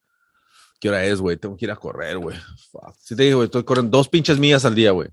¿Qué 0.79 0.87
hora 0.87 1.03
es, 1.03 1.19
güey? 1.19 1.35
Tengo 1.35 1.57
que 1.57 1.65
ir 1.65 1.71
a 1.71 1.75
correr, 1.75 2.17
güey. 2.19 2.37
Si 2.99 3.17
te 3.17 3.23
digo, 3.23 3.39
güey, 3.39 3.47
estoy 3.47 3.65
corriendo 3.65 3.97
dos 3.97 4.07
pinches 4.07 4.39
millas 4.39 4.63
al 4.63 4.75
día, 4.75 4.91
güey. 4.91 5.09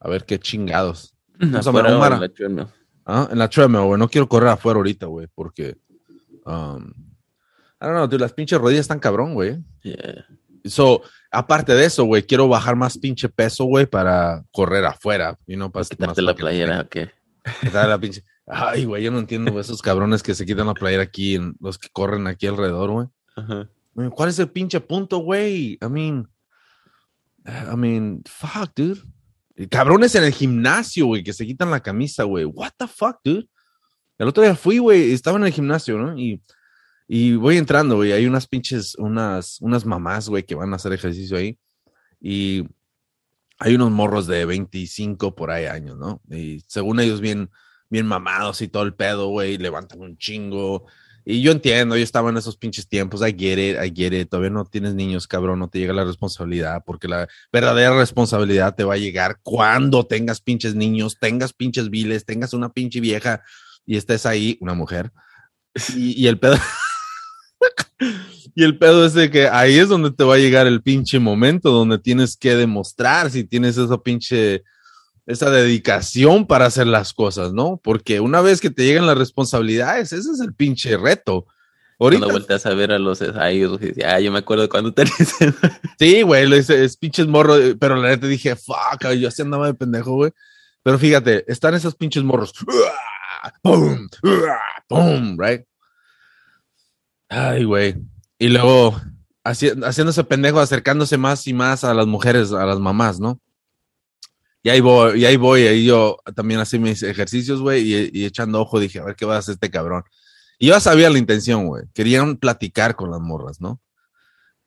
A 0.00 0.08
ver 0.08 0.24
qué 0.24 0.36
chingados. 0.40 1.14
Vamos 1.38 1.64
a 1.64 1.70
en 1.70 2.56
la. 2.56 2.74
¿Ah? 3.04 3.28
En 3.30 3.38
la 3.38 3.48
treadmill, 3.48 3.82
güey. 3.82 4.00
No 4.00 4.08
quiero 4.08 4.28
correr 4.28 4.48
afuera 4.48 4.78
ahorita, 4.78 5.06
güey, 5.06 5.28
porque. 5.32 5.78
Um, 6.44 6.92
I 7.80 7.84
don't 7.84 7.94
know, 7.94 8.08
dude, 8.08 8.18
las 8.18 8.32
pinches 8.32 8.60
rodillas 8.60 8.80
están 8.80 8.98
cabrón, 8.98 9.34
güey. 9.34 9.62
Yeah. 9.82 10.26
So, 10.68 11.02
aparte 11.30 11.74
de 11.74 11.84
eso, 11.84 12.04
güey, 12.04 12.22
quiero 12.22 12.48
bajar 12.48 12.76
más 12.76 12.98
pinche 12.98 13.28
peso, 13.28 13.64
güey, 13.64 13.86
para 13.86 14.44
correr 14.50 14.84
afuera. 14.84 15.38
Y 15.46 15.56
no 15.56 15.70
para 15.70 15.84
quitarte 15.84 16.22
la 16.22 16.34
playera, 16.34 16.80
¿o 16.80 16.88
qué? 16.88 17.10
la 17.72 17.98
pinche. 17.98 18.24
Ay, 18.46 18.84
güey, 18.84 19.02
yo 19.02 19.10
no 19.10 19.18
entiendo 19.18 19.58
esos 19.58 19.82
cabrones 19.82 20.22
que 20.22 20.34
se 20.34 20.46
quitan 20.46 20.68
la 20.68 20.74
playera 20.74 21.02
aquí, 21.02 21.38
los 21.60 21.78
que 21.78 21.88
corren 21.92 22.26
aquí 22.26 22.46
alrededor, 22.46 22.90
güey. 22.90 24.10
¿Cuál 24.10 24.28
es 24.28 24.38
el 24.38 24.50
pinche 24.50 24.80
punto, 24.80 25.18
güey? 25.18 25.78
I 25.82 25.88
mean, 25.90 26.28
I 27.46 27.76
mean, 27.76 28.22
fuck, 28.24 28.72
dude. 28.74 29.00
Cabrones 29.70 30.14
en 30.14 30.24
el 30.24 30.32
gimnasio, 30.32 31.06
güey, 31.06 31.24
que 31.24 31.32
se 31.32 31.46
quitan 31.46 31.70
la 31.70 31.80
camisa, 31.80 32.24
güey. 32.24 32.44
What 32.44 32.72
the 32.76 32.86
fuck, 32.86 33.18
dude? 33.24 33.48
El 34.18 34.28
otro 34.28 34.42
día 34.42 34.54
fui, 34.54 34.78
güey, 34.78 35.12
estaba 35.12 35.38
en 35.38 35.44
el 35.44 35.52
gimnasio, 35.52 35.98
¿no? 35.98 36.18
Y, 36.18 36.40
y 37.08 37.34
voy 37.34 37.56
entrando, 37.56 37.96
güey. 37.96 38.12
Hay 38.12 38.26
unas 38.26 38.46
pinches, 38.46 38.94
unas, 38.96 39.60
unas 39.60 39.84
mamás, 39.84 40.28
güey, 40.28 40.44
que 40.44 40.54
van 40.54 40.72
a 40.72 40.76
hacer 40.76 40.92
ejercicio 40.92 41.36
ahí. 41.36 41.58
Y 42.20 42.64
hay 43.58 43.74
unos 43.74 43.90
morros 43.90 44.26
de 44.26 44.44
25 44.44 45.34
por 45.34 45.50
ahí 45.50 45.66
años, 45.66 45.96
¿no? 45.98 46.20
Y 46.30 46.60
según 46.66 47.00
ellos, 47.00 47.20
bien 47.20 47.50
bien 47.88 48.06
mamados 48.06 48.62
y 48.62 48.68
todo 48.68 48.82
el 48.82 48.94
pedo, 48.94 49.28
güey, 49.28 49.58
levantan 49.58 50.00
un 50.00 50.16
chingo. 50.18 50.86
Y 51.24 51.42
yo 51.42 51.50
entiendo, 51.50 51.96
yo 51.96 52.04
estaba 52.04 52.30
en 52.30 52.36
esos 52.36 52.56
pinches 52.56 52.88
tiempos, 52.88 53.20
I 53.20 53.34
get 53.36 53.58
it, 53.58 53.76
I 53.84 53.92
get 53.94 54.12
it, 54.12 54.28
todavía 54.28 54.50
no 54.50 54.64
tienes 54.64 54.94
niños, 54.94 55.26
cabrón, 55.26 55.58
no 55.58 55.68
te 55.68 55.80
llega 55.80 55.92
la 55.92 56.04
responsabilidad, 56.04 56.84
porque 56.86 57.08
la 57.08 57.26
verdadera 57.52 57.96
responsabilidad 57.96 58.76
te 58.76 58.84
va 58.84 58.94
a 58.94 58.98
llegar 58.98 59.40
cuando 59.42 60.06
tengas 60.06 60.40
pinches 60.40 60.76
niños, 60.76 61.18
tengas 61.18 61.52
pinches 61.52 61.90
viles, 61.90 62.24
tengas 62.24 62.52
una 62.52 62.72
pinche 62.72 63.00
vieja 63.00 63.42
y 63.84 63.96
estés 63.96 64.24
ahí, 64.24 64.56
una 64.60 64.74
mujer. 64.74 65.10
Y, 65.94 66.22
y 66.22 66.26
el 66.28 66.38
pedo... 66.38 66.56
y 68.54 68.64
el 68.64 68.78
pedo 68.78 69.06
es 69.06 69.14
de 69.14 69.30
que 69.30 69.48
ahí 69.48 69.78
es 69.78 69.88
donde 69.88 70.10
te 70.10 70.24
va 70.24 70.34
a 70.34 70.38
llegar 70.38 70.66
el 70.66 70.82
pinche 70.82 71.18
momento, 71.18 71.70
donde 71.70 71.98
tienes 71.98 72.36
que 72.36 72.56
demostrar 72.56 73.30
si 73.30 73.44
tienes 73.44 73.76
esa 73.78 73.98
pinche 73.98 74.64
esa 75.26 75.50
dedicación 75.50 76.46
para 76.46 76.66
hacer 76.66 76.86
las 76.86 77.12
cosas, 77.12 77.52
¿no? 77.52 77.80
Porque 77.82 78.20
una 78.20 78.40
vez 78.40 78.60
que 78.60 78.70
te 78.70 78.84
llegan 78.84 79.06
las 79.06 79.18
responsabilidades, 79.18 80.12
ese 80.12 80.30
es 80.30 80.40
el 80.40 80.54
pinche 80.54 80.96
reto. 80.96 81.46
Ahorita 81.98 82.20
cuando 82.20 82.34
vueltas 82.34 82.66
a 82.66 82.74
ver 82.74 82.92
a 82.92 82.98
los 82.98 83.22
ahí, 83.22 83.64
ah, 84.04 84.20
yo 84.20 84.30
me 84.30 84.38
acuerdo 84.38 84.68
cuando 84.68 84.92
te 84.92 85.04
Sí, 85.98 86.22
güey, 86.22 86.52
es, 86.54 86.70
es 86.70 86.96
pinches 86.96 87.26
morro, 87.26 87.56
pero 87.80 87.96
la 87.96 88.10
neta 88.10 88.26
dije, 88.26 88.54
fuck, 88.54 89.10
yo 89.18 89.28
así 89.28 89.42
andaba 89.42 89.66
de 89.66 89.74
pendejo, 89.74 90.12
güey. 90.12 90.32
Pero 90.82 90.98
fíjate, 90.98 91.44
están 91.50 91.74
esos 91.74 91.96
pinches 91.96 92.22
morros. 92.22 92.52
¡Pum! 93.62 94.08
¡Pum! 94.88 95.36
Right? 95.38 95.62
Ay, 97.28 97.64
güey. 97.64 97.96
Y 98.38 98.48
luego 98.48 99.00
haciéndose 99.44 100.24
pendejo, 100.24 100.60
acercándose 100.60 101.16
más 101.18 101.46
y 101.46 101.52
más 101.52 101.84
a 101.84 101.94
las 101.94 102.06
mujeres, 102.06 102.52
a 102.52 102.66
las 102.66 102.78
mamás, 102.78 103.20
¿no? 103.20 103.40
Y 104.62 104.68
ahí 104.68 104.80
voy, 104.80 105.20
y 105.20 105.24
ahí 105.24 105.36
voy, 105.36 105.62
ahí 105.62 105.84
yo 105.86 106.18
también 106.34 106.58
hacía 106.58 106.80
mis 106.80 107.02
ejercicios, 107.02 107.60
güey, 107.60 108.10
y, 108.12 108.24
echando 108.24 108.60
ojo 108.60 108.80
dije, 108.80 108.98
a 108.98 109.04
ver 109.04 109.14
qué 109.14 109.24
va 109.24 109.36
a 109.36 109.38
hacer 109.38 109.54
este 109.54 109.70
cabrón. 109.70 110.02
Y 110.58 110.66
yo 110.66 110.74
ya 110.74 110.80
sabía 110.80 111.08
la 111.08 111.18
intención, 111.18 111.66
güey. 111.66 111.84
Querían 111.94 112.36
platicar 112.36 112.96
con 112.96 113.10
las 113.10 113.20
morras, 113.20 113.60
¿no? 113.60 113.80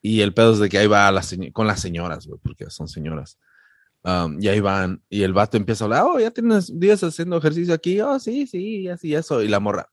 Y 0.00 0.22
el 0.22 0.32
pedo 0.32 0.54
es 0.54 0.58
de 0.58 0.70
que 0.70 0.78
ahí 0.78 0.86
va 0.86 1.12
con 1.52 1.66
las 1.66 1.80
señoras, 1.80 2.26
güey, 2.26 2.40
porque 2.42 2.70
son 2.70 2.88
señoras. 2.88 3.38
Um, 4.02 4.42
y 4.42 4.48
ahí 4.48 4.60
van, 4.60 5.02
y 5.10 5.22
el 5.22 5.34
vato 5.34 5.58
empieza 5.58 5.84
a 5.84 5.86
hablar, 5.86 6.04
oh, 6.06 6.18
ya 6.18 6.30
tienes 6.30 6.78
días 6.80 7.04
haciendo 7.04 7.36
ejercicio 7.36 7.74
aquí, 7.74 8.00
oh, 8.00 8.18
sí, 8.18 8.46
sí, 8.46 8.88
así, 8.88 9.14
eso. 9.14 9.42
Y 9.42 9.48
la 9.48 9.60
morra, 9.60 9.90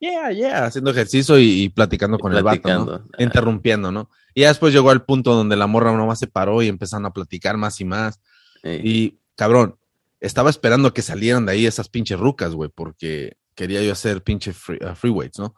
yeah, 0.00 0.30
yeah, 0.32 0.64
haciendo 0.64 0.90
ejercicio 0.90 1.38
y, 1.38 1.68
platicando 1.68 2.18
con 2.18 2.34
el 2.34 2.42
vato, 2.42 2.68
¿no? 2.84 3.06
Interrumpiendo, 3.18 3.92
¿no? 3.92 4.08
Y 4.34 4.42
ya 4.42 4.48
después 4.48 4.72
llegó 4.72 4.90
al 4.90 5.04
punto 5.04 5.34
donde 5.34 5.56
la 5.56 5.66
morra 5.66 5.92
nomás 5.92 6.18
se 6.18 6.28
paró 6.28 6.62
y 6.62 6.68
empezaron 6.68 7.04
a 7.06 7.12
platicar 7.12 7.56
más 7.56 7.80
y 7.80 7.84
más. 7.84 8.20
Y 8.62 9.18
cabrón, 9.36 9.76
estaba 10.20 10.50
esperando 10.50 10.92
que 10.92 11.02
salieran 11.02 11.46
de 11.46 11.52
ahí 11.52 11.66
esas 11.66 11.88
pinches 11.88 12.18
rucas, 12.18 12.54
güey, 12.54 12.70
porque 12.74 13.36
quería 13.54 13.82
yo 13.82 13.92
hacer 13.92 14.22
pinche 14.22 14.50
uh, 14.50 14.94
free, 14.94 15.10
weights, 15.10 15.38
¿no? 15.38 15.54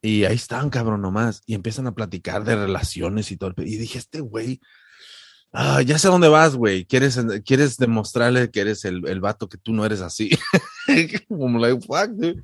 Y 0.00 0.24
ahí 0.24 0.34
están, 0.34 0.70
cabrón, 0.70 1.02
nomás. 1.02 1.42
Y 1.46 1.54
empiezan 1.54 1.86
a 1.86 1.94
platicar 1.94 2.44
de 2.44 2.56
relaciones 2.56 3.30
y 3.30 3.36
todo. 3.36 3.54
Y 3.58 3.76
dije, 3.76 3.98
este 3.98 4.20
güey, 4.20 4.60
ah, 5.52 5.82
ya 5.82 5.98
sé 5.98 6.08
dónde 6.08 6.28
vas, 6.28 6.56
güey. 6.56 6.84
¿Quieres, 6.84 7.18
quieres 7.44 7.76
demostrarle 7.76 8.50
que 8.50 8.60
eres 8.60 8.84
el, 8.84 9.06
el 9.06 9.20
vato 9.20 9.48
que 9.48 9.58
tú 9.58 9.72
no 9.72 9.84
eres 9.84 10.00
así. 10.00 10.30
Como 11.28 11.58
like, 11.58 11.86
fuck, 11.86 12.10
dude. 12.10 12.40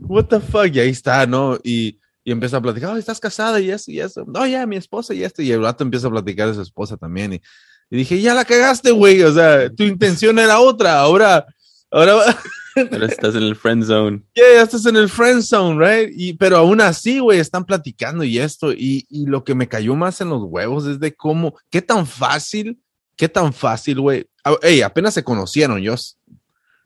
What 0.00 0.26
the 0.26 0.40
fuck? 0.40 0.68
Y 0.72 0.80
ahí 0.80 0.90
está, 0.90 1.26
¿no? 1.26 1.58
Y, 1.62 1.98
y 2.24 2.32
empieza 2.32 2.58
a 2.58 2.62
platicar, 2.62 2.90
oh, 2.90 2.96
estás 2.96 3.20
casada 3.20 3.60
y 3.60 3.70
eso 3.70 3.90
y 3.90 4.00
eso. 4.00 4.24
No, 4.26 4.46
ya, 4.46 4.66
mi 4.66 4.76
esposa 4.76 5.14
y 5.14 5.24
esto. 5.24 5.42
Y 5.42 5.50
el 5.50 5.60
vato 5.60 5.82
empieza 5.82 6.08
a 6.08 6.10
platicar 6.10 6.48
de 6.48 6.54
su 6.54 6.62
esposa 6.62 6.96
también. 6.96 7.34
Y, 7.34 7.42
y 7.90 7.96
dije, 7.96 8.20
ya 8.20 8.34
la 8.34 8.44
cagaste, 8.44 8.90
güey. 8.90 9.22
O 9.22 9.32
sea, 9.32 9.68
tu 9.70 9.82
intención 9.82 10.38
era 10.38 10.60
otra. 10.60 11.00
Ahora, 11.00 11.46
ahora. 11.90 12.22
Ahora 12.76 13.06
estás 13.06 13.34
en 13.34 13.42
el 13.42 13.56
friend 13.56 13.84
zone. 13.84 14.22
Yeah, 14.34 14.54
ya 14.54 14.62
estás 14.62 14.86
en 14.86 14.96
el 14.96 15.08
friend 15.08 15.42
zone, 15.42 15.78
right? 15.78 16.12
Y, 16.16 16.34
pero 16.34 16.56
aún 16.56 16.80
así, 16.80 17.18
güey, 17.18 17.38
están 17.38 17.64
platicando 17.64 18.24
y 18.24 18.38
esto. 18.38 18.72
Y, 18.72 19.06
y 19.08 19.26
lo 19.26 19.44
que 19.44 19.54
me 19.54 19.68
cayó 19.68 19.94
más 19.94 20.20
en 20.20 20.30
los 20.30 20.42
huevos 20.44 20.86
es 20.86 20.98
de 21.00 21.14
cómo, 21.14 21.56
qué 21.70 21.82
tan 21.82 22.06
fácil, 22.06 22.80
qué 23.16 23.28
tan 23.28 23.52
fácil, 23.52 24.00
güey. 24.00 24.26
ah, 24.44 24.56
ey, 24.62 24.82
apenas 24.82 25.14
se 25.14 25.24
conocieron, 25.24 25.80
yo 25.80 25.94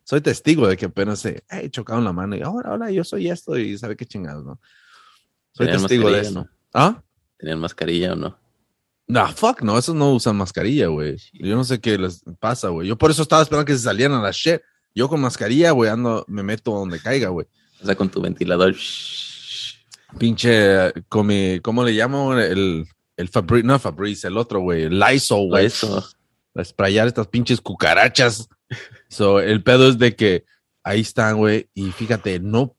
soy 0.05 0.21
testigo 0.21 0.69
de 0.69 0.77
que 0.77 0.87
apenas 0.87 1.19
se, 1.19 1.43
hey, 1.49 1.69
chocaron 1.69 2.05
la 2.05 2.13
mano 2.13 2.37
y 2.37 2.43
ahora, 2.43 2.71
ahora 2.71 2.91
yo 2.93 3.03
soy 3.03 3.29
esto 3.29 3.59
y 3.59 3.77
sabe 3.77 3.97
qué 3.97 4.07
chingados, 4.07 4.45
¿no? 4.45 4.61
Soy 5.53 5.67
¿Tenían 5.67 5.83
testigo 5.83 6.11
de 6.11 6.21
eso. 6.21 6.33
no? 6.33 6.49
¿Ah? 6.73 7.03
¿Tenían 7.39 7.59
mascarilla 7.59 8.13
o 8.13 8.17
no? 8.17 8.39
No, 9.09 9.27
fuck, 9.29 9.63
no, 9.63 9.79
esos 9.79 9.95
no 9.95 10.13
usan 10.13 10.37
mascarilla, 10.37 10.89
güey. 10.89 11.17
Yo 11.33 11.57
no 11.57 11.65
sé 11.65 11.81
qué 11.81 11.97
les 11.97 12.23
pasa, 12.41 12.69
güey. 12.69 12.89
Yo 12.89 12.97
por 12.97 13.11
eso 13.11 13.23
estaba 13.23 13.43
esperando 13.43 13.65
que 13.65 13.73
se 13.73 13.81
salieran 13.81 14.19
a 14.19 14.23
la 14.23 14.33
shit. 14.33 14.61
Yo 14.97 15.11
con 15.11 15.21
mascarilla, 15.21 15.73
güey, 15.73 15.91
ando, 15.91 16.25
me 16.27 16.43
meto 16.43 16.73
donde 16.73 16.99
caiga, 16.99 17.29
güey. 17.29 17.47
O 17.83 17.85
sea, 17.85 17.95
con 17.95 18.09
tu 18.09 18.23
ventilador. 18.23 18.75
Pinche, 20.19 20.91
con 21.11 21.27
mi, 21.27 21.61
¿cómo 21.61 21.85
le 21.85 21.93
llamo? 21.93 22.33
El, 22.33 22.87
el 23.19 23.29
Fabrice, 23.29 23.67
no 23.67 23.79
Fabrice, 23.79 24.29
el 24.29 24.39
otro, 24.39 24.61
güey, 24.61 24.85
el 24.85 24.99
Lysol, 24.99 25.49
güey. 25.49 25.69
Sprayar 26.65 27.07
estas 27.07 27.27
pinches 27.29 27.61
cucarachas. 27.61 28.49
So, 29.11 29.41
el 29.41 29.63
pedo 29.63 29.91
es 29.91 29.99
de 29.99 30.17
que 30.17 30.47
ahí 30.83 31.03
están, 31.03 31.37
güey, 31.37 31.69
y 31.75 31.93
fíjate, 31.93 32.41
no. 32.41 32.75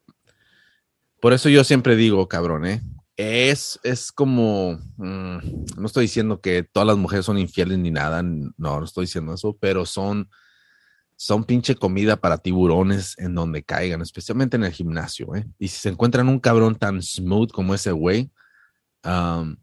Por 1.21 1.33
eso 1.33 1.49
yo 1.49 1.63
siempre 1.63 1.95
digo, 1.95 2.27
cabrón, 2.27 2.65
¿eh? 2.65 2.81
Es, 3.15 3.79
es 3.83 4.11
como, 4.11 4.79
mm, 4.97 5.37
no 5.77 5.85
estoy 5.85 6.05
diciendo 6.05 6.41
que 6.41 6.63
todas 6.63 6.87
las 6.87 6.97
mujeres 6.97 7.25
son 7.25 7.37
infieles 7.37 7.77
ni 7.77 7.91
nada, 7.91 8.23
no, 8.23 8.53
no 8.57 8.83
estoy 8.83 9.05
diciendo 9.05 9.35
eso, 9.35 9.55
pero 9.59 9.85
son, 9.85 10.29
son 11.17 11.43
pinche 11.43 11.75
comida 11.75 12.15
para 12.15 12.37
tiburones 12.37 13.15
en 13.17 13.33
donde 13.33 13.63
caigan, 13.63 14.01
especialmente 14.01 14.55
en 14.55 14.63
el 14.63 14.71
gimnasio, 14.71 15.35
¿eh? 15.35 15.47
Y 15.57 15.67
si 15.67 15.79
se 15.79 15.89
encuentran 15.89 16.29
un 16.29 16.39
cabrón 16.39 16.75
tan 16.75 17.01
smooth 17.01 17.51
como 17.51 17.73
ese 17.73 17.91
güey, 17.91 18.29
um, 19.03 19.57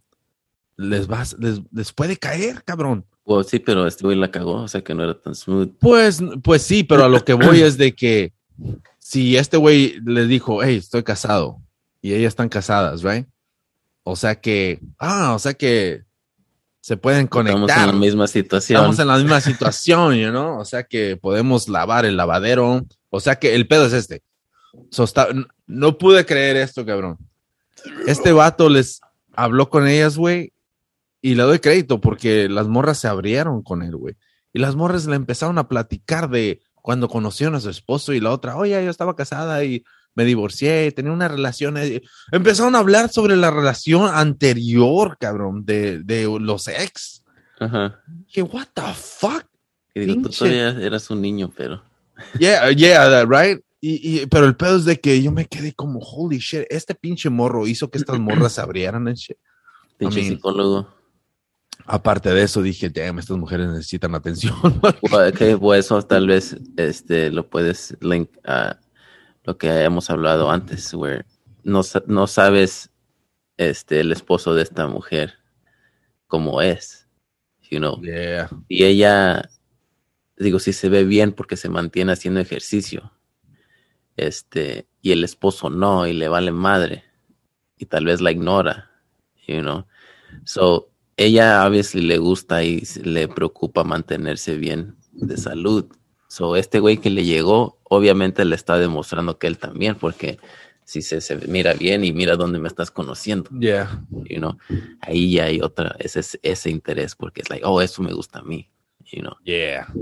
les, 0.77 1.07
vas, 1.07 1.37
les, 1.39 1.61
les 1.73 1.93
puede 1.93 2.17
caer, 2.17 2.65
cabrón. 2.65 3.07
Well, 3.25 3.45
sí, 3.45 3.61
pero 3.61 3.87
este 3.87 4.05
güey 4.05 4.19
la 4.19 4.33
cagó, 4.33 4.63
o 4.63 4.69
sea 4.69 4.83
que 4.83 4.95
no 4.95 5.05
era 5.05 5.19
tan 5.19 5.37
smooth. 5.37 5.71
Pues, 5.79 6.21
pues 6.43 6.63
sí, 6.63 6.83
pero 6.83 7.05
a 7.05 7.09
lo 7.09 7.25
que 7.25 7.35
voy 7.35 7.61
es 7.63 7.79
de 7.79 7.95
que 7.95 8.33
si 8.99 9.37
este 9.37 9.57
güey 9.57 10.01
le 10.05 10.27
dijo, 10.27 10.61
hey, 10.61 10.77
estoy 10.77 11.05
casado 11.05 11.63
y 12.03 12.15
ellas 12.15 12.33
están 12.33 12.49
casadas, 12.49 13.05
right? 13.05 13.29
O 14.03 14.17
sea 14.17 14.35
que, 14.41 14.81
ah, 14.99 15.35
o 15.35 15.39
sea 15.39 15.55
que 15.55 16.03
se 16.85 16.99
pueden 16.99 17.29
conectar. 17.29 17.61
Estamos 17.67 17.81
en 17.81 17.87
la 17.87 17.93
misma 18.07 18.27
situación. 18.27 18.77
Estamos 18.77 18.99
en 18.99 19.07
la 19.07 19.17
misma 19.17 19.41
situación, 19.41 20.15
you 20.17 20.29
know? 20.29 20.59
O 20.59 20.67
sea 20.67 20.83
que 20.83 21.17
podemos 21.17 21.67
lavar 21.67 22.05
el 22.05 22.19
lavadero. 22.19 22.85
O 23.09 23.21
sea 23.21 23.37
que 23.37 23.55
el 23.55 23.67
pedo 23.67 23.87
es 23.87 23.95
este. 23.95 24.23
So, 24.91 25.05
está- 25.05 25.29
no 25.67 25.97
pude 25.97 26.27
creer 26.27 26.57
esto, 26.59 26.85
cabrón. 26.85 27.17
Este 28.07 28.33
vato 28.33 28.69
les 28.69 29.01
habló 29.35 29.71
con 29.71 29.89
ellas, 29.89 30.19
güey, 30.19 30.53
y 31.23 31.37
le 31.37 31.45
doy 31.45 31.59
crédito 31.59 32.03
porque 32.03 32.51
las 32.51 32.69
morras 32.69 32.99
se 32.99 33.09
abrieron 33.09 33.63
con 33.63 33.81
él, 33.83 33.97
güey. 33.97 34.17
Y 34.53 34.59
las 34.59 34.77
morras 34.77 35.07
le 35.07 35.17
empezaron 35.17 35.57
a 35.57 35.69
platicar 35.69 36.29
de 36.29 36.61
cuando 36.83 37.09
conocieron 37.09 37.55
a 37.55 37.61
su 37.61 37.71
esposo 37.71 38.13
y 38.13 38.21
la 38.21 38.31
otra, 38.31 38.59
oye, 38.59 38.85
yo 38.85 38.91
estaba 38.91 39.17
casada 39.17 39.65
y 39.65 39.85
me 40.15 40.25
divorcié, 40.25 40.91
tenía 40.93 41.13
una 41.13 41.29
relación. 41.29 41.77
eh". 41.77 42.03
Empezaron 42.33 42.75
a 42.75 42.79
hablar 42.79 43.11
sobre 43.11 43.37
la 43.37 43.51
relación 43.51 44.09
anterior, 44.13 45.17
cabrón, 45.19 45.65
de, 45.65 46.01
de 46.03 46.25
los 46.41 46.69
ex. 46.69 47.23
Ajá. 47.61 48.01
Que, 48.33 48.43
what 48.43 48.67
the 48.75 48.83
fuck? 48.95 49.45
Y 49.95 50.01
digo, 50.01 50.23
tú 50.23 50.29
todavía 50.31 50.71
eras 50.71 51.09
un 51.11 51.21
niño, 51.21 51.53
pero. 51.57 51.83
Yeah, 52.39 52.71
yeah, 52.71 53.09
that, 53.11 53.27
right? 53.29 53.61
Y, 53.81 54.21
y- 54.23 54.27
pero 54.27 54.47
el 54.47 54.57
pedo 54.57 54.77
es 54.77 54.85
de 54.85 54.99
que 55.01 55.21
yo 55.21 55.33
me 55.33 55.47
quedé 55.47 55.73
como, 55.75 55.99
holy 55.99 56.39
shit, 56.39 56.63
este 56.71 56.95
pinche 56.95 57.29
morro 57.29 57.67
hizo 57.67 57.91
que 57.91 57.99
estas 57.99 58.19
morras 58.19 58.53
se 58.53 58.61
abrieran 58.61 59.09
and 59.09 59.17
shit. 59.17 59.37
Pinche 59.99 60.21
mean- 60.21 60.35
psicólogo. 60.37 60.89
Aparte 61.87 62.33
de 62.33 62.43
eso, 62.43 62.63
dije, 62.63 62.89
damn, 62.89 63.19
estas 63.19 63.37
mujeres 63.37 63.69
necesitan 63.69 64.15
atención. 64.15 64.55
Bueno, 65.11 65.37
que 65.37 65.57
pues, 65.59 65.85
eso 65.85 66.01
tal 66.03 66.29
vez 66.29 66.57
este, 66.77 67.31
lo 67.31 67.49
puedes 67.51 67.97
link 68.01 68.31
a 68.45 68.79
lo 69.45 69.59
que 69.59 69.69
hemos 69.85 70.11
hablado 70.11 70.51
antes, 70.51 70.93
where 70.95 71.25
no, 71.63 71.83
no 72.07 72.27
sabes 72.27 72.91
este, 73.57 74.01
el 74.01 74.13
esposo 74.13 74.55
de 74.55 74.63
esta 74.63 74.87
mujer 74.87 75.35
cómo 76.27 76.61
es, 76.63 77.07
you 77.71 77.79
know. 77.79 78.01
yeah. 78.03 78.49
Y 78.69 78.85
ella, 78.85 79.51
digo, 80.37 80.59
si 80.59 80.73
se 80.73 80.89
ve 80.89 81.05
bien 81.05 81.33
porque 81.33 81.57
se 81.57 81.69
mantiene 81.69 82.13
haciendo 82.13 82.41
ejercicio, 82.41 83.13
este, 84.17 84.89
y 85.01 85.13
el 85.13 85.25
esposo 85.25 85.71
no, 85.71 86.07
y 86.07 86.13
le 86.13 86.29
vale 86.29 86.51
madre, 86.51 87.05
y 87.79 87.87
tal 87.87 88.07
vez 88.07 88.21
la 88.21 88.33
ignora, 88.33 88.91
you 89.47 89.61
know. 89.61 89.87
So, 90.45 90.91
ella 91.17 91.65
obviously 91.67 92.03
le 92.03 92.19
gusta 92.19 92.65
y 92.65 92.83
le 93.03 93.29
preocupa 93.29 93.85
mantenerse 93.85 94.57
bien 94.57 94.97
de 95.13 95.37
salud. 95.37 95.87
So, 96.29 96.57
este 96.57 96.81
güey 96.81 96.99
que 96.99 97.11
le 97.11 97.25
llegó, 97.25 97.74
obviamente 97.85 98.45
le 98.45 98.55
está 98.55 98.79
demostrando 98.79 99.39
que 99.39 99.47
él 99.47 99.59
también, 99.59 99.95
porque 99.95 100.39
si 100.85 101.03
se, 101.03 101.21
se 101.21 101.37
mira 101.49 101.75
bien 101.75 102.05
y 102.05 102.13
mira 102.13 102.37
dónde 102.37 102.59
me 102.59 102.69
estás 102.69 102.91
conociendo, 102.91 103.51
Yeah. 103.59 104.05
you 104.29 104.39
know, 104.39 104.59
ahí 105.01 105.33
ya 105.33 105.45
hay 105.45 105.61
otra, 105.61 105.97
ese, 105.99 106.39
ese 106.43 106.71
interés, 106.71 107.15
porque 107.15 107.41
es 107.41 107.51
like, 107.51 107.65
oh, 107.65 107.81
eso 107.81 108.03
me 108.03 108.13
gusta 108.13 108.41
a 108.41 108.43
mí, 108.43 108.71
you 109.13 109.21
know. 109.21 109.35
Yeah. 109.45 109.93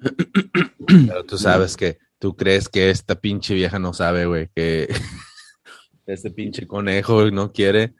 Pero 0.86 1.24
tú 1.24 1.36
sabes 1.36 1.76
que 1.76 1.98
tú 2.18 2.36
crees 2.36 2.68
que 2.68 2.90
esta 2.90 3.20
pinche 3.20 3.54
vieja 3.54 3.78
no 3.78 3.92
sabe, 3.92 4.26
güey, 4.26 4.48
que 4.54 4.88
este 6.06 6.30
pinche 6.30 6.66
conejo 6.66 7.30
no 7.30 7.52
quiere. 7.52 7.94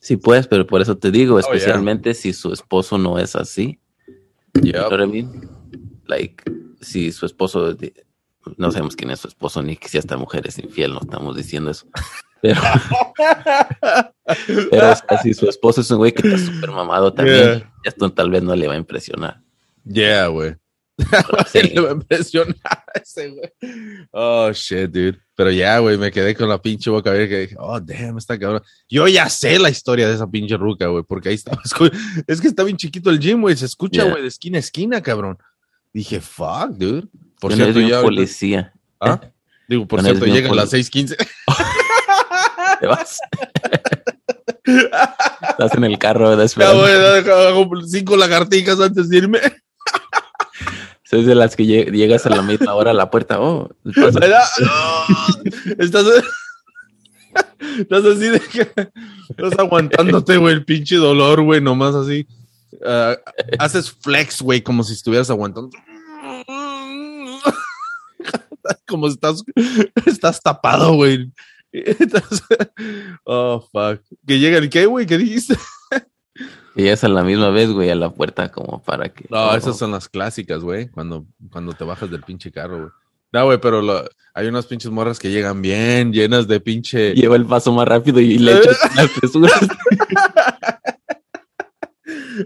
Sí, 0.00 0.16
pues, 0.16 0.46
pero 0.46 0.64
por 0.66 0.80
eso 0.80 0.96
te 0.96 1.10
digo, 1.10 1.38
yeah. 1.38 1.48
especialmente 1.48 2.14
si 2.14 2.32
su 2.32 2.52
esposo 2.52 2.98
no 2.98 3.18
es 3.18 3.34
así. 3.34 3.80
You 4.54 4.72
know 4.72 4.88
what 4.88 5.00
I 5.00 5.06
mean? 5.06 5.48
Like, 6.06 6.44
si 6.80 7.10
su 7.10 7.26
esposo, 7.26 7.76
no 8.56 8.70
sabemos 8.72 8.96
quién 8.96 9.10
es 9.10 9.20
su 9.20 9.28
esposo, 9.28 9.62
ni 9.62 9.76
que 9.76 9.88
si 9.88 9.98
esta 9.98 10.16
mujer 10.16 10.46
es 10.46 10.58
infiel, 10.58 10.94
no 10.94 11.00
estamos 11.00 11.36
diciendo 11.36 11.70
eso. 11.70 11.86
Pero, 12.40 12.60
pero 14.70 14.92
o 14.92 14.96
sea, 14.96 15.22
si 15.22 15.34
su 15.34 15.48
esposo 15.48 15.80
es 15.80 15.90
un 15.90 15.98
güey 15.98 16.12
que 16.12 16.26
está 16.26 16.38
súper 16.38 16.70
mamado 16.70 17.12
también, 17.12 17.36
Yeah. 17.58 17.72
esto 17.84 18.10
tal 18.12 18.30
vez 18.30 18.42
no 18.42 18.54
le 18.56 18.66
va 18.68 18.74
a 18.74 18.78
impresionar. 18.78 19.40
Yeah, 19.84 20.28
güey. 20.28 20.54
Sí, 21.46 21.62
Le 21.62 21.80
va 21.80 21.90
a 21.90 21.92
impresionar 21.92 22.56
a 22.62 22.84
ese 23.02 23.30
güey. 23.30 23.50
Oh, 24.12 24.50
shit, 24.52 24.90
dude. 24.90 25.18
Pero 25.34 25.50
ya, 25.50 25.78
güey, 25.78 25.96
me 25.98 26.10
quedé 26.10 26.34
con 26.34 26.48
la 26.48 26.60
pinche 26.60 26.90
boca 26.90 27.10
abierta 27.10 27.30
que 27.30 27.40
dije, 27.40 27.56
oh, 27.58 27.80
damn, 27.80 28.18
está 28.18 28.38
cabrón. 28.38 28.62
Yo 28.88 29.08
ya 29.08 29.28
sé 29.28 29.58
la 29.58 29.70
historia 29.70 30.06
de 30.08 30.14
esa 30.14 30.30
pinche 30.30 30.56
ruca, 30.56 30.86
güey, 30.86 31.02
porque 31.02 31.30
ahí 31.30 31.34
estaba. 31.34 31.60
Es 32.26 32.40
que 32.40 32.48
está 32.48 32.62
bien 32.62 32.76
chiquito 32.76 33.10
el 33.10 33.18
gym, 33.18 33.40
güey. 33.40 33.56
Se 33.56 33.66
escucha, 33.66 34.02
Yeah. 34.02 34.10
güey, 34.10 34.22
de 34.22 34.28
esquina 34.28 34.58
a 34.58 34.60
esquina, 34.60 35.02
cabrón. 35.02 35.38
Dije, 35.92 36.20
fuck, 36.20 36.70
dude. 36.72 37.08
Por 37.42 37.50
yo 37.50 37.56
no 37.56 37.64
cierto, 37.64 37.80
un 37.80 37.88
ya. 37.88 38.00
policía. 38.00 38.72
¿Ah? 39.00 39.20
Digo, 39.66 39.84
por 39.88 39.98
Yo 40.00 40.04
no 40.04 40.08
cierto, 40.10 40.32
llegan 40.32 40.54
las 40.54 40.72
6:15. 40.72 41.16
¿Te 42.80 42.86
vas? 42.86 43.18
Estás 45.48 45.74
en 45.74 45.82
el 45.82 45.98
carro, 45.98 46.28
¿verdad? 46.28 46.48
Ya, 46.56 46.72
güey, 46.72 46.94
hago 46.94 47.68
cinco 47.84 48.16
lagartijas 48.16 48.78
antes 48.78 49.08
de 49.08 49.16
irme. 49.16 49.40
Soy 51.02 51.24
de 51.24 51.34
las 51.34 51.56
que 51.56 51.64
lle- 51.64 51.90
llegas 51.90 52.24
a 52.26 52.30
la 52.30 52.42
misma 52.42 52.74
hora 52.74 52.92
a 52.92 52.94
la 52.94 53.10
puerta. 53.10 53.40
Oh. 53.40 53.68
Estás, 53.84 54.14
estás 57.78 58.04
así 58.04 58.28
de 58.28 58.38
que 58.40 58.70
estás 59.30 59.58
aguantándote, 59.58 60.36
güey, 60.36 60.54
el 60.54 60.64
pinche 60.64 60.94
dolor, 60.94 61.42
güey, 61.42 61.60
nomás 61.60 61.96
así. 61.96 62.24
Ah, 62.86 63.16
haces 63.58 63.90
flex, 63.90 64.40
güey, 64.42 64.62
como 64.62 64.84
si 64.84 64.92
estuvieras 64.92 65.28
aguantando. 65.28 65.76
como 68.86 69.08
estás, 69.08 69.42
estás 70.06 70.40
tapado, 70.40 70.94
güey. 70.94 71.32
Oh, 73.24 73.66
fuck. 73.72 74.02
Que 74.26 74.38
llegan, 74.38 74.68
¿qué, 74.68 74.86
güey? 74.86 75.06
¿Qué 75.06 75.18
dijiste? 75.18 75.56
Y 76.74 76.82
llegas 76.82 77.04
a 77.04 77.08
la 77.08 77.22
misma 77.22 77.50
vez, 77.50 77.70
güey, 77.70 77.90
a 77.90 77.94
la 77.94 78.10
puerta 78.10 78.50
como 78.50 78.82
para 78.82 79.08
que... 79.10 79.26
No, 79.28 79.54
esas 79.54 79.76
son 79.78 79.90
las 79.90 80.08
clásicas, 80.08 80.62
güey, 80.62 80.88
cuando, 80.88 81.26
cuando 81.50 81.72
te 81.72 81.84
bajas 81.84 82.10
del 82.10 82.22
pinche 82.22 82.50
carro, 82.50 82.78
güey. 82.78 82.90
No, 83.32 83.44
güey, 83.46 83.58
pero 83.58 83.80
lo- 83.80 84.04
hay 84.34 84.46
unas 84.46 84.66
pinches 84.66 84.90
morras 84.90 85.18
que 85.18 85.30
llegan 85.30 85.62
bien 85.62 86.12
llenas 86.12 86.46
de 86.48 86.60
pinche. 86.60 87.14
Lleva 87.14 87.36
el 87.36 87.46
paso 87.46 87.72
más 87.72 87.88
rápido 87.88 88.20
y 88.20 88.38
le 88.38 88.58
echas 88.58 88.78
las 88.96 89.10
presuras. 89.10 89.60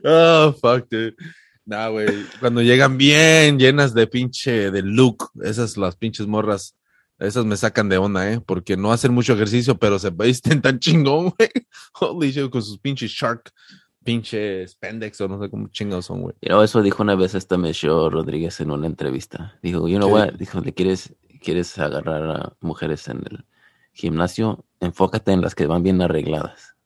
Oh, 0.04 0.52
fuck, 0.60 0.88
dude. 0.90 1.14
Nah, 1.66 1.88
güey. 1.88 2.06
Cuando 2.38 2.62
llegan 2.62 2.96
bien 2.96 3.58
llenas 3.58 3.92
de 3.92 4.06
pinche 4.06 4.70
de 4.70 4.82
look, 4.82 5.30
esas 5.42 5.76
las 5.76 5.96
pinches 5.96 6.28
morras, 6.28 6.76
esas 7.18 7.44
me 7.44 7.56
sacan 7.56 7.88
de 7.88 7.98
onda, 7.98 8.32
¿eh? 8.32 8.40
Porque 8.40 8.76
no 8.76 8.92
hacen 8.92 9.12
mucho 9.12 9.32
ejercicio, 9.32 9.76
pero 9.76 9.98
se 9.98 10.10
visten 10.10 10.62
tan 10.62 10.78
chingón, 10.78 11.30
güey. 11.38 11.50
Holy 12.00 12.30
shit, 12.30 12.50
con 12.50 12.62
sus 12.62 12.78
pinches 12.78 13.10
shark, 13.10 13.52
pinche 14.04 14.66
spandex 14.68 15.20
o 15.20 15.28
no 15.28 15.42
sé 15.42 15.50
cómo 15.50 15.66
chingados 15.68 16.06
son, 16.06 16.22
güey. 16.22 16.34
Know, 16.40 16.62
eso 16.62 16.80
dijo 16.82 17.02
una 17.02 17.16
vez 17.16 17.34
esta 17.34 17.58
Michelle 17.58 18.10
Rodríguez 18.10 18.60
en 18.60 18.70
una 18.70 18.86
entrevista. 18.86 19.58
Dijo, 19.60 19.88
you 19.88 19.96
know 19.96 20.08
¿Qué 20.08 20.14
what? 20.14 20.32
Dijo, 20.34 20.60
¿le 20.60 20.72
quieres, 20.72 21.16
quieres 21.42 21.76
agarrar 21.78 22.30
a 22.30 22.56
mujeres 22.60 23.08
en 23.08 23.24
el 23.28 23.44
gimnasio? 23.92 24.64
Enfócate 24.78 25.32
en 25.32 25.40
las 25.40 25.56
que 25.56 25.66
van 25.66 25.82
bien 25.82 26.00
arregladas. 26.00 26.76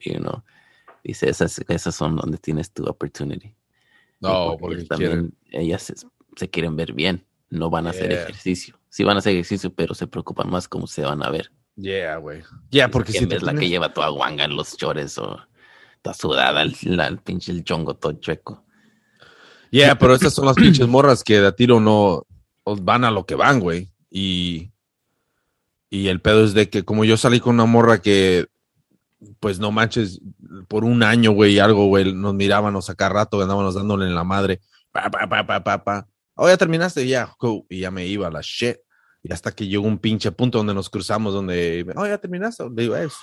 You 0.00 0.18
know? 0.18 0.42
Dice, 1.04 1.30
esas, 1.30 1.64
esas 1.68 1.94
son 1.94 2.16
donde 2.16 2.38
tienes 2.38 2.72
tu 2.72 2.84
opportunity. 2.84 3.54
No, 4.20 4.56
porque 4.58 4.84
también, 4.84 5.10
quieren. 5.48 5.64
ellas 5.66 5.82
se, 5.82 5.94
se 6.36 6.48
quieren 6.50 6.76
ver 6.76 6.92
bien, 6.92 7.24
no 7.50 7.70
van 7.70 7.86
a 7.86 7.90
hacer 7.90 8.12
ejercicio. 8.12 8.78
Sí 8.90 9.04
van 9.04 9.16
a 9.16 9.18
hacer 9.20 9.32
ejercicio, 9.32 9.72
pero 9.72 9.94
se 9.94 10.06
preocupan 10.06 10.50
más 10.50 10.66
cómo 10.68 10.86
se 10.86 11.02
van 11.02 11.22
a 11.22 11.30
ver. 11.30 11.52
Yeah, 11.76 12.16
güey. 12.16 12.42
Yeah, 12.70 12.90
porque 12.90 13.12
si 13.12 13.18
¿Quién 13.18 13.28
te 13.28 13.36
ves 13.36 13.44
la 13.44 13.54
que 13.54 13.68
lleva 13.68 13.92
toda 13.94 14.08
guanga 14.08 14.44
en 14.44 14.56
los 14.56 14.76
chores 14.76 15.16
o 15.18 15.38
toda 16.02 16.14
sudada, 16.14 16.62
el, 16.62 16.74
la- 16.82 17.06
el 17.06 17.18
pinche 17.18 17.52
el 17.52 17.62
chongo 17.64 17.94
todo 17.94 18.12
chueco. 18.14 18.64
Yeah, 19.70 19.96
pero 19.98 20.14
estas 20.14 20.32
son 20.34 20.46
las 20.46 20.56
pinches 20.56 20.88
morras 20.88 21.22
que 21.22 21.40
de 21.40 21.46
a 21.46 21.52
tiro 21.52 21.78
no 21.78 22.24
van 22.64 23.04
a 23.04 23.10
lo 23.10 23.26
que 23.26 23.34
van, 23.34 23.60
güey. 23.60 23.92
Y, 24.10 24.72
y 25.90 26.08
el 26.08 26.20
pedo 26.20 26.42
es 26.44 26.54
de 26.54 26.68
que 26.70 26.84
como 26.84 27.04
yo 27.04 27.16
salí 27.16 27.38
con 27.38 27.54
una 27.54 27.66
morra 27.66 28.00
que, 28.00 28.46
pues 29.40 29.58
no 29.58 29.70
manches, 29.70 30.20
por 30.68 30.84
un 30.84 31.02
año, 31.02 31.32
güey, 31.32 31.58
algo, 31.58 31.86
güey, 31.86 32.12
nos 32.12 32.34
mirábamos 32.34 32.88
acá 32.90 33.08
rato, 33.08 33.40
andábamos 33.40 33.74
dándole 33.74 34.06
en 34.06 34.14
la 34.14 34.24
madre. 34.24 34.60
Pa, 34.92 35.10
pa, 35.10 35.28
pa, 35.28 35.46
pa, 35.46 35.62
pa, 35.62 35.84
pa. 35.84 36.08
Oh, 36.34 36.48
ya 36.48 36.56
terminaste, 36.56 37.06
ya, 37.06 37.34
cool. 37.38 37.64
Y 37.68 37.80
ya 37.80 37.90
me 37.90 38.06
iba 38.06 38.30
la 38.30 38.40
shit. 38.42 38.76
Y 39.22 39.32
hasta 39.32 39.50
que 39.52 39.66
llegó 39.66 39.86
un 39.86 39.98
pinche 39.98 40.30
punto 40.30 40.58
donde 40.58 40.74
nos 40.74 40.88
cruzamos, 40.88 41.34
donde, 41.34 41.84
oh, 41.96 42.06
ya 42.06 42.18
terminaste. 42.18 42.64
Le 42.70 42.82
digo, 42.82 42.96
"Es, 42.96 43.14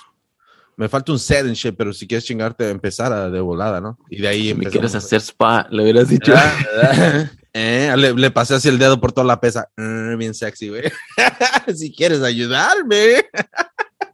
me 0.76 0.90
falta 0.90 1.12
un 1.12 1.18
set 1.18 1.46
en 1.46 1.54
shit, 1.54 1.74
pero 1.76 1.92
si 1.94 2.06
quieres 2.06 2.26
chingarte, 2.26 2.68
empezar 2.68 3.12
a 3.12 3.30
de 3.30 3.40
volada, 3.40 3.80
¿no? 3.80 3.98
Y 4.10 4.20
de 4.20 4.28
ahí 4.28 4.48
Si 4.48 4.54
me 4.54 4.66
quieres 4.66 4.94
hacer 4.94 5.22
spa, 5.22 5.66
le 5.70 5.82
hubieras 5.82 6.08
dicho. 6.08 6.34
Ah, 6.36 7.30
eh, 7.54 7.94
le, 7.96 8.12
le 8.12 8.30
pasé 8.30 8.54
así 8.54 8.68
el 8.68 8.78
dedo 8.78 9.00
por 9.00 9.12
toda 9.12 9.26
la 9.26 9.40
pesa. 9.40 9.70
Mm, 9.78 10.18
bien 10.18 10.34
sexy, 10.34 10.68
güey. 10.68 10.82
si 11.74 11.90
quieres 11.94 12.22
ayudarme. 12.22 13.24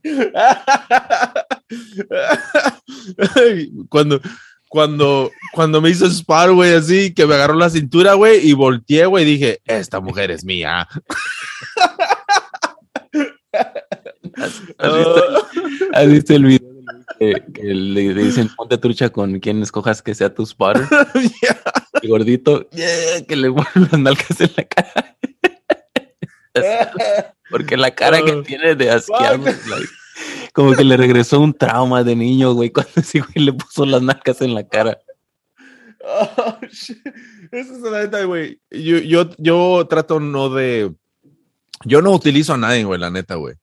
cuando, 3.88 4.20
cuando, 4.68 5.30
cuando 5.52 5.80
me 5.80 5.90
hizo 5.90 6.10
spar, 6.10 6.50
güey, 6.52 6.74
así, 6.74 7.14
que 7.14 7.26
me 7.26 7.34
agarró 7.34 7.54
la 7.54 7.70
cintura, 7.70 8.14
güey, 8.14 8.48
y 8.48 8.52
volteé, 8.52 9.06
güey, 9.06 9.24
dije, 9.24 9.60
esta 9.66 10.00
mujer 10.00 10.30
es 10.30 10.44
mía. 10.44 10.86
¿Has, 14.34 14.62
has 14.78 14.96
visto, 14.96 15.46
has 15.92 16.08
visto 16.08 16.34
el 16.34 16.44
video 16.44 16.72
que, 17.18 17.44
que 17.52 17.62
le 17.62 18.14
dicen 18.14 18.48
ponte 18.56 18.78
trucha 18.78 19.10
con 19.10 19.38
quien 19.40 19.60
escojas 19.62 20.00
que 20.02 20.14
sea 20.14 20.32
tu 20.34 20.46
spotter? 20.46 20.86
El 22.02 22.08
gordito, 22.08 22.70
yeah, 22.70 23.22
que 23.28 23.36
le 23.36 23.52
ponen 23.52 23.88
las 23.90 24.00
nalgas 24.00 24.40
en 24.40 24.50
la 24.56 24.64
cara. 24.64 25.16
Porque 27.52 27.76
la 27.76 27.94
cara 27.94 28.22
que 28.24 28.32
Oh, 28.32 28.42
tiene 28.42 28.74
de 28.74 28.90
asqueado, 28.90 29.44
like, 29.44 29.88
como 30.52 30.72
que 30.72 30.82
le 30.82 30.96
regresó 30.96 31.38
un 31.38 31.54
trauma 31.54 32.02
de 32.02 32.16
niño, 32.16 32.54
güey, 32.54 32.70
cuando 32.70 32.92
ese 32.96 33.20
güey 33.20 33.44
le 33.44 33.52
puso 33.52 33.86
las 33.86 34.02
nalgas 34.02 34.40
en 34.40 34.54
la 34.54 34.66
cara. 34.66 34.98
Oh, 36.04 36.58
shit. 36.70 36.98
Esa 37.52 37.74
es 37.74 37.80
la 37.80 38.02
neta, 38.02 38.24
güey. 38.24 38.60
Yo, 38.70 38.98
yo, 38.98 39.30
yo 39.38 39.86
trato 39.88 40.18
no 40.18 40.48
de. 40.48 40.92
Yo 41.84 42.00
no 42.00 42.12
utilizo 42.12 42.54
a 42.54 42.56
nadie, 42.56 42.84
güey, 42.84 42.98
la 42.98 43.10
neta, 43.10 43.34
güey. 43.34 43.54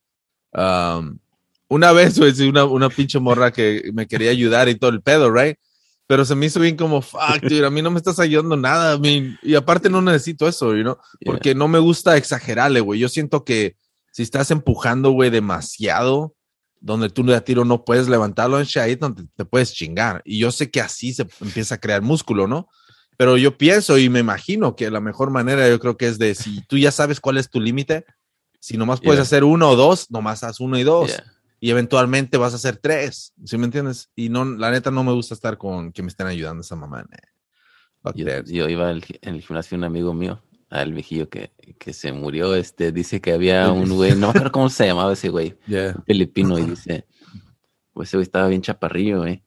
Um, 0.53 1.17
una 1.67 1.91
vez, 1.91 2.17
güey, 2.19 2.33
una, 2.47 2.65
una 2.65 2.89
pinche 2.89 3.19
morra 3.19 3.51
que 3.51 3.89
me 3.93 4.07
quería 4.07 4.31
ayudar 4.31 4.69
y 4.69 4.75
todo 4.75 4.91
el 4.91 5.01
pedo, 5.01 5.31
right? 5.31 5.57
Pero 6.07 6.25
se 6.25 6.35
me 6.35 6.47
hizo 6.47 6.59
bien 6.59 6.75
como, 6.75 7.01
fuck, 7.01 7.41
dude, 7.41 7.65
a 7.65 7.69
mí 7.69 7.81
no 7.81 7.91
me 7.91 7.97
estás 7.97 8.19
ayudando 8.19 8.57
nada, 8.57 8.95
I 8.95 8.99
mean, 8.99 9.39
y 9.43 9.53
aparte 9.55 9.89
no 9.89 10.01
necesito 10.01 10.47
eso, 10.47 10.75
you 10.75 10.81
know? 10.81 10.97
Yeah. 11.19 11.31
Porque 11.31 11.53
no 11.53 11.67
me 11.67 11.77
gusta 11.77 12.17
exagerarle, 12.17 12.79
güey. 12.79 12.99
Yo 12.99 13.09
siento 13.09 13.43
que 13.43 13.75
si 14.11 14.23
estás 14.23 14.51
empujando, 14.51 15.11
güey, 15.11 15.29
demasiado, 15.29 16.35
donde 16.81 17.09
tú 17.09 17.23
de 17.23 17.39
tiro 17.41 17.65
no 17.65 17.83
puedes 17.83 18.07
levantarlo 18.07 18.59
en 18.59 18.67
ahí 18.79 18.95
donde 18.95 19.25
te 19.35 19.45
puedes 19.45 19.73
chingar. 19.73 20.21
Y 20.25 20.39
yo 20.39 20.51
sé 20.51 20.71
que 20.71 20.81
así 20.81 21.13
se 21.13 21.27
empieza 21.41 21.75
a 21.75 21.79
crear 21.79 22.01
músculo, 22.01 22.47
¿no? 22.47 22.69
Pero 23.17 23.35
yo 23.35 23.57
pienso 23.57 23.97
y 23.97 24.09
me 24.09 24.19
imagino 24.19 24.75
que 24.75 24.89
la 24.89 25.01
mejor 25.01 25.29
manera 25.29 25.67
yo 25.67 25.77
creo 25.79 25.97
que 25.97 26.07
es 26.07 26.17
de 26.17 26.35
si 26.35 26.61
tú 26.67 26.77
ya 26.77 26.91
sabes 26.91 27.19
cuál 27.19 27.37
es 27.37 27.49
tu 27.49 27.59
límite, 27.59 28.05
si 28.61 28.77
nomás 28.77 29.01
puedes 29.01 29.17
Yeah. 29.17 29.23
hacer 29.23 29.43
uno 29.43 29.69
o 29.69 29.75
dos, 29.75 30.09
nomás 30.09 30.43
haz 30.43 30.59
uno 30.61 30.77
y 30.77 30.83
dos. 30.83 31.07
Yeah. 31.07 31.33
Y 31.59 31.69
eventualmente 31.71 32.37
vas 32.37 32.53
a 32.53 32.55
hacer 32.55 32.77
tres, 32.77 33.33
¿sí 33.43 33.57
me 33.57 33.65
entiendes? 33.65 34.09
Y 34.15 34.29
no, 34.29 34.45
la 34.45 34.71
neta 34.71 34.91
no 34.91 35.03
me 35.03 35.11
gusta 35.11 35.33
estar 35.33 35.57
con 35.57 35.91
que 35.91 36.01
me 36.01 36.07
estén 36.07 36.27
ayudando 36.27 36.61
esa 36.61 36.77
mamá. 36.77 37.05
Yo, 38.15 38.69
iba 38.69 38.89
al, 38.89 39.03
en 39.21 39.35
el 39.35 39.41
gimnasio 39.41 39.77
un 39.77 39.83
amigo 39.83 40.13
mío, 40.13 40.41
al 40.69 40.93
viejillo 40.93 41.29
que, 41.29 41.51
que 41.77 41.93
se 41.93 42.11
murió, 42.11 42.55
este, 42.55 42.91
dice 42.91 43.21
que 43.21 43.33
había 43.33 43.71
un 43.71 43.89
güey, 43.89 44.11
no 44.15 44.27
me 44.27 44.29
acuerdo 44.29 44.51
cómo 44.51 44.69
se 44.69 44.85
llamaba 44.85 45.13
ese 45.13 45.29
güey, 45.29 45.57
Yeah. 45.67 45.95
filipino, 46.05 46.59
y 46.59 46.63
dice, 46.63 47.05
pues 47.93 48.09
ese 48.09 48.17
güey 48.17 48.23
estaba 48.23 48.47
bien 48.47 48.61
chaparrillo, 48.61 49.19
güey. 49.19 49.43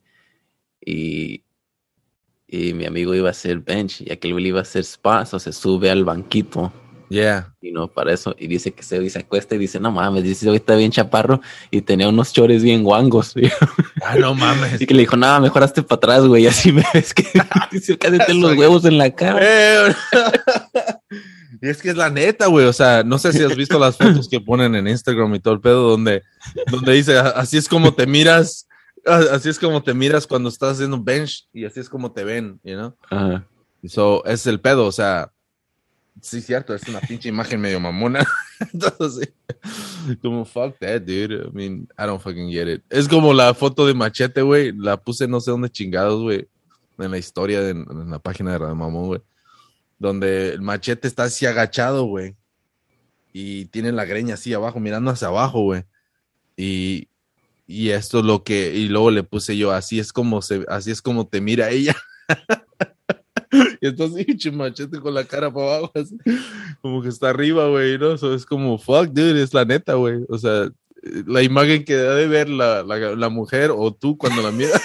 Y, 0.85 1.45
y 2.49 2.75
mi 2.75 2.87
amigo 2.87 3.15
iba 3.15 3.29
a 3.29 3.31
hacer 3.31 3.61
bench, 3.61 4.01
y 4.03 4.13
aquel 4.13 4.33
güey 4.33 4.49
iba 4.49 4.59
a 4.59 4.63
hacer 4.63 4.83
spa, 4.85 5.23
o 5.31 5.39
se 5.39 5.53
sube 5.53 5.91
al 5.91 6.05
banquito, 6.05 6.73
Yeah. 7.13 7.53
y 7.61 7.73
no 7.73 7.89
para 7.89 8.15
eso, 8.15 8.35
y 8.39 8.47
dice 8.47 8.73
que 8.73 8.83
güey 8.97 9.11
se 9.11 9.19
acuesta 9.19 9.55
y 9.55 9.59
dice, 9.59 9.79
no 9.79 9.93
mames, 9.93 10.23
dice, 10.23 10.47
güey 10.47 10.57
está 10.57 10.75
bien 10.77 10.91
chaparro, 10.91 11.43
y 11.71 11.83
tenía 11.83 12.09
unos 12.09 12.33
chores 12.33 12.63
bien 12.63 12.83
guangos, 12.83 13.35
Ah, 14.03 14.17
no 14.17 14.35
mames. 14.35 14.75
Así 14.75 14.87
que 14.87 14.95
le 14.95 15.01
dijo, 15.01 15.17
nada, 15.17 15.39
mejor 15.39 15.63
hazte 15.63 15.83
para 15.83 15.99
atrás, 15.99 16.27
güey, 16.27 16.47
así 16.47 16.73
me 16.73 16.85
ves 16.95 17.13
que 17.13 17.27
dice, 17.71 17.99
cállate 17.99 18.33
los 18.33 18.57
huevos 18.57 18.87
en 18.87 18.97
la 18.97 19.11
cara. 19.11 19.39
Eh, 19.43 19.95
y 21.61 21.69
es 21.69 21.83
que 21.83 21.91
es 21.91 21.97
la 21.97 22.09
neta, 22.09 22.47
güey. 22.47 22.67
O 22.67 22.73
sea, 22.73 23.05
no 23.05 23.19
sé 23.19 23.33
si 23.33 23.43
has 23.43 23.55
visto 23.55 23.79
las 23.79 23.97
fotos 23.97 24.29
que 24.29 24.41
ponen 24.41 24.75
en 24.75 24.89
Instagram 24.89 25.35
y 25.35 25.41
todo 25.41 25.55
el 25.55 25.61
pedo, 25.61 25.91
donde, 25.91 26.23
donde 26.71 26.93
dice, 26.95 27.19
así 27.19 27.59
es 27.59 27.69
como 27.69 27.93
te 27.93 28.07
miras, 28.07 28.67
así 29.05 29.51
es 29.51 29.59
como 29.59 29.83
te 29.83 29.93
miras 29.93 30.27
cuando 30.27 30.49
estás 30.49 30.73
haciendo 30.73 30.97
un 30.97 31.05
bench 31.05 31.47
y 31.53 31.67
así 31.67 31.79
es 31.79 31.89
como 31.89 32.11
te 32.11 32.25
ven, 32.25 32.59
you 32.65 32.75
know? 32.75 32.97
Ajá. 33.11 33.47
So, 33.85 34.25
ese 34.25 34.35
es 34.35 34.47
el 34.47 34.61
pedo, 34.61 34.87
o 34.87 34.93
sea, 34.93 35.31
sí, 36.21 36.41
cierto, 36.41 36.75
es 36.75 36.87
una 36.89 37.01
pinche 37.01 37.29
imagen 37.29 37.61
medio 37.61 37.81
mamona. 37.81 38.27
Entonces, 38.73 39.33
como 40.21 40.45
fuck 40.45 40.79
that, 40.79 41.03
dude. 41.03 41.47
I 41.47 41.51
mean, 41.53 41.89
I 41.99 42.05
don't 42.07 42.21
fucking 42.23 42.51
get 42.51 42.69
it. 42.69 42.83
Es 42.91 43.09
como 43.09 43.33
la 43.33 43.55
foto 43.55 43.87
de 43.87 43.95
Machete, 43.95 44.43
güey. 44.43 44.73
La 44.73 44.97
puse 44.97 45.27
no 45.27 45.41
sé 45.41 45.51
dónde 45.51 45.71
chingados, 45.71 46.21
güey. 46.23 46.47
En 46.99 47.11
la 47.11 47.19
historia, 47.19 47.61
de- 47.61 47.71
en, 47.71 48.11
la 48.11 48.19
página 48.19 48.53
de 48.53 48.59
Radio 48.59 48.75
Mamón, 48.75 49.07
güey. 49.07 49.21
Donde 49.99 50.51
el 50.51 50.63
Machete 50.63 51.09
está 51.09 51.25
así 51.25 51.47
agachado, 51.47 52.05
güey. 52.05 52.37
Y 53.33 53.67
tiene 53.67 53.93
la 53.93 54.05
greña 54.05 54.35
así 54.35 54.53
abajo, 54.53 54.79
mirando 54.79 55.11
hacia 55.11 55.29
abajo, 55.29 55.63
güey. 55.63 55.85
Y, 56.57 57.09
y 57.67 57.91
esto 57.91 58.19
es 58.19 58.25
lo 58.25 58.45
que, 58.45 58.75
y 58.75 58.89
luego 58.89 59.11
le 59.11 59.23
puse 59.23 59.57
yo, 59.57 59.73
así 59.73 59.99
es 59.99 60.13
como 60.13 60.43
se, 60.43 60.65
así 60.69 60.91
es 60.91 61.01
como 61.01 61.27
te 61.27 61.41
mira 61.41 61.71
ella. 61.71 61.97
Y 63.83 63.89
entonces, 63.89 64.25
pinche 64.27 64.51
machete 64.53 65.01
con 65.01 65.13
la 65.13 65.25
cara 65.25 65.53
para 65.53 65.77
abajo, 65.77 65.93
así, 65.97 66.17
como 66.81 67.03
que 67.03 67.09
está 67.09 67.31
arriba, 67.31 67.69
güey, 67.69 67.99
¿no? 67.99 68.13
Eso 68.13 68.33
es 68.33 68.47
como, 68.47 68.79
fuck, 68.79 69.09
dude, 69.09 69.43
es 69.43 69.53
la 69.53 69.65
neta, 69.65 69.95
güey. 69.95 70.21
O 70.29 70.39
sea, 70.39 70.71
la 71.27 71.43
imagen 71.43 71.85
que 71.85 71.97
debe 71.97 72.29
ver 72.29 72.49
la, 72.49 72.85
la, 72.85 72.97
la 73.17 73.29
mujer 73.29 73.73
o 73.75 73.93
tú 73.93 74.17
cuando 74.17 74.41
la 74.41 74.53
miras. 74.53 74.81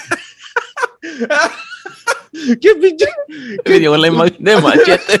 ¿Qué 2.60 2.74
pinche? 2.74 3.06
Me 3.64 3.78
llegó 3.80 3.96
la 3.96 4.08
imagen 4.08 4.36
de 4.44 4.60
machete. 4.60 5.20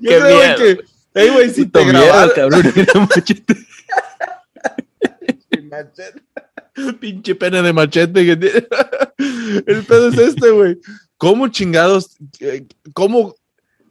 Yo 0.00 0.10
Qué 0.10 0.18
creo 0.18 0.36
miedo. 0.38 0.56
que, 0.56 0.80
hey, 1.14 1.30
güey, 1.32 1.50
si 1.50 1.66
te 1.66 1.84
miedo, 1.84 1.98
grabaras, 2.00 2.32
cabrón, 2.32 2.72
era 2.76 3.00
machete. 3.00 3.56
machete. 5.64 6.22
Pinche 7.00 7.34
pene 7.34 7.60
de 7.60 7.72
machete 7.72 8.24
que 8.24 8.36
tiene. 8.36 8.66
El 9.66 9.84
pedo 9.84 10.08
es 10.10 10.18
este, 10.18 10.50
güey. 10.50 10.78
¿Cómo 11.22 11.46
chingados? 11.46 12.16
eh, 12.40 12.66
¿Cómo? 12.94 13.36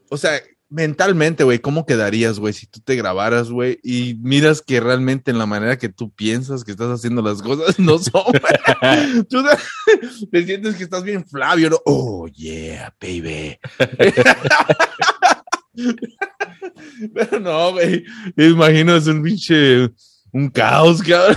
O 0.10 0.18
sea, 0.18 0.42
mentalmente, 0.68 1.46
güey, 1.46 1.60
¿cómo 1.60 1.86
quedarías, 1.86 2.40
güey, 2.40 2.52
si 2.52 2.68
tú 2.68 2.82
te 2.82 2.98
grabaras, 2.98 3.50
güey, 3.50 3.80
y 3.84 4.16
miras 4.16 4.62
que 4.62 4.82
realmente 4.82 5.32
en 5.32 5.38
la 5.38 5.46
manera 5.46 5.78
que 5.78 5.88
tú 5.88 6.12
piensas 6.12 6.66
que 6.66 6.72
estás 6.72 6.90
haciendo 6.90 7.22
las 7.22 7.42
cosas 7.42 7.80
no 7.80 8.00
son, 8.00 8.24
güey? 8.26 9.24
Tú 9.30 9.46
te, 9.46 10.28
te 10.28 10.46
sientes 10.46 10.76
que 10.76 10.84
estás 10.84 11.04
bien 11.04 11.26
Flavio, 11.26 11.70
¿no? 11.70 11.78
Oh, 11.86 12.28
yeah, 12.28 12.94
baby. 13.00 13.58
Pero 17.14 17.40
no, 17.40 17.72
güey. 17.72 18.04
Imagino 18.36 18.98
es 18.98 19.08
un 19.08 19.24
pinche. 19.24 19.90
Un 20.34 20.50
caos, 20.50 21.02
cabrón. 21.02 21.36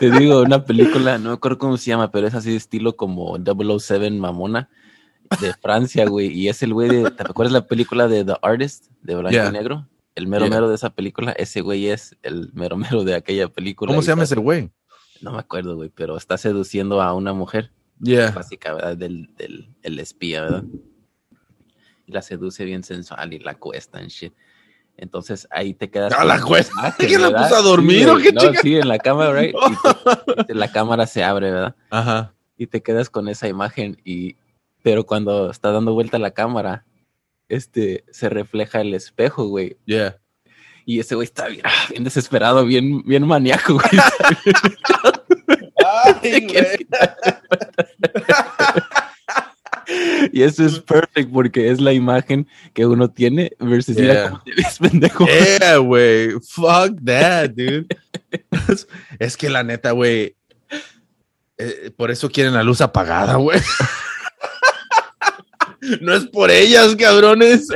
Te 0.00 0.10
digo, 0.10 0.40
una 0.42 0.64
película, 0.64 1.18
no 1.18 1.30
me 1.30 1.34
acuerdo 1.34 1.58
cómo 1.58 1.76
se 1.76 1.90
llama, 1.90 2.10
pero 2.10 2.26
es 2.26 2.34
así 2.34 2.50
de 2.50 2.56
estilo 2.56 2.96
como 2.96 3.36
007 3.38 4.10
Mamona 4.12 4.68
de 5.40 5.52
Francia, 5.54 6.06
güey. 6.06 6.28
Y 6.28 6.48
es 6.48 6.62
el 6.62 6.72
güey 6.72 6.88
de. 6.88 7.10
¿Te 7.10 7.22
acuerdas 7.22 7.52
la 7.52 7.66
película 7.66 8.08
de 8.08 8.24
The 8.24 8.36
Artist 8.42 8.86
de 9.02 9.14
blanco 9.16 9.30
Yeah. 9.32 9.48
y 9.48 9.52
negro? 9.52 9.86
El 10.14 10.26
mero 10.26 10.46
Yeah. 10.46 10.54
mero 10.54 10.68
de 10.68 10.74
esa 10.74 10.90
película, 10.90 11.32
ese 11.32 11.60
güey 11.60 11.88
es 11.88 12.16
el 12.22 12.50
mero 12.54 12.76
mero 12.76 13.04
de 13.04 13.14
aquella 13.14 13.48
película. 13.48 13.90
¿Cómo 13.92 14.02
se 14.02 14.08
llama 14.08 14.22
está- 14.24 14.34
ese 14.34 14.42
güey? 14.42 14.70
No 15.20 15.32
me 15.32 15.38
acuerdo, 15.38 15.74
güey, 15.76 15.90
pero 15.90 16.16
está 16.16 16.38
seduciendo 16.38 17.02
a 17.02 17.12
una 17.12 17.32
mujer. 17.32 17.72
Yeah. 18.00 18.32
clásica, 18.32 18.72
¿verdad? 18.74 18.96
Del, 18.96 19.34
del 19.36 19.74
el 19.82 19.98
espía, 19.98 20.42
¿verdad? 20.42 20.64
Y 22.06 22.12
la 22.12 22.22
seduce 22.22 22.64
bien 22.64 22.82
sensual 22.84 23.32
y 23.34 23.40
la 23.40 23.54
cuesta 23.56 24.00
en 24.00 24.08
shit. 24.08 24.32
Entonces 24.98 25.48
ahí 25.50 25.72
te 25.74 25.90
quedas. 25.90 26.14
Con 26.14 26.28
la 26.28 26.36
imagen, 26.36 26.66
¿Quién 26.98 27.22
la 27.22 27.30
puso 27.30 27.56
a 27.56 27.62
dormir 27.62 28.04
Sí, 28.04 28.10
o 28.10 28.16
qué 28.18 28.32
No? 28.32 28.40
Sí, 28.60 28.76
en 28.76 28.88
la 28.88 28.98
cama, 28.98 29.32
right? 29.32 29.54
Y 30.36 30.44
te- 30.44 30.54
la 30.54 30.70
cámara 30.70 31.06
se 31.06 31.24
abre, 31.24 31.50
¿verdad? 31.50 31.74
Ajá. 31.90 32.34
Y 32.56 32.66
te 32.66 32.82
quedas 32.82 33.08
con 33.08 33.28
esa 33.28 33.48
imagen 33.48 34.00
y, 34.04 34.36
pero 34.82 35.06
cuando 35.06 35.50
está 35.50 35.70
dando 35.70 35.94
vuelta 35.94 36.18
la 36.18 36.32
cámara, 36.32 36.84
este, 37.48 38.04
se 38.10 38.28
refleja 38.28 38.80
el 38.80 38.92
espejo, 38.92 39.46
güey. 39.46 39.76
Yeah. 39.86 40.18
Y 40.84 41.00
ese 41.00 41.14
güey 41.14 41.26
está 41.26 41.46
bien, 41.48 41.62
bien 41.90 42.04
desesperado, 42.04 42.64
bien, 42.64 43.02
bien 43.04 43.26
maníaco, 43.26 43.74
güey. 43.74 43.86
Ay, 46.22 46.46
güey. 46.46 46.86
y 50.32 50.42
eso 50.42 50.64
es 50.66 50.78
perfect 50.80 51.30
porque 51.32 51.70
es 51.70 51.80
la 51.80 51.92
imagen 51.92 52.46
que 52.74 52.84
uno 52.86 53.10
tiene 53.10 53.52
versus 53.58 53.96
mira 53.96 54.14
Yeah. 54.14 54.28
cómo 54.30 54.42
te 54.44 54.52
ves, 54.54 54.78
pendejo. 54.78 55.26
Yeah, 55.26 55.76
güey. 55.78 56.32
Fuck 56.42 57.00
that, 57.04 57.50
dude. 57.50 57.86
Es, 59.18 59.36
que 59.36 59.48
la 59.48 59.62
neta, 59.62 59.92
güey. 59.92 60.36
eh, 61.56 61.90
por 61.96 62.10
eso 62.10 62.28
quieren 62.30 62.52
la 62.54 62.62
luz 62.62 62.80
apagada, 62.80 63.36
güey. 63.36 63.60
No 66.02 66.12
es 66.12 66.26
por 66.26 66.50
ellas, 66.50 66.94
cabrones. 66.96 67.68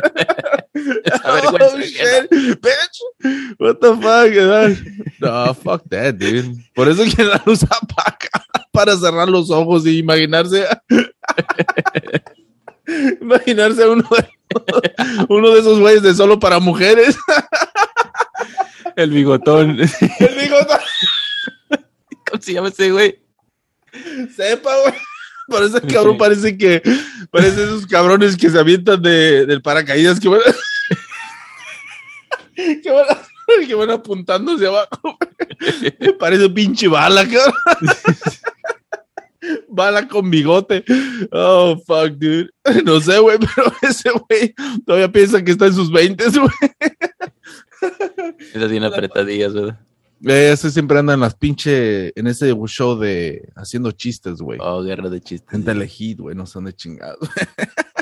Oh, 1.24 1.78
shit, 1.78 2.28
bitch. 2.60 3.56
What 3.58 3.76
the 3.80 3.94
fuck? 3.94 5.20
No, 5.20 5.54
fuck 5.54 5.88
that, 5.88 6.14
dude. 6.16 6.56
Por 6.74 6.88
eso 6.88 7.04
quieren 7.04 7.28
la 7.28 7.42
luz 7.46 7.62
apagada. 7.62 8.44
Para 8.72 8.96
cerrar 8.96 9.28
los 9.28 9.50
ojos 9.50 9.86
y 9.86 9.98
imaginarse. 9.98 10.66
Imaginarse 13.20 13.86
uno 13.88 14.08
de, 14.10 14.30
uno 15.28 15.50
de 15.50 15.60
esos 15.60 15.78
güeyes 15.78 16.02
de 16.02 16.14
solo 16.14 16.38
para 16.38 16.58
mujeres. 16.58 17.16
El 18.96 19.10
bigotón. 19.10 19.78
El 19.80 20.34
bigotón. 20.40 20.80
¿Cómo 22.30 22.42
se 22.42 22.52
llama 22.52 22.68
ese 22.68 22.90
güey? 22.90 23.22
Sepa, 24.34 24.70
güey. 24.82 24.94
Por 25.48 25.62
eso 25.62 25.78
el 25.78 25.92
cabrón 25.92 26.16
parece 26.18 26.56
que 26.56 26.82
parece 27.30 27.64
esos 27.64 27.86
cabrones 27.86 28.36
que 28.36 28.48
se 28.48 28.58
avientan 28.58 29.02
de, 29.02 29.44
del 29.44 29.60
paracaídas 29.60 30.20
que 30.20 30.28
van, 30.28 30.40
que 32.54 32.90
van, 32.90 33.66
que 33.66 33.74
van 33.74 33.90
apuntando 33.90 34.54
hacia 34.54 34.68
abajo. 34.68 35.18
Parece 36.18 36.48
pinche 36.48 36.88
bala, 36.88 37.26
cabrón. 37.26 37.54
Bala 39.68 40.08
con 40.08 40.30
bigote. 40.30 40.84
Oh, 41.30 41.76
fuck, 41.86 42.12
dude. 42.12 42.50
No 42.84 43.00
sé, 43.00 43.18
güey, 43.18 43.38
pero 43.54 43.72
ese 43.82 44.10
güey 44.10 44.54
todavía 44.86 45.10
piensa 45.10 45.42
que 45.42 45.52
está 45.52 45.66
en 45.66 45.74
sus 45.74 45.90
20, 45.90 46.24
güey. 46.30 46.72
Esas 48.54 48.70
bien 48.70 48.84
apretadillas, 48.84 49.54
¿verdad? 49.54 49.80
Eh, 50.24 50.52
Ese 50.52 50.70
siempre 50.70 50.98
anda 50.98 51.14
en 51.14 51.20
las 51.20 51.34
pinche, 51.34 52.18
en 52.18 52.28
ese 52.28 52.54
show 52.66 52.96
de 52.96 53.50
haciendo 53.56 53.90
chistes, 53.90 54.36
güey. 54.36 54.58
Oh, 54.62 54.82
guerra 54.82 55.08
de 55.10 55.20
chistes. 55.20 55.50
Gente 55.50 55.72
elegid, 55.72 56.20
güey, 56.20 56.36
no 56.36 56.46
son 56.46 56.64
de 56.64 56.72
chingados. 56.72 57.28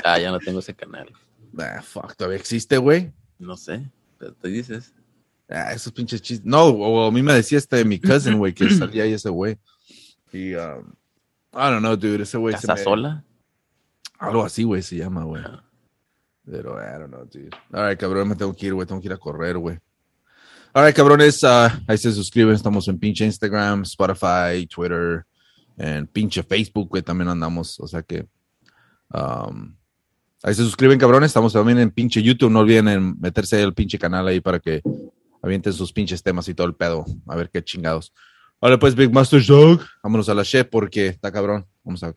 Ah, 0.03 0.19
ya 0.19 0.31
no 0.31 0.39
tengo 0.39 0.59
ese 0.59 0.75
canal. 0.75 1.09
Ah, 1.57 1.81
fuck, 1.81 2.15
todavía 2.15 2.37
existe, 2.37 2.77
güey. 2.77 3.11
No 3.39 3.57
sé, 3.57 3.89
pero 4.19 4.33
te 4.33 4.49
dices. 4.49 4.93
Ah, 5.49 5.73
esos 5.73 5.91
pinches 5.91 6.21
chistes. 6.21 6.45
No, 6.45 6.65
o, 6.65 7.03
o 7.03 7.07
a 7.07 7.11
mí 7.11 7.23
me 7.23 7.33
decía 7.33 7.57
este 7.57 7.83
mi 7.83 7.99
cousin, 7.99 8.37
güey, 8.37 8.53
que 8.53 8.69
salía 8.77 9.03
ahí 9.03 9.13
ese 9.13 9.29
güey. 9.29 9.57
Y, 10.31 10.53
um, 10.53 10.93
I 11.53 11.69
don't 11.69 11.79
know, 11.79 11.95
dude, 11.95 12.23
ese 12.23 12.37
güey 12.37 12.55
se 12.55 12.61
¿Casa 12.61 12.75
me- 12.75 12.83
sola? 12.83 13.23
Algo 14.19 14.43
así, 14.43 14.63
güey, 14.63 14.81
se 14.81 14.97
llama, 14.97 15.23
güey. 15.23 15.43
Ah. 15.45 15.63
Pero, 16.45 16.77
I 16.79 16.99
don't 16.99 17.07
know, 17.09 17.25
dude. 17.25 17.49
All 17.73 17.87
right, 17.89 17.99
cabrón, 17.99 18.29
me 18.29 18.35
tengo 18.35 18.53
que 18.53 18.67
ir, 18.67 18.73
güey, 18.73 18.87
tengo 18.87 19.01
que 19.01 19.07
ir 19.07 19.13
a 19.13 19.17
correr, 19.17 19.57
güey. 19.57 19.77
All 20.73 20.85
right, 20.85 20.95
cabrones, 20.95 21.43
ah, 21.43 21.81
ahí 21.87 21.97
se 21.97 22.11
suscriben, 22.11 22.55
estamos 22.55 22.87
en 22.87 22.97
pinche 22.97 23.25
Instagram, 23.25 23.81
Spotify, 23.81 24.65
Twitter, 24.73 25.25
en 25.77 26.07
pinche 26.07 26.43
Facebook, 26.43 26.87
güey, 26.89 27.03
también 27.03 27.29
andamos, 27.29 27.79
o 27.79 27.87
sea 27.87 28.01
que... 28.03 28.25
um, 29.09 29.75
ahí 30.43 30.53
se 30.55 30.63
suscriben, 30.63 30.97
cabrones, 30.97 31.27
estamos 31.31 31.51
también 31.51 31.79
en 31.79 31.91
pinche 31.91 32.23
YouTube, 32.23 32.49
no 32.51 32.59
olviden 32.59 32.87
en 32.87 33.19
meterse 33.19 33.61
al 33.61 33.73
pinche 33.73 33.99
canal 33.99 34.27
ahí 34.27 34.39
para 34.39 34.59
que 34.59 34.81
avienten 35.41 35.73
sus 35.73 35.91
pinches 35.91 36.23
temas 36.23 36.47
y 36.47 36.53
todo 36.53 36.67
el 36.67 36.75
pedo, 36.75 37.05
a 37.27 37.35
ver 37.35 37.49
qué 37.49 37.61
chingados. 37.63 38.13
Ahora 38.63 38.77
pues, 38.77 38.93
Big 38.93 39.11
Master 39.11 39.43
Dog, 39.43 39.81
vámonos 40.03 40.29
a 40.29 40.35
la 40.35 40.43
chef 40.43 40.67
porque 40.69 41.07
está 41.07 41.31
cabrón, 41.31 41.65
vamos 41.83 42.03
a, 42.03 42.13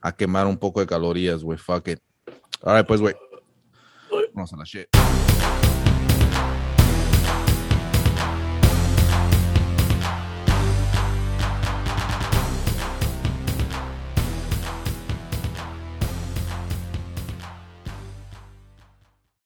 a 0.00 0.12
quemar 0.12 0.46
un 0.46 0.56
poco 0.56 0.80
de 0.80 0.86
calorías, 0.86 1.44
güey, 1.44 1.58
fuck 1.58 1.88
it. 1.88 2.00
Right, 2.62 2.86
pues, 2.86 3.02
güey. 3.02 3.14
Vamos 4.32 4.50
a 4.54 4.56
la 4.56 4.64
shit. 4.64 4.88